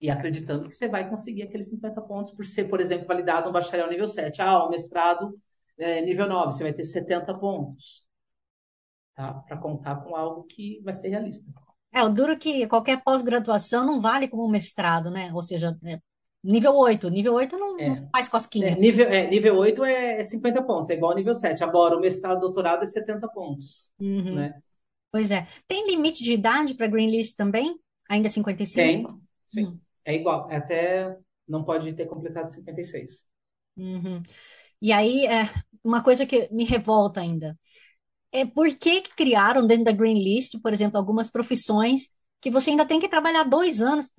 E 0.00 0.08
acreditando 0.08 0.68
que 0.68 0.74
você 0.74 0.86
vai 0.86 1.08
conseguir 1.10 1.42
aqueles 1.42 1.68
50 1.68 2.00
pontos 2.02 2.32
por 2.32 2.46
ser, 2.46 2.66
por 2.66 2.80
exemplo, 2.80 3.08
validado 3.08 3.48
um 3.48 3.52
bacharel 3.52 3.90
nível 3.90 4.06
7. 4.06 4.40
Ah, 4.40 4.64
o 4.64 4.70
mestrado 4.70 5.36
é, 5.78 6.00
nível 6.02 6.28
9, 6.28 6.52
você 6.52 6.64
vai 6.64 6.72
ter 6.72 6.84
70 6.84 7.34
pontos. 7.38 8.04
Tá? 9.14 9.34
Para 9.34 9.56
contar 9.56 9.96
com 9.96 10.14
algo 10.14 10.44
que 10.44 10.80
vai 10.82 10.94
ser 10.94 11.08
realista. 11.08 11.50
É, 11.92 12.02
o 12.02 12.08
duro 12.08 12.32
é 12.32 12.36
que 12.36 12.66
qualquer 12.66 13.02
pós-graduação 13.02 13.84
não 13.84 14.00
vale 14.00 14.28
como 14.28 14.48
mestrado, 14.48 15.10
né? 15.10 15.32
Ou 15.32 15.42
seja, 15.42 15.76
é 15.84 15.98
nível 16.44 16.74
8. 16.74 17.08
Nível 17.08 17.34
8 17.34 17.56
não, 17.56 17.78
é. 17.78 17.88
não 17.88 18.08
faz 18.10 18.28
cosquinha. 18.28 18.68
É, 18.68 18.74
nível, 18.74 19.08
é, 19.08 19.26
nível 19.26 19.56
8 19.56 19.84
é 19.84 20.22
50 20.22 20.62
pontos, 20.62 20.90
é 20.90 20.94
igual 20.94 21.12
ao 21.12 21.16
nível 21.16 21.34
7. 21.34 21.64
Agora, 21.64 21.96
o 21.96 22.00
mestrado 22.00 22.40
doutorado 22.40 22.82
é 22.82 22.86
70 22.86 23.28
pontos. 23.28 23.90
Uhum. 23.98 24.34
Né? 24.34 24.60
Pois 25.10 25.30
é. 25.30 25.46
Tem 25.66 25.86
limite 25.86 26.22
de 26.22 26.32
idade 26.34 26.74
para 26.74 26.86
Green 26.86 27.10
List 27.10 27.36
também? 27.36 27.78
Ainda 28.08 28.28
55? 28.28 28.76
Tem, 28.76 29.20
sim. 29.46 29.64
Hum. 29.64 29.80
É 30.04 30.14
igual. 30.14 30.48
Até 30.50 31.16
não 31.46 31.64
pode 31.64 31.92
ter 31.94 32.06
completado 32.06 32.50
56. 32.50 33.26
Uhum. 33.76 34.22
E 34.80 34.92
aí, 34.92 35.26
é, 35.26 35.48
uma 35.82 36.02
coisa 36.02 36.26
que 36.26 36.48
me 36.52 36.64
revolta 36.64 37.20
ainda 37.20 37.58
é 38.32 38.44
por 38.44 38.74
que 38.76 39.02
criaram 39.02 39.66
dentro 39.66 39.84
da 39.84 39.92
Green 39.92 40.22
List, 40.22 40.58
por 40.60 40.72
exemplo, 40.72 40.98
algumas 40.98 41.30
profissões 41.30 42.08
que 42.40 42.50
você 42.50 42.70
ainda 42.70 42.86
tem 42.86 43.00
que 43.00 43.08
trabalhar 43.08 43.44
dois 43.44 43.80
anos. 43.80 44.10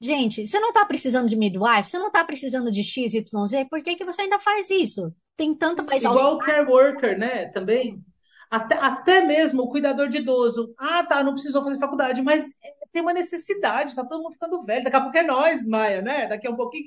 Gente, 0.00 0.46
você 0.46 0.60
não 0.60 0.68
está 0.68 0.84
precisando 0.84 1.28
de 1.28 1.36
midwife, 1.36 1.88
você 1.88 1.98
não 1.98 2.08
está 2.08 2.22
precisando 2.22 2.70
de 2.70 2.82
X, 2.82 3.14
Y, 3.14 3.46
Z, 3.46 3.64
por 3.70 3.82
que, 3.82 3.96
que 3.96 4.04
você 4.04 4.22
ainda 4.22 4.38
faz 4.38 4.68
isso? 4.70 5.14
Tem 5.36 5.54
tanto 5.54 5.84
mais 5.84 6.02
Igual 6.02 6.34
o 6.34 6.38
care 6.38 6.68
worker, 6.68 7.18
né? 7.18 7.46
Também. 7.46 8.04
Até, 8.50 8.76
até 8.76 9.24
mesmo 9.24 9.62
o 9.62 9.70
cuidador 9.70 10.08
de 10.08 10.18
idoso. 10.18 10.74
Ah, 10.78 11.02
tá, 11.04 11.24
não 11.24 11.32
precisou 11.32 11.64
fazer 11.64 11.78
faculdade, 11.78 12.22
mas 12.22 12.44
tem 12.96 13.02
uma 13.02 13.12
necessidade, 13.12 13.94
tá 13.94 14.02
todo 14.06 14.22
mundo 14.22 14.32
ficando 14.32 14.64
velho. 14.64 14.84
Daqui 14.84 14.96
a 14.96 15.02
pouco 15.02 15.18
é 15.18 15.22
nós, 15.22 15.62
Maia, 15.66 16.00
né? 16.00 16.26
Daqui 16.26 16.46
a 16.46 16.50
um 16.50 16.56
pouquinho. 16.56 16.86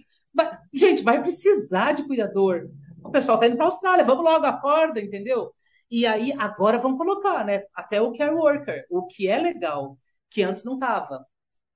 Gente, 0.73 1.03
vai 1.03 1.21
precisar 1.21 1.91
de 1.91 2.03
cuidador. 2.07 2.67
O 3.03 3.11
pessoal 3.11 3.37
tá 3.37 3.45
indo 3.45 3.55
para 3.55 3.65
a 3.65 3.67
Austrália, 3.67 4.03
vamos 4.03 4.23
logo, 4.25 4.43
acorda, 4.43 4.99
entendeu? 4.99 5.53
E 5.89 6.07
aí, 6.07 6.33
agora 6.33 6.79
vamos 6.79 6.97
colocar, 6.97 7.45
né? 7.45 7.63
Até 7.75 8.01
o 8.01 8.11
care 8.11 8.33
worker, 8.33 8.85
o 8.89 9.05
que 9.05 9.27
é 9.27 9.37
legal, 9.37 9.99
que 10.31 10.41
antes 10.41 10.63
não 10.63 10.79
tava. 10.79 11.23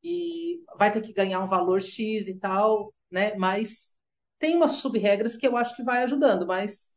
E 0.03 0.63
vai 0.77 0.91
ter 0.91 1.01
que 1.01 1.13
ganhar 1.13 1.39
um 1.39 1.47
valor 1.47 1.79
X 1.79 2.27
e 2.27 2.39
tal, 2.39 2.91
né? 3.11 3.35
Mas 3.35 3.93
tem 4.39 4.55
umas 4.55 4.73
sub-regras 4.73 5.37
que 5.37 5.47
eu 5.47 5.55
acho 5.55 5.75
que 5.75 5.83
vai 5.83 6.03
ajudando, 6.03 6.47
mas 6.47 6.91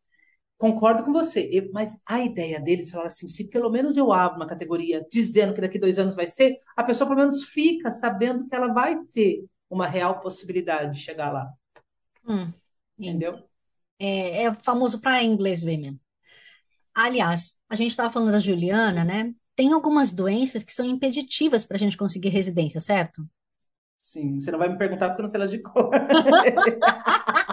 concordo 0.58 1.04
com 1.04 1.12
você, 1.12 1.48
eu, 1.52 1.70
mas 1.72 2.00
a 2.06 2.20
ideia 2.20 2.60
deles 2.60 2.90
falar 2.90 3.06
assim, 3.06 3.28
se 3.28 3.48
pelo 3.48 3.70
menos 3.70 3.96
eu 3.96 4.12
abro 4.12 4.36
uma 4.38 4.46
categoria 4.46 5.06
dizendo 5.10 5.54
que 5.54 5.60
daqui 5.60 5.78
dois 5.78 5.98
anos 5.98 6.14
vai 6.14 6.26
ser, 6.26 6.56
a 6.76 6.84
pessoa 6.84 7.08
pelo 7.08 7.20
menos 7.20 7.44
fica 7.44 7.90
sabendo 7.90 8.46
que 8.46 8.54
ela 8.54 8.72
vai 8.72 8.96
ter 9.12 9.44
uma 9.70 9.86
real 9.86 10.20
possibilidade 10.20 10.92
de 10.94 11.00
chegar 11.04 11.32
lá, 11.32 11.48
Hum, 12.24 12.52
entendeu? 12.98 13.48
é, 13.98 14.44
é 14.44 14.54
famoso 14.62 15.00
para 15.00 15.22
inglês 15.22 15.62
ver 15.62 15.78
mesmo. 15.78 16.00
Aliás, 16.94 17.56
a 17.68 17.76
gente 17.76 17.90
estava 17.92 18.12
falando 18.12 18.32
da 18.32 18.40
Juliana, 18.40 19.04
né? 19.04 19.34
Tem 19.56 19.72
algumas 19.72 20.12
doenças 20.12 20.64
que 20.64 20.72
são 20.72 20.86
impeditivas 20.86 21.64
para 21.66 21.76
a 21.76 21.80
gente 21.80 21.96
conseguir 21.96 22.30
residência, 22.30 22.80
certo? 22.80 23.28
Sim, 23.98 24.40
você 24.40 24.50
não 24.52 24.58
vai 24.58 24.68
me 24.68 24.78
perguntar 24.78 25.08
porque 25.08 25.20
eu 25.20 25.24
não 25.24 25.28
sei 25.28 25.38
elas 25.38 25.50
de 25.50 25.58
cor. 25.60 25.90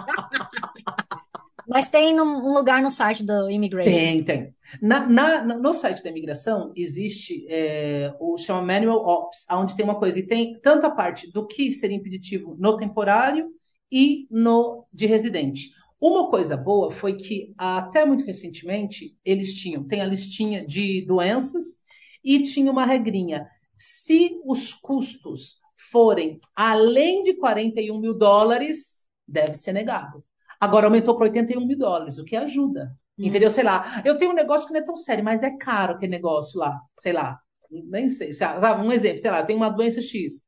Mas 1.74 1.88
tem 1.88 2.20
um 2.20 2.54
lugar 2.54 2.80
no 2.80 2.90
site 2.90 3.24
do 3.24 3.50
Immigration. 3.50 3.90
Tem, 3.90 4.22
tem. 4.24 4.54
Na, 4.80 5.06
na- 5.06 5.44
no 5.44 5.74
site 5.74 6.02
da 6.04 6.08
imigração 6.10 6.72
existe 6.76 7.44
é, 7.50 8.14
o 8.20 8.36
chama 8.38 8.62
Manual 8.62 9.04
Ops, 9.04 9.44
onde 9.50 9.74
tem 9.76 9.84
uma 9.84 9.98
coisa, 9.98 10.20
e 10.20 10.26
tem 10.26 10.58
tanto 10.60 10.86
a 10.86 10.90
parte 10.90 11.30
do 11.32 11.46
que 11.46 11.72
seria 11.72 11.96
impeditivo 11.96 12.56
no 12.58 12.76
temporário 12.76 13.50
e 13.90 14.26
no 14.30 14.86
de 14.92 15.06
residente. 15.06 15.70
Uma 16.00 16.30
coisa 16.30 16.56
boa 16.56 16.90
foi 16.90 17.16
que 17.16 17.52
até 17.58 18.04
muito 18.04 18.24
recentemente 18.24 19.16
eles 19.24 19.52
tinham, 19.54 19.82
tem 19.84 20.00
a 20.00 20.06
listinha 20.06 20.64
de 20.64 21.04
doenças 21.06 21.78
e 22.22 22.40
tinha 22.42 22.70
uma 22.70 22.86
regrinha. 22.86 23.46
Se 23.76 24.38
os 24.46 24.72
custos 24.72 25.58
forem 25.90 26.38
além 26.54 27.22
de 27.22 27.34
41 27.34 27.98
mil 28.00 28.16
dólares, 28.16 29.06
deve 29.26 29.54
ser 29.54 29.72
negado. 29.72 30.22
Agora 30.60 30.86
aumentou 30.86 31.14
para 31.16 31.24
81 31.24 31.66
mil 31.66 31.78
dólares, 31.78 32.18
o 32.18 32.24
que 32.24 32.36
ajuda. 32.36 32.96
Entendeu? 33.22 33.50
Sei 33.50 33.64
lá, 33.64 34.02
eu 34.04 34.16
tenho 34.16 34.32
um 34.32 34.34
negócio 34.34 34.66
que 34.66 34.72
não 34.72 34.80
é 34.80 34.84
tão 34.84 34.96
sério, 34.96 35.24
mas 35.24 35.42
é 35.42 35.56
caro 35.56 35.94
aquele 35.94 36.12
negócio 36.12 36.58
lá, 36.60 36.80
sei 36.98 37.12
lá, 37.12 37.38
nem 37.70 38.08
sei, 38.10 38.32
sabe? 38.32 38.82
Um 38.82 38.92
exemplo, 38.92 39.18
sei 39.18 39.30
lá, 39.30 39.40
eu 39.40 39.46
tenho 39.46 39.58
uma 39.58 39.70
doença 39.70 40.02
X. 40.02 40.42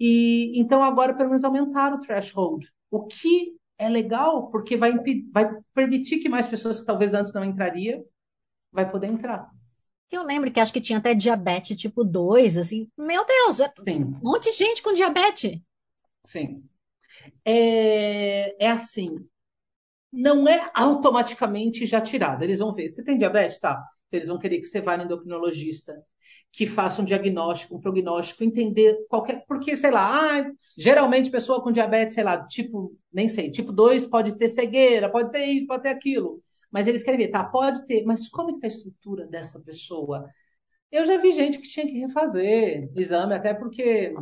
E 0.00 0.58
então 0.60 0.82
agora 0.82 1.14
pelo 1.14 1.30
menos 1.30 1.44
aumentaram 1.44 1.96
o 1.96 2.00
threshold, 2.00 2.66
o 2.90 3.06
que 3.06 3.56
é 3.78 3.88
legal, 3.88 4.50
porque 4.50 4.76
vai, 4.76 4.92
vai 5.32 5.50
permitir 5.74 6.18
que 6.18 6.28
mais 6.28 6.46
pessoas 6.46 6.80
que 6.80 6.86
talvez 6.86 7.14
antes 7.14 7.32
não 7.32 7.44
entraria, 7.44 8.02
vai 8.72 8.90
poder 8.90 9.08
entrar. 9.08 9.50
Eu 10.10 10.22
lembro 10.24 10.50
que 10.52 10.58
acho 10.60 10.72
que 10.72 10.80
tinha 10.80 10.98
até 10.98 11.14
diabetes 11.14 11.76
tipo 11.76 12.02
2, 12.04 12.56
assim. 12.56 12.88
Meu 12.96 13.24
Deus, 13.24 13.60
é 13.60 13.72
Sim, 13.84 14.20
um 14.22 14.30
monte 14.30 14.50
de 14.50 14.56
gente 14.56 14.82
com 14.82 14.92
diabetes. 14.94 15.60
sim. 16.24 16.68
É, 17.44 18.64
é 18.66 18.70
assim, 18.70 19.28
não 20.16 20.48
é 20.48 20.70
automaticamente 20.74 21.84
já 21.84 22.00
tirado. 22.00 22.42
Eles 22.42 22.58
vão 22.58 22.72
ver. 22.72 22.88
Você 22.88 23.04
tem 23.04 23.18
diabetes? 23.18 23.58
Tá. 23.58 23.72
Então, 24.08 24.18
eles 24.18 24.28
vão 24.28 24.38
querer 24.38 24.58
que 24.58 24.66
você 24.66 24.80
vá 24.80 24.96
no 24.96 25.04
endocrinologista, 25.04 25.94
que 26.50 26.66
faça 26.66 27.02
um 27.02 27.04
diagnóstico, 27.04 27.76
um 27.76 27.80
prognóstico, 27.80 28.42
entender 28.42 28.96
qualquer. 29.08 29.44
Porque, 29.46 29.76
sei 29.76 29.90
lá, 29.90 30.38
ah, 30.38 30.50
geralmente 30.78 31.30
pessoa 31.30 31.62
com 31.62 31.70
diabetes, 31.70 32.14
sei 32.14 32.24
lá, 32.24 32.44
tipo, 32.46 32.96
nem 33.12 33.28
sei, 33.28 33.50
tipo 33.50 33.72
2 33.72 34.06
pode 34.06 34.36
ter 34.36 34.48
cegueira, 34.48 35.10
pode 35.10 35.30
ter 35.30 35.44
isso, 35.44 35.66
pode 35.66 35.82
ter 35.82 35.90
aquilo. 35.90 36.42
Mas 36.70 36.86
eles 36.86 37.02
querem 37.02 37.18
ver, 37.18 37.28
tá? 37.28 37.44
Pode 37.44 37.84
ter, 37.86 38.04
mas 38.04 38.28
como 38.28 38.50
é 38.50 38.52
que 38.54 38.60
tá 38.60 38.66
a 38.66 38.68
estrutura 38.68 39.26
dessa 39.26 39.60
pessoa? 39.60 40.26
Eu 40.90 41.04
já 41.04 41.18
vi 41.18 41.32
gente 41.32 41.58
que 41.58 41.68
tinha 41.68 41.86
que 41.86 41.98
refazer 41.98 42.90
exame, 42.96 43.34
até 43.34 43.52
porque 43.52 44.14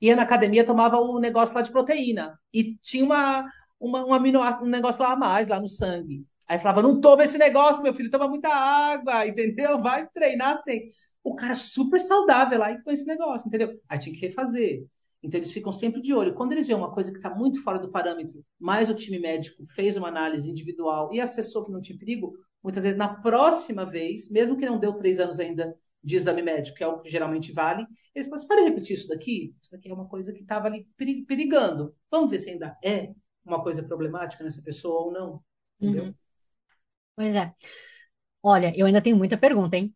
ia 0.00 0.14
na 0.14 0.22
academia, 0.22 0.64
tomava 0.64 0.98
o 0.98 1.18
negócio 1.18 1.54
lá 1.54 1.62
de 1.62 1.72
proteína. 1.72 2.38
E 2.52 2.76
tinha 2.76 3.04
uma, 3.04 3.44
uma, 3.80 4.04
um, 4.04 4.12
aminoácido, 4.14 4.64
um 4.64 4.68
negócio 4.68 5.02
lá 5.02 5.12
a 5.12 5.16
mais, 5.16 5.48
lá 5.48 5.60
no 5.60 5.68
sangue. 5.68 6.24
Aí 6.48 6.58
falava, 6.58 6.82
não 6.82 7.00
toma 7.00 7.24
esse 7.24 7.38
negócio, 7.38 7.82
meu 7.82 7.92
filho, 7.94 8.10
toma 8.10 8.28
muita 8.28 8.48
água, 8.48 9.26
entendeu? 9.28 9.80
Vai 9.80 10.08
treinar 10.08 10.56
sem. 10.58 10.88
O 11.22 11.34
cara 11.34 11.56
super 11.56 11.98
saudável 12.00 12.58
lá 12.58 12.70
e 12.72 12.82
com 12.82 12.90
esse 12.90 13.04
negócio, 13.04 13.48
entendeu? 13.48 13.78
Aí 13.88 13.98
tinha 13.98 14.14
que 14.14 14.20
refazer. 14.26 14.86
Então 15.22 15.38
eles 15.38 15.50
ficam 15.50 15.72
sempre 15.72 16.00
de 16.00 16.14
olho. 16.14 16.34
Quando 16.34 16.52
eles 16.52 16.66
veem 16.68 16.78
uma 16.78 16.92
coisa 16.92 17.10
que 17.10 17.16
está 17.18 17.34
muito 17.34 17.60
fora 17.62 17.78
do 17.78 17.90
parâmetro, 17.90 18.44
mas 18.60 18.88
o 18.88 18.94
time 18.94 19.18
médico 19.18 19.64
fez 19.74 19.96
uma 19.96 20.08
análise 20.08 20.48
individual 20.50 21.10
e 21.12 21.20
acessou 21.20 21.64
que 21.64 21.72
não 21.72 21.80
tinha 21.80 21.98
perigo, 21.98 22.32
muitas 22.62 22.82
vezes 22.84 22.96
na 22.98 23.08
próxima 23.08 23.84
vez, 23.84 24.30
mesmo 24.30 24.56
que 24.56 24.66
não 24.66 24.78
deu 24.78 24.92
três 24.94 25.18
anos 25.18 25.40
ainda 25.40 25.76
de 26.02 26.14
exame 26.14 26.42
médico, 26.42 26.76
que 26.76 26.84
é 26.84 26.86
o 26.86 27.00
que 27.00 27.10
geralmente 27.10 27.50
vale, 27.52 27.84
eles 28.14 28.28
falam, 28.28 28.40
você 28.40 28.46
pode 28.46 28.62
repetir 28.62 28.94
isso 28.94 29.08
daqui? 29.08 29.52
Isso 29.60 29.72
daqui 29.72 29.88
é 29.90 29.94
uma 29.94 30.06
coisa 30.08 30.32
que 30.32 30.42
estava 30.42 30.66
ali 30.68 30.86
peri- 30.96 31.24
perigando. 31.24 31.94
Vamos 32.10 32.30
ver 32.30 32.38
se 32.38 32.50
ainda 32.50 32.76
é 32.84 33.12
uma 33.46 33.62
coisa 33.62 33.82
problemática 33.82 34.44
nessa 34.44 34.62
pessoa 34.62 35.02
ou 35.06 35.12
não. 35.12 35.44
Entendeu? 35.80 36.04
Uhum. 36.04 36.14
Pois 37.14 37.34
é. 37.34 37.54
Olha, 38.42 38.72
eu 38.76 38.86
ainda 38.86 39.02
tenho 39.02 39.16
muita 39.18 39.38
pergunta, 39.38 39.76
hein? 39.76 39.94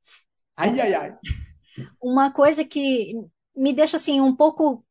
Ai, 0.57 0.81
ai, 0.81 0.95
ai. 0.95 1.11
Uma 2.03 2.33
coisa 2.33 2.65
que 2.65 3.13
me 3.57 3.73
deixa 3.73 3.97
assim 3.97 4.21
um 4.21 4.35
pouco 4.35 4.85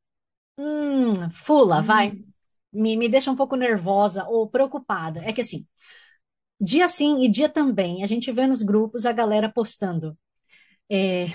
hum, 0.58 1.32
fula, 1.34 1.82
vai. 1.82 2.14
Hum, 2.14 2.26
Me, 2.74 2.98
me 2.98 3.10
deixa 3.10 3.32
um 3.32 3.36
pouco 3.36 3.56
nervosa 3.56 4.26
ou 4.28 4.50
preocupada. 4.50 5.22
É 5.26 5.34
que 5.34 5.42
assim, 5.42 5.68
dia 6.62 6.88
sim 6.88 7.22
e 7.24 7.30
dia 7.30 7.50
também, 7.50 8.04
a 8.04 8.08
gente 8.08 8.32
vê 8.32 8.48
nos 8.48 8.64
grupos 8.64 9.06
a 9.06 9.12
galera 9.14 9.52
postando. 9.52 10.18
é, 10.92 11.28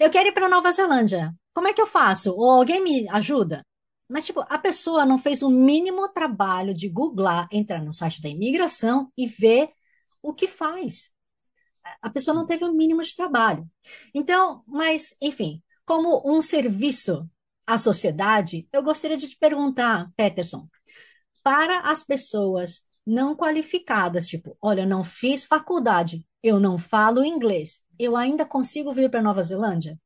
eu 0.00 0.10
quero 0.10 0.28
ir 0.30 0.32
para 0.32 0.48
Nova 0.48 0.72
Zelândia. 0.72 1.34
Como 1.54 1.68
é 1.68 1.74
que 1.74 1.82
eu 1.82 1.86
faço? 1.86 2.32
Ou 2.36 2.50
alguém 2.50 2.82
me 2.84 3.08
ajuda? 3.10 3.64
Mas, 4.10 4.26
tipo, 4.26 4.40
a 4.40 4.58
pessoa 4.58 5.06
não 5.06 5.16
fez 5.16 5.40
o 5.40 5.48
mínimo 5.48 6.08
trabalho 6.08 6.74
de 6.74 6.88
googlar, 6.88 7.48
entrar 7.52 7.80
no 7.80 7.92
site 7.92 8.20
da 8.20 8.28
imigração 8.28 9.12
e 9.16 9.28
ver 9.28 9.70
o 10.20 10.34
que 10.34 10.48
faz. 10.48 11.10
A 12.02 12.10
pessoa 12.10 12.34
não 12.34 12.44
teve 12.44 12.64
o 12.64 12.72
mínimo 12.72 13.02
de 13.02 13.14
trabalho. 13.14 13.70
Então, 14.12 14.64
mas, 14.66 15.14
enfim, 15.22 15.62
como 15.86 16.20
um 16.24 16.42
serviço 16.42 17.24
à 17.64 17.78
sociedade, 17.78 18.68
eu 18.72 18.82
gostaria 18.82 19.16
de 19.16 19.28
te 19.28 19.38
perguntar, 19.38 20.10
Peterson, 20.16 20.68
para 21.40 21.78
as 21.78 22.02
pessoas 22.02 22.82
não 23.06 23.36
qualificadas, 23.36 24.26
tipo, 24.26 24.56
olha, 24.60 24.82
eu 24.82 24.88
não 24.88 25.04
fiz 25.04 25.44
faculdade, 25.44 26.26
eu 26.42 26.58
não 26.58 26.78
falo 26.78 27.24
inglês, 27.24 27.80
eu 27.96 28.16
ainda 28.16 28.44
consigo 28.44 28.92
vir 28.92 29.08
para 29.08 29.22
Nova 29.22 29.42
Zelândia? 29.44 29.96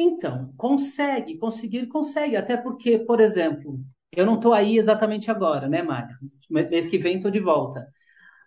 Então, 0.00 0.54
consegue, 0.56 1.38
conseguir, 1.38 1.88
consegue. 1.88 2.36
Até 2.36 2.56
porque, 2.56 2.98
por 3.00 3.20
exemplo, 3.20 3.80
eu 4.12 4.24
não 4.24 4.36
estou 4.36 4.54
aí 4.54 4.78
exatamente 4.78 5.30
agora, 5.30 5.68
né, 5.68 5.82
Mária? 5.82 6.16
Mês 6.48 6.86
que 6.86 6.98
vem 6.98 7.16
estou 7.16 7.30
de 7.30 7.40
volta. 7.40 7.86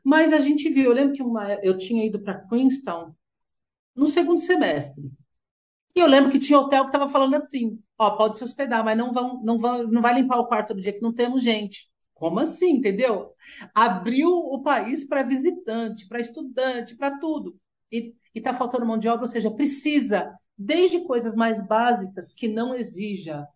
Mas 0.03 0.33
a 0.33 0.39
gente 0.39 0.69
viu, 0.69 0.85
eu 0.85 0.93
lembro 0.93 1.13
que 1.13 1.23
uma, 1.23 1.53
eu 1.63 1.77
tinha 1.77 2.05
ido 2.05 2.21
para 2.21 2.39
Queenstown 2.47 3.13
no 3.95 4.07
segundo 4.07 4.39
semestre. 4.39 5.11
E 5.95 5.99
eu 5.99 6.07
lembro 6.07 6.31
que 6.31 6.39
tinha 6.39 6.59
hotel 6.59 6.83
que 6.83 6.89
estava 6.89 7.09
falando 7.09 7.35
assim: 7.35 7.79
ó, 7.97 8.11
pode 8.11 8.37
se 8.37 8.43
hospedar, 8.43 8.83
mas 8.83 8.97
não 8.97 9.13
vão, 9.13 9.41
não 9.43 9.57
vão, 9.57 9.83
não 9.87 10.01
vai 10.01 10.13
limpar 10.15 10.39
o 10.39 10.47
quarto 10.47 10.73
do 10.73 10.81
dia 10.81 10.93
que 10.93 11.01
não 11.01 11.13
temos 11.13 11.43
gente. 11.43 11.89
Como 12.13 12.39
assim, 12.39 12.71
entendeu? 12.73 13.33
Abriu 13.75 14.29
o 14.29 14.61
país 14.61 15.03
para 15.03 15.23
visitante, 15.23 16.07
para 16.07 16.19
estudante, 16.19 16.95
para 16.95 17.17
tudo. 17.19 17.59
E 17.91 18.15
está 18.35 18.53
faltando 18.53 18.85
mão 18.85 18.97
de 18.97 19.07
obra, 19.09 19.25
ou 19.25 19.31
seja, 19.31 19.51
precisa, 19.51 20.33
desde 20.63 21.01
coisas 21.01 21.35
mais 21.35 21.65
básicas 21.65 22.33
que 22.33 22.47
não 22.47 22.75
exija 22.75 23.47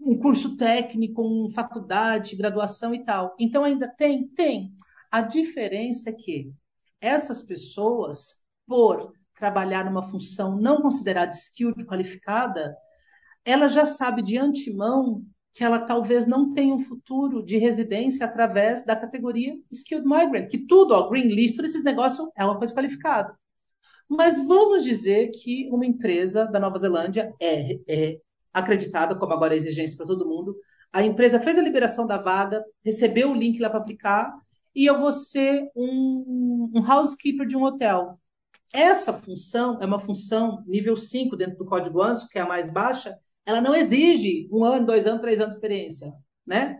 um 0.00 0.16
curso 0.16 0.56
técnico, 0.56 1.22
uma 1.22 1.52
faculdade, 1.52 2.36
graduação 2.36 2.94
e 2.94 3.02
tal. 3.02 3.34
Então 3.38 3.64
ainda 3.64 3.88
tem? 3.88 4.28
Tem. 4.28 4.72
A 5.10 5.20
diferença 5.20 6.10
é 6.10 6.12
que 6.12 6.52
essas 7.00 7.42
pessoas, 7.42 8.36
por 8.66 9.12
trabalhar 9.34 9.84
numa 9.84 10.02
função 10.02 10.56
não 10.56 10.80
considerada 10.80 11.32
skilled, 11.32 11.84
qualificada, 11.84 12.76
ela 13.44 13.68
já 13.68 13.86
sabe 13.86 14.22
de 14.22 14.38
antemão 14.38 15.24
que 15.54 15.64
ela 15.64 15.80
talvez 15.80 16.26
não 16.26 16.50
tenha 16.54 16.74
um 16.74 16.78
futuro 16.78 17.42
de 17.42 17.56
residência 17.56 18.24
através 18.24 18.84
da 18.84 18.94
categoria 18.94 19.58
skilled 19.72 20.06
migrant, 20.06 20.48
que 20.48 20.58
tudo, 20.58 20.94
ó, 20.94 21.08
green 21.08 21.34
list, 21.34 21.56
todos 21.56 21.72
esses 21.72 21.84
negócios 21.84 22.28
é 22.36 22.44
uma 22.44 22.56
coisa 22.56 22.72
qualificada. 22.72 23.36
Mas 24.08 24.44
vamos 24.46 24.84
dizer 24.84 25.30
que 25.30 25.68
uma 25.70 25.84
empresa 25.84 26.46
da 26.46 26.58
Nova 26.58 26.78
Zelândia 26.78 27.32
é, 27.40 27.78
é 27.86 28.20
acreditada, 28.52 29.14
como 29.14 29.32
agora 29.32 29.54
é 29.54 29.56
exigência 29.56 29.96
para 29.96 30.06
todo 30.06 30.26
mundo. 30.26 30.56
A 30.92 31.02
empresa 31.02 31.38
fez 31.38 31.58
a 31.58 31.62
liberação 31.62 32.06
da 32.06 32.16
vaga, 32.16 32.64
recebeu 32.82 33.30
o 33.30 33.34
link 33.34 33.58
lá 33.60 33.68
para 33.68 33.78
aplicar, 33.78 34.32
e 34.74 34.86
eu 34.86 34.98
vou 34.98 35.12
ser 35.12 35.68
um, 35.76 36.70
um 36.74 36.90
housekeeper 36.90 37.46
de 37.46 37.56
um 37.56 37.62
hotel. 37.62 38.18
Essa 38.72 39.12
função 39.12 39.78
é 39.80 39.86
uma 39.86 39.98
função 39.98 40.64
nível 40.66 40.96
5 40.96 41.36
dentro 41.36 41.58
do 41.58 41.64
código 41.64 42.02
ANSO, 42.02 42.28
que 42.28 42.38
é 42.38 42.42
a 42.42 42.46
mais 42.46 42.70
baixa, 42.70 43.18
ela 43.44 43.60
não 43.60 43.74
exige 43.74 44.48
um 44.52 44.62
ano, 44.62 44.86
dois 44.86 45.06
anos, 45.06 45.22
três 45.22 45.38
anos 45.38 45.52
de 45.52 45.56
experiência, 45.56 46.12
né? 46.46 46.78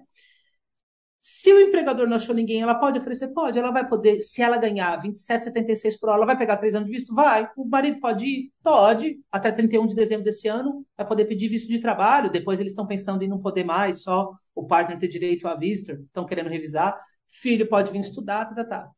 Se 1.30 1.52
o 1.52 1.60
empregador 1.60 2.08
não 2.08 2.16
achou 2.16 2.34
ninguém, 2.34 2.62
ela 2.62 2.74
pode 2.74 2.98
oferecer? 2.98 3.28
Pode. 3.28 3.58
Ela 3.58 3.70
vai 3.70 3.86
poder, 3.86 4.18
se 4.22 4.40
ela 4.40 4.56
ganhar 4.56 4.98
27,76 4.98 6.00
por 6.00 6.08
hora, 6.08 6.16
ela 6.16 6.26
vai 6.26 6.38
pegar 6.38 6.56
três 6.56 6.74
anos 6.74 6.88
de 6.88 6.94
visto? 6.96 7.14
Vai. 7.14 7.46
O 7.54 7.66
marido 7.66 8.00
pode 8.00 8.24
ir? 8.26 8.52
Pode. 8.62 9.20
Até 9.30 9.52
31 9.52 9.86
de 9.86 9.94
dezembro 9.94 10.24
desse 10.24 10.48
ano, 10.48 10.86
vai 10.96 11.06
poder 11.06 11.26
pedir 11.26 11.48
visto 11.48 11.68
de 11.68 11.80
trabalho. 11.80 12.30
Depois 12.30 12.58
eles 12.60 12.72
estão 12.72 12.86
pensando 12.86 13.22
em 13.22 13.28
não 13.28 13.38
poder 13.38 13.62
mais, 13.62 14.02
só 14.02 14.32
o 14.54 14.66
partner 14.66 14.98
ter 14.98 15.06
direito 15.06 15.46
a 15.46 15.54
visitor, 15.54 16.00
estão 16.00 16.24
querendo 16.24 16.48
revisar. 16.48 16.98
filho 17.28 17.68
pode 17.68 17.92
vir 17.92 18.00
estudar, 18.00 18.46
tá, 18.46 18.54
tá, 18.54 18.64
tá. 18.64 18.90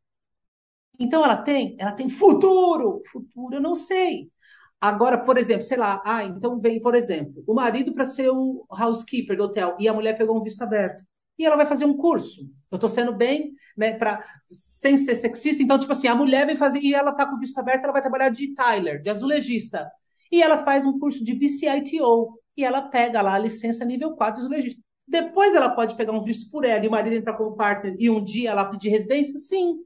Então 0.97 1.25
ela 1.25 1.35
tem, 1.35 1.75
ela 1.77 1.91
tem 1.91 2.07
futuro, 2.07 3.01
futuro 3.11 3.55
eu 3.55 3.61
não 3.61 3.75
sei. 3.75 4.31
Agora, 4.79 5.17
por 5.17 5.37
exemplo, 5.37 5.63
sei 5.63 5.77
lá, 5.77 6.01
ah, 6.05 6.23
então 6.23 6.57
vem, 6.59 6.79
por 6.79 6.95
exemplo, 6.95 7.43
o 7.45 7.53
marido 7.53 7.91
para 7.93 8.05
ser 8.05 8.29
o 8.29 8.65
housekeeper 8.69 9.35
do 9.35 9.43
hotel 9.43 9.75
e 9.79 9.87
a 9.89 9.93
mulher 9.93 10.17
pegou 10.17 10.39
um 10.39 10.43
visto 10.43 10.61
aberto. 10.61 11.03
E 11.41 11.45
ela 11.45 11.55
vai 11.55 11.65
fazer 11.65 11.85
um 11.85 11.97
curso. 11.97 12.41
Eu 12.69 12.75
estou 12.75 12.87
sendo 12.87 13.11
bem, 13.15 13.55
né, 13.75 13.93
para 13.93 14.23
sem 14.51 14.95
ser 14.95 15.15
sexista. 15.15 15.63
Então, 15.63 15.79
tipo 15.79 15.91
assim, 15.91 16.07
a 16.07 16.13
mulher 16.13 16.45
vem 16.45 16.55
fazer 16.55 16.79
e 16.79 16.93
ela 16.93 17.11
tá 17.11 17.25
com 17.25 17.35
o 17.35 17.39
visto 17.39 17.57
aberto, 17.57 17.83
ela 17.83 17.93
vai 17.93 18.01
trabalhar 18.01 18.29
de 18.29 18.53
Tyler, 18.53 19.01
de 19.01 19.09
azulejista. 19.09 19.89
E 20.31 20.39
ela 20.39 20.59
faz 20.63 20.85
um 20.85 20.99
curso 20.99 21.23
de 21.23 21.33
BCITO 21.33 22.39
e 22.55 22.63
ela 22.63 22.83
pega 22.83 23.23
lá 23.23 23.33
a 23.33 23.39
licença 23.39 23.83
nível 23.83 24.15
4 24.15 24.35
de 24.35 24.41
azulejista. 24.41 24.79
Depois 25.07 25.55
ela 25.55 25.71
pode 25.71 25.95
pegar 25.95 26.11
um 26.11 26.21
visto 26.21 26.47
por 26.51 26.63
ela 26.63 26.85
e 26.85 26.87
o 26.87 26.91
marido 26.91 27.15
entrar 27.15 27.33
como 27.35 27.55
partner 27.55 27.95
e 27.97 28.07
um 28.07 28.23
dia 28.23 28.51
ela 28.51 28.65
pedir 28.65 28.89
residência? 28.89 29.35
Sim. 29.39 29.79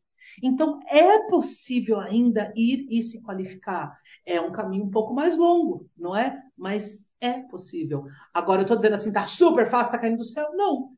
Então, 0.44 0.82
é 0.90 1.20
possível 1.30 2.02
ainda 2.02 2.52
ir 2.54 2.86
e 2.90 3.02
se 3.02 3.22
qualificar. 3.22 3.98
É 4.26 4.42
um 4.42 4.52
caminho 4.52 4.84
um 4.84 4.92
pouco 4.92 5.14
mais 5.14 5.38
longo, 5.38 5.90
não 5.98 6.14
é? 6.14 6.38
Mas 6.58 7.08
é 7.22 7.40
possível. 7.44 8.04
Agora, 8.34 8.60
eu 8.60 8.64
estou 8.64 8.76
dizendo 8.76 8.96
assim, 8.96 9.14
tá 9.14 9.26
super 9.26 9.70
fácil, 9.70 9.94
tá 9.94 10.00
caindo 10.00 10.18
do 10.18 10.26
céu? 10.26 10.50
Não. 10.54 10.90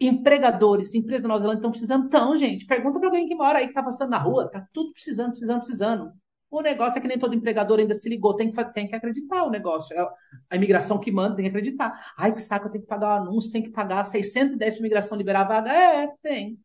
Empregadores, 0.00 0.94
empresas 0.94 1.22
da 1.22 1.28
Nova 1.28 1.40
Zelândia 1.40 1.58
estão 1.58 1.70
precisando? 1.70 2.06
Então, 2.06 2.36
gente, 2.36 2.66
pergunta 2.66 2.98
para 3.00 3.08
alguém 3.08 3.26
que 3.26 3.34
mora 3.34 3.58
aí, 3.58 3.64
que 3.64 3.70
está 3.72 3.82
passando 3.82 4.10
na 4.10 4.18
rua. 4.18 4.48
Tá 4.50 4.66
tudo 4.72 4.92
precisando, 4.92 5.30
precisando, 5.30 5.58
precisando. 5.58 6.12
O 6.50 6.62
negócio 6.62 6.98
é 6.98 7.00
que 7.00 7.08
nem 7.08 7.18
todo 7.18 7.34
empregador 7.34 7.78
ainda 7.80 7.94
se 7.94 8.08
ligou, 8.08 8.34
tem 8.34 8.50
que, 8.50 8.64
tem 8.72 8.88
que 8.88 8.94
acreditar 8.94 9.42
o 9.44 9.50
negócio. 9.50 9.94
É 9.96 10.06
a 10.50 10.56
imigração 10.56 11.00
que 11.00 11.10
manda, 11.10 11.34
tem 11.36 11.44
que 11.44 11.48
acreditar. 11.50 12.12
Ai, 12.16 12.32
que 12.32 12.40
saco, 12.40 12.66
eu 12.66 12.70
tenho 12.70 12.82
que 12.84 12.88
pagar 12.88 13.20
o 13.20 13.22
anúncio, 13.28 13.50
tem 13.50 13.62
que 13.62 13.70
pagar 13.70 14.04
610 14.04 14.74
para 14.74 14.78
a 14.78 14.80
imigração 14.82 15.18
liberar 15.18 15.40
a 15.42 15.44
vaga. 15.48 15.72
É, 15.72 16.06
tem. 16.22 16.58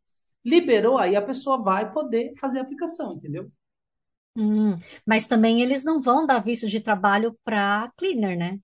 Liberou, 0.45 0.97
aí 0.97 1.15
a 1.15 1.21
pessoa 1.21 1.61
vai 1.61 1.91
poder 1.91 2.33
fazer 2.39 2.59
a 2.59 2.61
aplicação, 2.61 3.13
entendeu? 3.15 3.51
Hum, 4.35 4.77
mas 5.05 5.27
também 5.27 5.61
eles 5.61 5.83
não 5.83 6.01
vão 6.01 6.25
dar 6.25 6.39
visto 6.39 6.67
de 6.67 6.79
trabalho 6.81 7.37
para 7.43 7.91
cleaner, 7.97 8.37
né? 8.37 8.59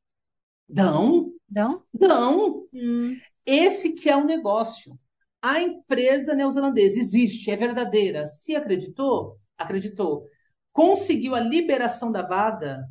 Não, 0.68 1.32
Não? 1.50 1.86
não. 1.94 2.68
Hum, 2.74 3.22
Esse 3.50 3.94
que 3.94 4.10
é 4.10 4.16
o 4.16 4.26
negócio. 4.26 4.98
A 5.42 5.62
empresa 5.62 6.36
neozelandesa 6.36 7.00
existe, 7.00 7.50
é 7.50 7.56
verdadeira. 7.56 8.28
Se 8.28 8.56
acreditou, 8.56 9.40
acreditou. 9.58 10.26
Conseguiu 10.74 11.36
a 11.36 11.40
liberação 11.40 12.12
da 12.12 12.22
vaga, 12.22 12.84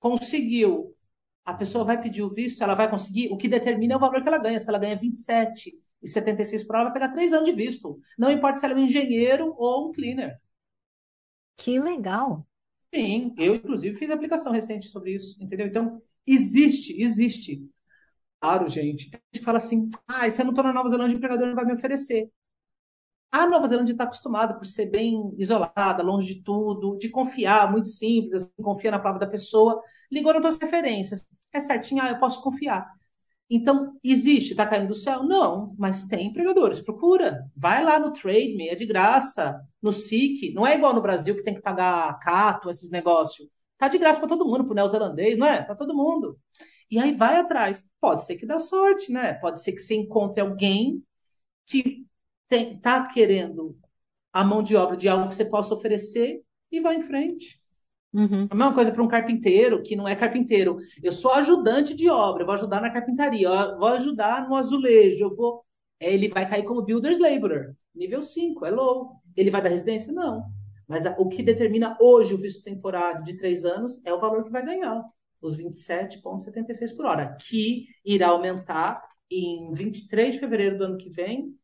conseguiu. 0.00 0.94
A 1.44 1.54
pessoa 1.54 1.84
vai 1.84 2.00
pedir 2.00 2.22
o 2.22 2.30
visto, 2.30 2.62
ela 2.62 2.74
vai 2.74 2.90
conseguir. 2.90 3.30
O 3.32 3.36
que 3.38 3.48
determina 3.48 3.94
é 3.94 3.96
o 3.96 4.00
valor 4.00 4.22
que 4.22 4.28
ela 4.28 4.38
ganha. 4.38 4.58
Se 4.58 4.68
ela 4.68 4.78
ganha 4.78 4.96
27,76 4.96 6.66
por 6.66 6.76
hora, 6.76 6.84
ela 6.84 6.90
vai 6.90 7.00
pegar 7.00 7.12
três 7.14 7.32
anos 7.32 7.48
de 7.48 7.54
visto. 7.54 8.00
Não 8.18 8.30
importa 8.30 8.58
se 8.58 8.64
ela 8.66 8.74
é 8.74 8.76
um 8.78 8.84
engenheiro 8.84 9.54
ou 9.58 9.88
um 9.88 9.92
cleaner. 9.92 10.38
que 11.56 11.78
legal. 11.78 12.46
Sim, 12.94 13.34
eu 13.38 13.54
inclusive 13.54 13.96
fiz 13.96 14.10
aplicação 14.10 14.52
recente 14.52 14.86
sobre 14.88 15.14
isso, 15.14 15.42
entendeu? 15.42 15.66
Então, 15.66 16.02
existe, 16.26 17.00
existe. 17.00 17.62
Claro, 18.40 18.68
gente. 18.68 19.10
Tem 19.10 19.20
gente 19.32 19.40
que 19.40 19.44
fala 19.44 19.58
assim: 19.58 19.90
ah, 20.06 20.28
se 20.30 20.40
eu 20.40 20.44
não 20.44 20.52
estou 20.52 20.64
na 20.64 20.72
Nova 20.72 20.88
Zelândia, 20.90 21.14
o 21.14 21.18
empregador 21.18 21.46
não 21.48 21.54
vai 21.54 21.64
me 21.64 21.74
oferecer. 21.74 22.30
A 23.30 23.46
Nova 23.46 23.68
Zelândia 23.68 23.92
está 23.92 24.04
acostumada 24.04 24.54
por 24.54 24.64
ser 24.64 24.86
bem 24.86 25.34
isolada, 25.36 26.02
longe 26.02 26.34
de 26.34 26.42
tudo, 26.42 26.96
de 26.96 27.10
confiar, 27.10 27.70
muito 27.70 27.88
simples, 27.88 28.42
assim, 28.44 28.62
confia 28.62 28.90
na 28.90 28.98
palavra 28.98 29.20
da 29.20 29.30
pessoa. 29.30 29.82
Ligou 30.10 30.32
nas 30.32 30.40
tuas 30.42 30.58
referências. 30.58 31.26
É 31.52 31.60
certinho, 31.60 32.02
ah, 32.02 32.08
eu 32.10 32.18
posso 32.18 32.42
confiar. 32.42 32.90
Então, 33.50 33.98
existe, 34.04 34.52
está 34.52 34.66
caindo 34.66 34.88
do 34.88 34.94
céu? 34.94 35.22
Não, 35.24 35.74
mas 35.78 36.04
tem 36.04 36.26
empregadores, 36.28 36.80
procura. 36.80 37.44
Vai 37.56 37.82
lá 37.84 37.98
no 37.98 38.12
Trade 38.12 38.56
Me, 38.56 38.68
é 38.68 38.74
de 38.74 38.86
graça. 38.86 39.60
No 39.82 39.92
SIC, 39.92 40.52
não 40.54 40.66
é 40.66 40.74
igual 40.76 40.94
no 40.94 41.00
Brasil 41.02 41.34
que 41.36 41.42
tem 41.42 41.54
que 41.54 41.62
pagar 41.62 42.18
cato, 42.20 42.70
esses 42.70 42.90
negócios. 42.90 43.48
Tá 43.78 43.88
de 43.88 43.98
graça 43.98 44.18
para 44.18 44.28
todo 44.28 44.44
mundo, 44.46 44.64
para 44.64 44.72
o 44.72 44.74
neozelandês, 44.74 45.38
não 45.38 45.46
é? 45.46 45.62
Para 45.62 45.74
todo 45.76 45.94
mundo. 45.94 46.38
E 46.90 46.98
aí 46.98 47.12
vai 47.12 47.36
atrás. 47.36 47.86
Pode 48.00 48.24
ser 48.24 48.36
que 48.36 48.46
dá 48.46 48.58
sorte, 48.58 49.12
né? 49.12 49.34
Pode 49.34 49.62
ser 49.62 49.72
que 49.72 49.80
você 49.80 49.94
encontre 49.94 50.40
alguém 50.40 51.02
que 51.66 52.06
está 52.50 53.06
querendo 53.06 53.76
a 54.32 54.44
mão 54.44 54.62
de 54.62 54.76
obra 54.76 54.96
de 54.96 55.08
algo 55.08 55.28
que 55.28 55.34
você 55.34 55.44
possa 55.44 55.74
oferecer 55.74 56.42
e 56.70 56.80
vai 56.80 56.96
em 56.96 57.02
frente. 57.02 57.60
Uhum. 58.12 58.46
A 58.50 58.54
mesma 58.54 58.74
coisa 58.74 58.90
para 58.90 59.02
um 59.02 59.08
carpinteiro 59.08 59.82
que 59.82 59.94
não 59.94 60.08
é 60.08 60.16
carpinteiro. 60.16 60.78
Eu 61.02 61.12
sou 61.12 61.32
ajudante 61.32 61.94
de 61.94 62.08
obra, 62.08 62.42
eu 62.42 62.46
vou 62.46 62.54
ajudar 62.54 62.80
na 62.80 62.90
carpintaria, 62.90 63.48
eu 63.48 63.78
vou 63.78 63.88
ajudar 63.88 64.48
no 64.48 64.54
azulejo, 64.54 65.24
eu 65.24 65.36
vou. 65.36 65.64
É, 66.00 66.12
Ele 66.12 66.28
vai 66.28 66.48
cair 66.48 66.64
como 66.64 66.82
builder's 66.82 67.18
laborer, 67.18 67.74
nível 67.94 68.22
5, 68.22 68.64
é 68.64 68.70
low. 68.70 69.20
Ele 69.36 69.50
vai 69.50 69.60
dar 69.60 69.68
residência? 69.68 70.12
Não. 70.12 70.44
Mas 70.86 71.04
o 71.18 71.28
que 71.28 71.42
determina 71.42 71.96
hoje 72.00 72.32
o 72.32 72.38
visto 72.38 72.62
temporário 72.62 73.22
de 73.22 73.36
três 73.36 73.64
anos 73.64 74.00
é 74.04 74.12
o 74.12 74.20
valor 74.20 74.42
que 74.42 74.50
vai 74.50 74.64
ganhar, 74.64 75.04
os 75.40 75.56
27,76 75.56 76.96
por 76.96 77.06
hora, 77.06 77.36
que 77.40 77.86
irá 78.04 78.28
aumentar 78.28 79.02
em 79.30 79.72
23 79.72 80.34
de 80.34 80.40
fevereiro 80.40 80.78
do 80.78 80.84
ano 80.84 80.98
que 80.98 81.10
vem 81.10 81.54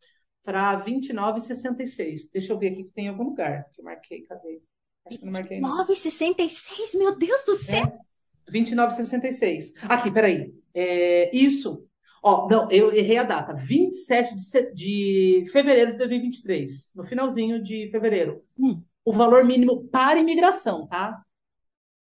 para 0.42 0.80
29,66. 0.84 2.28
Deixa 2.32 2.52
eu 2.52 2.58
ver 2.58 2.68
aqui 2.68 2.84
que 2.84 2.92
tem 2.92 3.06
em 3.06 3.08
algum 3.08 3.24
lugar 3.24 3.70
que 3.72 3.80
eu 3.80 3.84
marquei, 3.84 4.22
cadê? 4.22 4.60
Acho 5.06 5.18
que 5.18 5.24
não 5.24 5.32
marquei, 5.32 5.60
não. 5.60 5.86
9,66, 5.86 6.98
meu 6.98 7.16
Deus 7.16 7.44
do 7.44 7.54
céu! 7.54 7.84
É, 7.86 8.52
29,66. 8.52 9.72
Aqui, 9.88 10.10
peraí. 10.10 10.54
É, 10.74 11.34
isso. 11.34 11.86
Ó, 12.22 12.48
não, 12.48 12.70
eu 12.70 12.92
errei 12.92 13.18
a 13.18 13.22
data. 13.22 13.54
27 13.54 14.34
de, 14.34 14.72
de 14.72 15.50
fevereiro 15.50 15.92
de 15.92 15.98
2023. 15.98 16.92
No 16.94 17.04
finalzinho 17.04 17.62
de 17.62 17.88
fevereiro. 17.90 18.42
Hum. 18.58 18.82
O 19.04 19.12
valor 19.12 19.44
mínimo 19.44 19.84
para 19.88 20.18
imigração, 20.18 20.86
tá? 20.86 21.22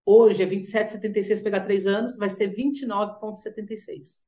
Hoje 0.05 0.42
é 0.42 0.46
27,76 0.46 1.42
pegar 1.42 1.61
três 1.61 1.86
anos, 1.86 2.16
vai 2.16 2.28
ser 2.28 2.53
29,76. 2.53 4.20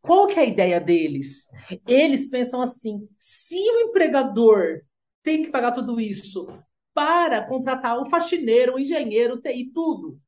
Qual 0.00 0.26
que 0.26 0.38
é 0.38 0.42
a 0.42 0.46
ideia 0.46 0.80
deles? 0.80 1.48
Eles 1.86 2.24
pensam 2.30 2.60
assim: 2.60 3.08
se 3.18 3.58
o 3.58 3.80
empregador 3.80 4.82
tem 5.22 5.42
que 5.42 5.50
pagar 5.50 5.72
tudo 5.72 6.00
isso 6.00 6.46
para 6.94 7.44
contratar 7.44 8.00
o 8.00 8.08
faxineiro, 8.08 8.74
o 8.74 8.78
engenheiro, 8.78 9.34
o 9.34 9.40
TI, 9.40 9.70
tudo, 9.74 10.18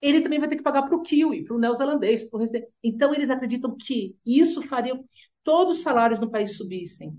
ele 0.00 0.20
também 0.20 0.38
vai 0.38 0.48
ter 0.48 0.56
que 0.56 0.62
pagar 0.62 0.82
para 0.82 0.96
o 0.96 1.02
Kiwi, 1.02 1.44
para 1.44 1.56
o 1.56 1.58
neozelandês, 1.58 2.22
para 2.22 2.36
o 2.36 2.40
residente. 2.40 2.68
Então, 2.82 3.14
eles 3.14 3.28
acreditam 3.28 3.76
que 3.76 4.16
isso 4.24 4.62
faria 4.62 4.96
que 4.96 5.04
todos 5.42 5.78
os 5.78 5.82
salários 5.82 6.20
no 6.20 6.30
país 6.30 6.56
subissem. 6.56 7.12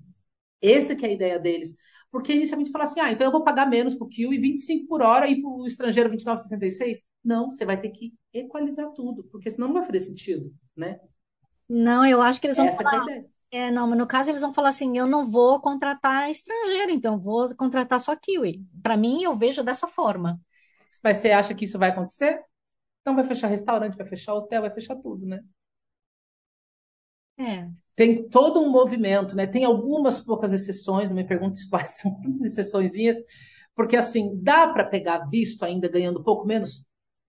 Essa 0.61 0.95
que 0.95 1.05
é 1.05 1.09
a 1.09 1.11
ideia 1.11 1.39
deles. 1.39 1.75
Porque 2.11 2.33
inicialmente 2.33 2.71
fala 2.71 2.83
assim, 2.85 2.99
ah, 2.99 3.11
então 3.11 3.25
eu 3.25 3.31
vou 3.31 3.43
pagar 3.43 3.65
menos 3.67 3.95
para 3.95 4.05
o 4.05 4.09
Kiwi, 4.09 4.37
25 4.37 4.87
por 4.87 5.01
hora, 5.01 5.27
e 5.27 5.41
para 5.41 5.49
o 5.49 5.65
estrangeiro 5.65 6.09
29,66. 6.09 6.99
Não, 7.23 7.51
você 7.51 7.65
vai 7.65 7.79
ter 7.79 7.89
que 7.91 8.13
equalizar 8.33 8.91
tudo, 8.93 9.23
porque 9.31 9.49
senão 9.49 9.67
não 9.67 9.75
vai 9.75 9.83
fazer 9.83 9.99
sentido, 10.01 10.53
né? 10.75 10.99
Não, 11.67 12.05
eu 12.05 12.21
acho 12.21 12.39
que 12.41 12.47
eles 12.47 12.57
vão 12.57 12.67
Essa 12.67 12.83
é 12.83 12.85
falar. 12.85 13.01
ideia. 13.01 13.25
É, 13.51 13.69
não, 13.71 13.87
mas 13.87 13.97
no 13.97 14.07
caso 14.07 14.29
eles 14.29 14.41
vão 14.41 14.53
falar 14.53 14.69
assim: 14.69 14.97
eu 14.97 15.07
não 15.07 15.27
vou 15.27 15.59
contratar 15.61 16.29
estrangeiro, 16.29 16.91
então 16.91 17.19
vou 17.19 17.53
contratar 17.55 17.99
só 17.99 18.15
Kiwi. 18.15 18.65
Para 18.81 18.97
mim, 18.97 19.23
eu 19.23 19.37
vejo 19.37 19.63
dessa 19.63 19.87
forma. 19.87 20.39
Mas 21.03 21.17
você 21.17 21.31
acha 21.31 21.53
que 21.55 21.65
isso 21.65 21.77
vai 21.79 21.89
acontecer? 21.89 22.43
Então 23.01 23.15
vai 23.15 23.23
fechar 23.25 23.47
restaurante, 23.49 23.97
vai 23.97 24.07
fechar 24.07 24.33
hotel, 24.35 24.61
vai 24.61 24.71
fechar 24.71 24.95
tudo, 24.97 25.25
né? 25.27 25.41
É. 27.37 27.71
Tem 28.01 28.27
todo 28.29 28.59
um 28.59 28.67
movimento, 28.67 29.35
né? 29.35 29.45
Tem 29.45 29.63
algumas 29.63 30.19
poucas 30.19 30.51
exceções, 30.51 31.11
não 31.11 31.15
me 31.15 31.23
pergunte 31.23 31.69
quais 31.69 31.91
são 32.01 32.19
as 32.33 32.41
exceçõezinhas, 32.41 33.17
porque 33.75 33.95
assim, 33.95 34.41
dá 34.41 34.67
para 34.67 34.83
pegar 34.85 35.19
visto 35.27 35.63
ainda 35.63 35.87
ganhando 35.87 36.23
pouco 36.23 36.43
menos? 36.47 36.83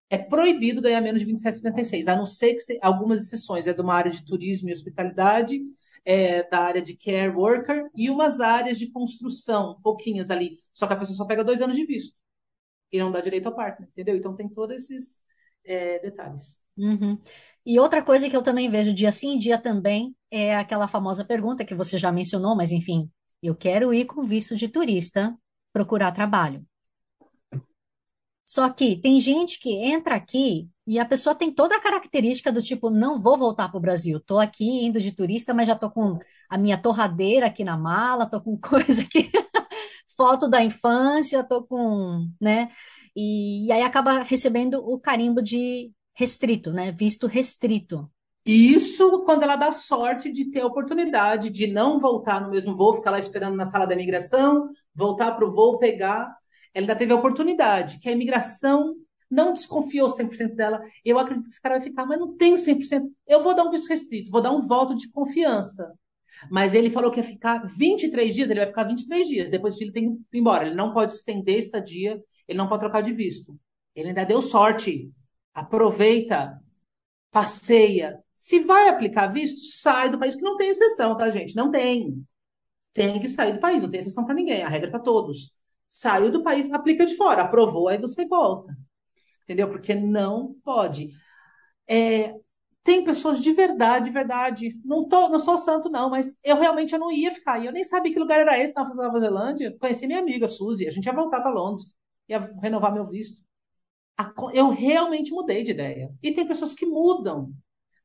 É 0.09 0.17
proibido 0.17 0.81
ganhar 0.81 0.99
menos 0.99 1.21
de 1.21 1.27
27,76, 1.31 2.07
a 2.07 2.15
não 2.15 2.25
ser 2.25 2.55
que 2.55 2.79
algumas 2.81 3.21
exceções, 3.21 3.67
é 3.67 3.73
de 3.73 3.81
uma 3.81 3.93
área 3.93 4.09
de 4.11 4.25
turismo 4.25 4.67
e 4.67 4.73
hospitalidade, 4.73 5.61
é 6.03 6.41
da 6.49 6.61
área 6.61 6.81
de 6.81 6.97
care 6.97 7.29
worker 7.29 7.91
e 7.95 8.09
umas 8.09 8.39
áreas 8.39 8.79
de 8.79 8.89
construção, 8.89 9.79
pouquinhas 9.83 10.31
ali. 10.31 10.57
Só 10.73 10.87
que 10.87 10.93
a 10.93 10.97
pessoa 10.97 11.15
só 11.15 11.25
pega 11.27 11.43
dois 11.43 11.61
anos 11.61 11.75
de 11.75 11.85
visto 11.85 12.15
e 12.91 12.97
não 12.97 13.11
dá 13.11 13.21
direito 13.21 13.45
ao 13.45 13.55
partner, 13.55 13.87
entendeu? 13.89 14.15
Então 14.15 14.35
tem 14.35 14.49
todos 14.49 14.75
esses 14.75 15.19
é, 15.63 15.99
detalhes. 15.99 16.62
Uhum. 16.77 17.19
E 17.65 17.79
outra 17.79 18.03
coisa 18.03 18.29
que 18.29 18.35
eu 18.35 18.41
também 18.43 18.69
vejo 18.69 18.93
dia 18.93 19.11
sim, 19.11 19.37
dia 19.37 19.57
também, 19.61 20.15
é 20.31 20.55
aquela 20.57 20.87
famosa 20.87 21.23
pergunta 21.23 21.65
que 21.65 21.75
você 21.75 21.97
já 21.97 22.11
mencionou, 22.11 22.55
mas 22.55 22.71
enfim, 22.71 23.09
eu 23.41 23.55
quero 23.55 23.93
ir 23.93 24.05
com 24.05 24.23
visto 24.23 24.55
de 24.55 24.67
turista 24.67 25.37
procurar 25.71 26.11
trabalho. 26.11 26.65
Só 28.43 28.69
que 28.69 28.97
tem 28.97 29.19
gente 29.21 29.59
que 29.59 29.71
entra 29.73 30.15
aqui 30.15 30.69
e 30.85 30.99
a 30.99 31.05
pessoa 31.05 31.33
tem 31.33 31.51
toda 31.53 31.77
a 31.77 31.79
característica 31.81 32.51
do 32.51 32.61
tipo, 32.61 32.89
não 32.89 33.21
vou 33.21 33.37
voltar 33.37 33.69
para 33.69 33.77
o 33.77 33.81
Brasil, 33.81 34.19
tô 34.19 34.37
aqui 34.39 34.65
indo 34.85 34.99
de 34.99 35.11
turista, 35.13 35.53
mas 35.53 35.67
já 35.67 35.75
tô 35.75 35.89
com 35.89 36.19
a 36.49 36.57
minha 36.57 36.77
torradeira 36.77 37.45
aqui 37.47 37.63
na 37.63 37.77
mala, 37.77 38.29
tô 38.29 38.41
com 38.41 38.57
coisa 38.59 39.01
aqui, 39.01 39.31
foto 40.17 40.49
da 40.49 40.63
infância, 40.63 41.43
tô 41.43 41.63
com, 41.63 42.27
né? 42.41 42.69
E, 43.15 43.67
e 43.67 43.71
aí 43.71 43.81
acaba 43.83 44.23
recebendo 44.23 44.75
o 44.85 44.99
carimbo 44.99 45.41
de 45.41 45.91
restrito, 46.13 46.71
né? 46.71 46.91
Visto 46.91 47.27
restrito. 47.27 48.09
Isso 48.45 49.23
quando 49.23 49.43
ela 49.43 49.55
dá 49.55 49.71
sorte 49.71 50.31
de 50.31 50.51
ter 50.51 50.61
a 50.61 50.67
oportunidade 50.67 51.49
de 51.49 51.67
não 51.67 51.99
voltar 51.99 52.41
no 52.41 52.49
mesmo 52.49 52.75
voo, 52.75 52.95
ficar 52.95 53.11
lá 53.11 53.19
esperando 53.19 53.55
na 53.55 53.65
sala 53.65 53.85
da 53.85 53.93
imigração, 53.93 54.69
voltar 54.93 55.31
para 55.31 55.47
o 55.47 55.53
voo, 55.53 55.79
pegar. 55.79 56.35
Ela 56.73 56.83
ainda 56.83 56.95
teve 56.95 57.13
a 57.13 57.15
oportunidade, 57.15 57.99
que 57.99 58.09
a 58.09 58.11
imigração 58.11 58.95
não 59.29 59.53
desconfiou 59.53 60.09
100% 60.09 60.55
dela. 60.55 60.81
Eu 61.03 61.17
acredito 61.17 61.45
que 61.45 61.51
esse 61.51 61.61
cara 61.61 61.75
vai 61.75 61.83
ficar, 61.87 62.05
mas 62.05 62.19
não 62.19 62.35
tenho 62.35 62.57
100%. 62.57 63.09
Eu 63.27 63.41
vou 63.41 63.55
dar 63.55 63.63
um 63.63 63.71
visto 63.71 63.87
restrito, 63.87 64.29
vou 64.29 64.41
dar 64.41 64.51
um 64.51 64.67
voto 64.67 64.95
de 64.95 65.09
confiança. 65.09 65.91
Mas 66.51 66.73
ele 66.73 66.89
falou 66.89 67.11
que 67.11 67.19
ia 67.19 67.23
ficar 67.23 67.65
23 67.65 68.33
dias, 68.33 68.49
ele 68.49 68.59
vai 68.59 68.67
ficar 68.67 68.83
23 68.83 69.27
dias. 69.27 69.49
Depois 69.49 69.79
ele 69.79 69.91
tem 69.91 70.15
que 70.15 70.37
ir 70.37 70.39
embora. 70.39 70.65
Ele 70.65 70.75
não 70.75 70.93
pode 70.93 71.13
estender 71.13 71.57
estadia, 71.57 72.21
ele 72.47 72.57
não 72.57 72.67
pode 72.67 72.81
trocar 72.81 73.01
de 73.01 73.13
visto. 73.13 73.57
Ele 73.95 74.09
ainda 74.09 74.25
deu 74.25 74.41
sorte. 74.41 75.11
Aproveita, 75.53 76.61
passeia. 77.31 78.23
Se 78.35 78.61
vai 78.61 78.89
aplicar 78.89 79.27
visto, 79.27 79.61
sai 79.77 80.09
do 80.09 80.19
país, 80.19 80.35
que 80.35 80.41
não 80.43 80.57
tem 80.57 80.69
exceção, 80.69 81.17
tá, 81.17 81.29
gente? 81.29 81.55
Não 81.55 81.71
tem. 81.71 82.25
Tem 82.93 83.19
que 83.19 83.29
sair 83.29 83.53
do 83.53 83.59
país, 83.59 83.81
não 83.83 83.89
tem 83.89 83.99
exceção 84.01 84.25
para 84.25 84.35
ninguém, 84.35 84.63
a 84.63 84.69
regra 84.69 84.89
é 84.89 84.91
para 84.91 84.99
todos. 85.01 85.53
Saiu 85.89 86.31
do 86.31 86.43
país, 86.43 86.71
aplica 86.71 87.05
de 87.05 87.15
fora, 87.17 87.43
aprovou, 87.43 87.87
aí 87.89 87.97
você 87.97 88.25
volta. 88.27 88.75
Entendeu? 89.43 89.69
Porque 89.69 89.95
não 89.95 90.55
pode. 90.63 91.11
É, 91.87 92.35
tem 92.83 93.03
pessoas 93.03 93.41
de 93.41 93.51
verdade, 93.53 94.05
de 94.05 94.11
verdade. 94.11 94.81
Não, 94.85 95.07
tô, 95.07 95.29
não 95.29 95.39
sou 95.39 95.57
santo, 95.57 95.89
não, 95.89 96.09
mas 96.09 96.33
eu 96.43 96.57
realmente 96.57 96.93
eu 96.93 96.99
não 96.99 97.11
ia 97.11 97.31
ficar 97.33 97.53
aí. 97.55 97.65
Eu 97.65 97.73
nem 97.73 97.83
sabia 97.83 98.13
que 98.13 98.19
lugar 98.19 98.39
era 98.39 98.57
esse 98.59 98.73
na 98.75 98.83
Nova 98.95 99.19
Zelândia. 99.19 99.75
Conheci 99.79 100.07
minha 100.07 100.19
amiga, 100.19 100.47
Suzy. 100.47 100.87
A 100.87 100.91
gente 100.91 101.05
ia 101.05 101.13
voltar 101.13 101.41
para 101.41 101.51
Londres. 101.51 101.95
Ia 102.29 102.39
renovar 102.61 102.93
meu 102.93 103.05
visto. 103.05 103.41
Eu 104.53 104.69
realmente 104.69 105.31
mudei 105.31 105.63
de 105.63 105.71
ideia. 105.71 106.11
E 106.21 106.31
tem 106.31 106.47
pessoas 106.47 106.73
que 106.73 106.85
mudam. 106.85 107.51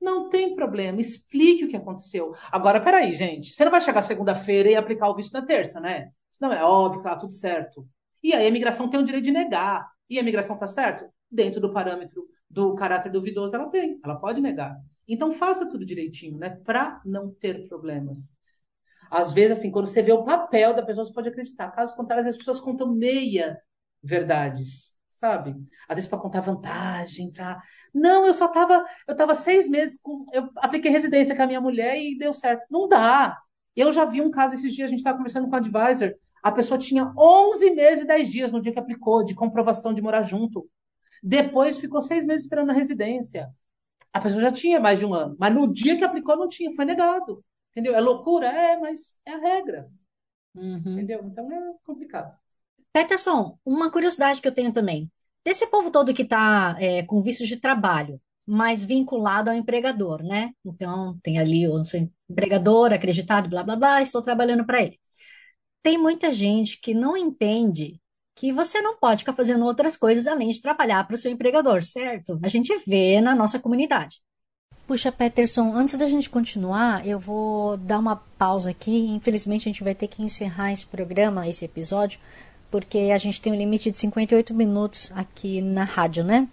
Não 0.00 0.28
tem 0.28 0.54
problema, 0.54 1.00
explique 1.00 1.64
o 1.64 1.68
que 1.68 1.76
aconteceu. 1.76 2.32
Agora, 2.52 2.80
peraí, 2.80 3.14
gente. 3.14 3.52
Você 3.52 3.64
não 3.64 3.70
vai 3.70 3.80
chegar 3.80 4.02
segunda-feira 4.02 4.70
e 4.70 4.76
aplicar 4.76 5.08
o 5.08 5.14
visto 5.14 5.32
na 5.32 5.44
terça, 5.44 5.80
né? 5.80 6.10
Não 6.40 6.52
é 6.52 6.62
óbvio 6.62 7.02
tá 7.02 7.16
tudo 7.16 7.32
certo. 7.32 7.86
E 8.22 8.32
aí 8.32 8.44
a 8.44 8.48
imigração 8.48 8.88
tem 8.88 9.00
o 9.00 9.02
direito 9.02 9.24
de 9.24 9.32
negar. 9.32 9.90
E 10.08 10.18
a 10.18 10.22
imigração 10.22 10.56
tá 10.56 10.66
certo? 10.66 11.04
Dentro 11.30 11.60
do 11.60 11.72
parâmetro 11.72 12.26
do 12.48 12.74
caráter 12.74 13.10
duvidoso, 13.10 13.54
ela 13.54 13.68
tem. 13.68 14.00
Ela 14.04 14.16
pode 14.16 14.40
negar. 14.40 14.76
Então 15.06 15.32
faça 15.32 15.68
tudo 15.68 15.84
direitinho, 15.84 16.38
né? 16.38 16.50
Para 16.64 17.02
não 17.04 17.30
ter 17.30 17.66
problemas. 17.68 18.32
Às 19.10 19.32
vezes, 19.32 19.58
assim, 19.58 19.70
quando 19.70 19.86
você 19.86 20.00
vê 20.00 20.12
o 20.12 20.24
papel 20.24 20.74
da 20.74 20.82
pessoa, 20.82 21.04
você 21.04 21.12
pode 21.12 21.28
acreditar. 21.28 21.70
Caso 21.70 21.96
contrário, 21.96 22.26
as 22.26 22.36
pessoas 22.36 22.60
contam 22.60 22.94
meia 22.94 23.60
verdades 24.02 24.97
sabe? 25.18 25.56
Às 25.88 25.96
vezes 25.96 26.08
para 26.08 26.18
contar 26.18 26.40
vantagem, 26.40 27.30
pra... 27.30 27.60
Não, 27.92 28.24
eu 28.26 28.32
só 28.32 28.48
tava, 28.48 28.84
eu 29.06 29.16
tava 29.16 29.34
seis 29.34 29.68
meses 29.68 29.98
com, 30.00 30.24
eu 30.32 30.48
apliquei 30.56 30.90
residência 30.90 31.34
com 31.34 31.42
a 31.42 31.46
minha 31.46 31.60
mulher 31.60 31.98
e 31.98 32.16
deu 32.16 32.32
certo. 32.32 32.64
Não 32.70 32.88
dá. 32.88 33.36
Eu 33.74 33.92
já 33.92 34.04
vi 34.04 34.20
um 34.20 34.30
caso 34.30 34.54
esses 34.54 34.72
dias, 34.72 34.88
a 34.88 34.90
gente 34.90 35.00
estava 35.00 35.16
conversando 35.16 35.48
com 35.48 35.54
o 35.54 35.56
advisor, 35.56 36.14
a 36.42 36.52
pessoa 36.52 36.78
tinha 36.78 37.12
11 37.18 37.70
meses 37.74 38.04
e 38.04 38.06
10 38.06 38.30
dias 38.30 38.52
no 38.52 38.60
dia 38.60 38.72
que 38.72 38.78
aplicou, 38.78 39.24
de 39.24 39.34
comprovação 39.34 39.92
de 39.92 40.02
morar 40.02 40.22
junto. 40.22 40.68
Depois 41.22 41.78
ficou 41.78 42.00
seis 42.00 42.24
meses 42.24 42.44
esperando 42.44 42.70
a 42.70 42.74
residência. 42.74 43.48
A 44.12 44.20
pessoa 44.20 44.40
já 44.40 44.50
tinha 44.50 44.80
mais 44.80 45.00
de 45.00 45.06
um 45.06 45.12
ano, 45.12 45.36
mas 45.38 45.52
no 45.52 45.70
dia 45.72 45.96
que 45.96 46.04
aplicou 46.04 46.36
não 46.36 46.48
tinha, 46.48 46.72
foi 46.74 46.84
negado. 46.84 47.44
Entendeu? 47.70 47.94
É 47.94 48.00
loucura? 48.00 48.46
É, 48.46 48.76
mas 48.78 49.18
é 49.24 49.32
a 49.32 49.38
regra. 49.38 49.88
Uhum. 50.54 50.78
Entendeu? 50.78 51.24
Então 51.24 51.50
é 51.52 51.74
complicado. 51.84 52.36
Peterson, 52.98 53.56
uma 53.64 53.92
curiosidade 53.92 54.42
que 54.42 54.48
eu 54.48 54.52
tenho 54.52 54.72
também. 54.72 55.08
Desse 55.44 55.68
povo 55.68 55.88
todo 55.88 56.12
que 56.12 56.22
está 56.22 56.76
é, 56.80 57.04
com 57.04 57.22
visto 57.22 57.46
de 57.46 57.56
trabalho, 57.56 58.20
mas 58.44 58.84
vinculado 58.84 59.50
ao 59.50 59.56
empregador, 59.56 60.20
né? 60.20 60.50
Então, 60.64 61.16
tem 61.22 61.38
ali 61.38 61.68
o 61.68 61.84
seu 61.84 62.10
empregador 62.28 62.92
acreditado, 62.92 63.48
blá, 63.48 63.62
blá, 63.62 63.76
blá, 63.76 64.02
estou 64.02 64.20
trabalhando 64.20 64.66
para 64.66 64.82
ele. 64.82 64.98
Tem 65.80 65.96
muita 65.96 66.32
gente 66.32 66.80
que 66.80 66.92
não 66.92 67.16
entende 67.16 68.00
que 68.34 68.52
você 68.52 68.82
não 68.82 68.96
pode 68.96 69.20
ficar 69.20 69.32
fazendo 69.32 69.64
outras 69.64 69.96
coisas 69.96 70.26
além 70.26 70.48
de 70.48 70.60
trabalhar 70.60 71.06
para 71.06 71.14
o 71.14 71.18
seu 71.18 71.30
empregador, 71.30 71.84
certo? 71.84 72.36
A 72.42 72.48
gente 72.48 72.76
vê 72.84 73.20
na 73.20 73.32
nossa 73.32 73.60
comunidade. 73.60 74.16
Puxa, 74.88 75.12
Peterson, 75.12 75.74
antes 75.74 75.96
da 75.96 76.06
gente 76.06 76.30
continuar, 76.30 77.06
eu 77.06 77.20
vou 77.20 77.76
dar 77.76 77.98
uma 77.98 78.16
pausa 78.16 78.70
aqui. 78.70 79.06
Infelizmente, 79.08 79.68
a 79.68 79.70
gente 79.70 79.84
vai 79.84 79.94
ter 79.94 80.08
que 80.08 80.22
encerrar 80.22 80.72
esse 80.72 80.86
programa, 80.86 81.46
esse 81.46 81.62
episódio, 81.62 82.18
porque 82.70 83.10
a 83.14 83.18
gente 83.18 83.40
tem 83.40 83.52
um 83.52 83.56
limite 83.56 83.90
de 83.90 83.96
58 83.96 84.54
minutos 84.54 85.10
aqui 85.14 85.60
na 85.60 85.84
rádio, 85.84 86.24
né? 86.24 86.48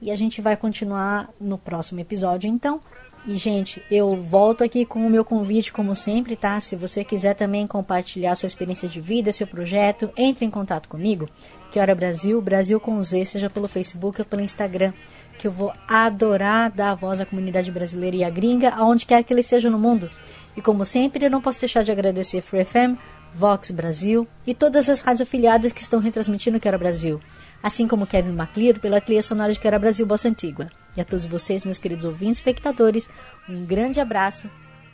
E 0.00 0.10
a 0.10 0.16
gente 0.16 0.40
vai 0.40 0.56
continuar 0.56 1.28
no 1.40 1.58
próximo 1.58 2.00
episódio, 2.00 2.48
então. 2.48 2.80
E, 3.26 3.36
gente, 3.36 3.82
eu 3.90 4.16
volto 4.16 4.62
aqui 4.62 4.86
com 4.86 5.04
o 5.04 5.10
meu 5.10 5.24
convite, 5.24 5.72
como 5.72 5.94
sempre, 5.94 6.36
tá? 6.36 6.58
Se 6.60 6.76
você 6.76 7.02
quiser 7.04 7.34
também 7.34 7.66
compartilhar 7.66 8.34
sua 8.36 8.46
experiência 8.46 8.88
de 8.88 9.00
vida, 9.00 9.32
seu 9.32 9.46
projeto, 9.46 10.10
entre 10.16 10.46
em 10.46 10.50
contato 10.50 10.88
comigo. 10.88 11.28
Que 11.70 11.80
hora 11.80 11.94
Brasil, 11.94 12.40
Brasil 12.40 12.78
com 12.78 13.02
Z, 13.02 13.24
seja 13.24 13.50
pelo 13.50 13.68
Facebook 13.68 14.20
ou 14.20 14.24
pelo 14.24 14.40
Instagram. 14.40 14.92
Que 15.36 15.46
eu 15.46 15.50
vou 15.50 15.72
adorar 15.86 16.70
dar 16.70 16.92
a 16.92 16.94
voz 16.94 17.20
à 17.20 17.26
comunidade 17.26 17.70
brasileira 17.70 18.16
e 18.16 18.24
à 18.24 18.30
gringa, 18.30 18.70
aonde 18.70 19.04
quer 19.04 19.22
que 19.24 19.32
ele 19.32 19.40
esteja 19.40 19.68
no 19.68 19.78
mundo. 19.78 20.10
E 20.56 20.62
como 20.62 20.84
sempre, 20.84 21.26
eu 21.26 21.30
não 21.30 21.42
posso 21.42 21.60
deixar 21.60 21.82
de 21.82 21.92
agradecer 21.92 22.40
Free 22.40 22.64
FM 22.64 22.98
Vox 23.34 23.70
Brasil 23.70 24.26
e 24.46 24.54
todas 24.54 24.88
as 24.88 25.00
rádios 25.00 25.20
afiliadas 25.28 25.72
que 25.72 25.80
estão 25.80 26.00
retransmitindo 26.00 26.60
Quero 26.60 26.78
Brasil, 26.78 27.20
assim 27.62 27.86
como 27.86 28.06
Kevin 28.06 28.32
MacLeod 28.32 28.80
pela 28.80 29.00
trilha 29.00 29.22
sonora 29.22 29.52
de 29.52 29.60
Quero 29.60 29.78
Brasil 29.78 30.06
Bossa 30.06 30.28
Antigua. 30.28 30.68
E 30.96 31.00
a 31.00 31.04
todos 31.04 31.24
vocês, 31.24 31.64
meus 31.64 31.78
queridos 31.78 32.04
ouvintes 32.04 32.38
e 32.38 32.40
espectadores, 32.40 33.08
um 33.48 33.64
grande 33.66 34.00
abraço, 34.00 34.50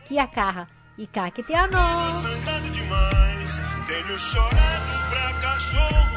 que 0.07 0.18
a 0.18 0.26
carra 0.26 0.68
e 0.99 1.07
caqueteano! 1.07 1.78
Tenho 3.87 4.18
chorado 4.18 5.11
pra 5.11 5.32
cachorro. 5.41 6.16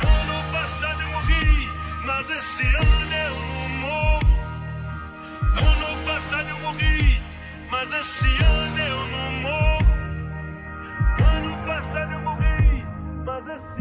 Ano 0.00 0.52
passado 0.52 1.02
eu 1.02 1.08
morri, 1.10 1.70
mas 2.06 2.30
esse 2.30 2.62
ano 2.62 3.14
eu 3.14 3.34
não 3.34 3.68
morro. 3.80 4.20
Ano 5.58 6.04
passado 6.06 6.48
eu 6.48 6.58
morri, 6.60 7.22
mas 7.70 7.92
esse 7.92 8.42
ano 8.42 8.78
eu 8.78 9.06
não 9.08 9.32
morro. 9.42 9.75
Morro. 13.40 13.76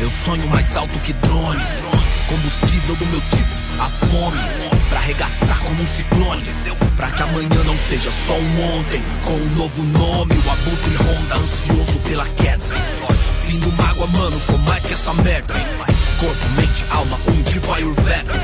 Eu 0.00 0.10
sonho 0.10 0.46
mais 0.48 0.76
alto 0.76 0.98
que 1.00 1.12
drones. 1.14 1.82
Combustível 2.28 2.96
do 2.96 3.06
meu 3.06 3.20
tipo, 3.22 3.48
a 3.80 3.88
fome. 3.88 4.38
Pra 4.88 4.98
arregaçar 4.98 5.58
como 5.60 5.82
um 5.82 5.86
ciclone. 5.86 6.44
Pra 6.96 7.10
que 7.10 7.22
amanhã 7.22 7.64
não 7.64 7.76
seja 7.76 8.10
só 8.10 8.34
um 8.34 8.78
ontem. 8.78 9.02
Com 9.24 9.32
um 9.32 9.54
novo 9.56 9.82
nome, 9.84 10.34
o 10.34 10.50
abutre 10.50 10.96
ronda 10.96 11.36
ansioso 11.36 11.98
pela 12.00 12.26
queda. 12.28 12.64
Fim 13.54 13.60
do 13.60 13.70
mágoa, 13.72 14.06
mano, 14.08 14.36
sou 14.36 14.58
mais 14.58 14.84
que 14.84 14.92
essa 14.92 15.14
merda. 15.14 15.54
Corpo, 16.18 16.48
mente, 16.56 16.84
alma, 16.90 17.16
um 17.28 17.42
tipo 17.44 17.72
Ayurveda. 17.72 18.34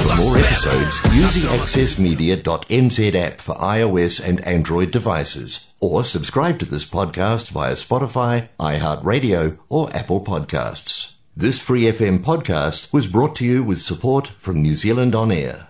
For 0.00 0.16
more 0.16 0.38
episodes, 0.38 0.98
use 1.12 1.34
the 1.34 1.46
accessmedia.nz 1.48 3.14
app 3.14 3.40
for 3.42 3.54
iOS 3.56 4.18
and 4.26 4.40
Android 4.46 4.90
devices, 4.90 5.68
or 5.78 6.04
subscribe 6.04 6.58
to 6.58 6.64
this 6.64 6.86
podcast 6.86 7.50
via 7.50 7.74
Spotify, 7.74 8.48
iHeartRadio, 8.58 9.58
or 9.68 9.94
Apple 9.94 10.22
Podcasts. 10.22 11.12
This 11.36 11.60
Free 11.60 11.82
FM 11.82 12.20
podcast 12.20 12.90
was 12.94 13.06
brought 13.06 13.36
to 13.36 13.44
you 13.44 13.62
with 13.62 13.78
support 13.78 14.28
from 14.38 14.62
New 14.62 14.74
Zealand 14.74 15.14
On 15.14 15.30
Air. 15.30 15.68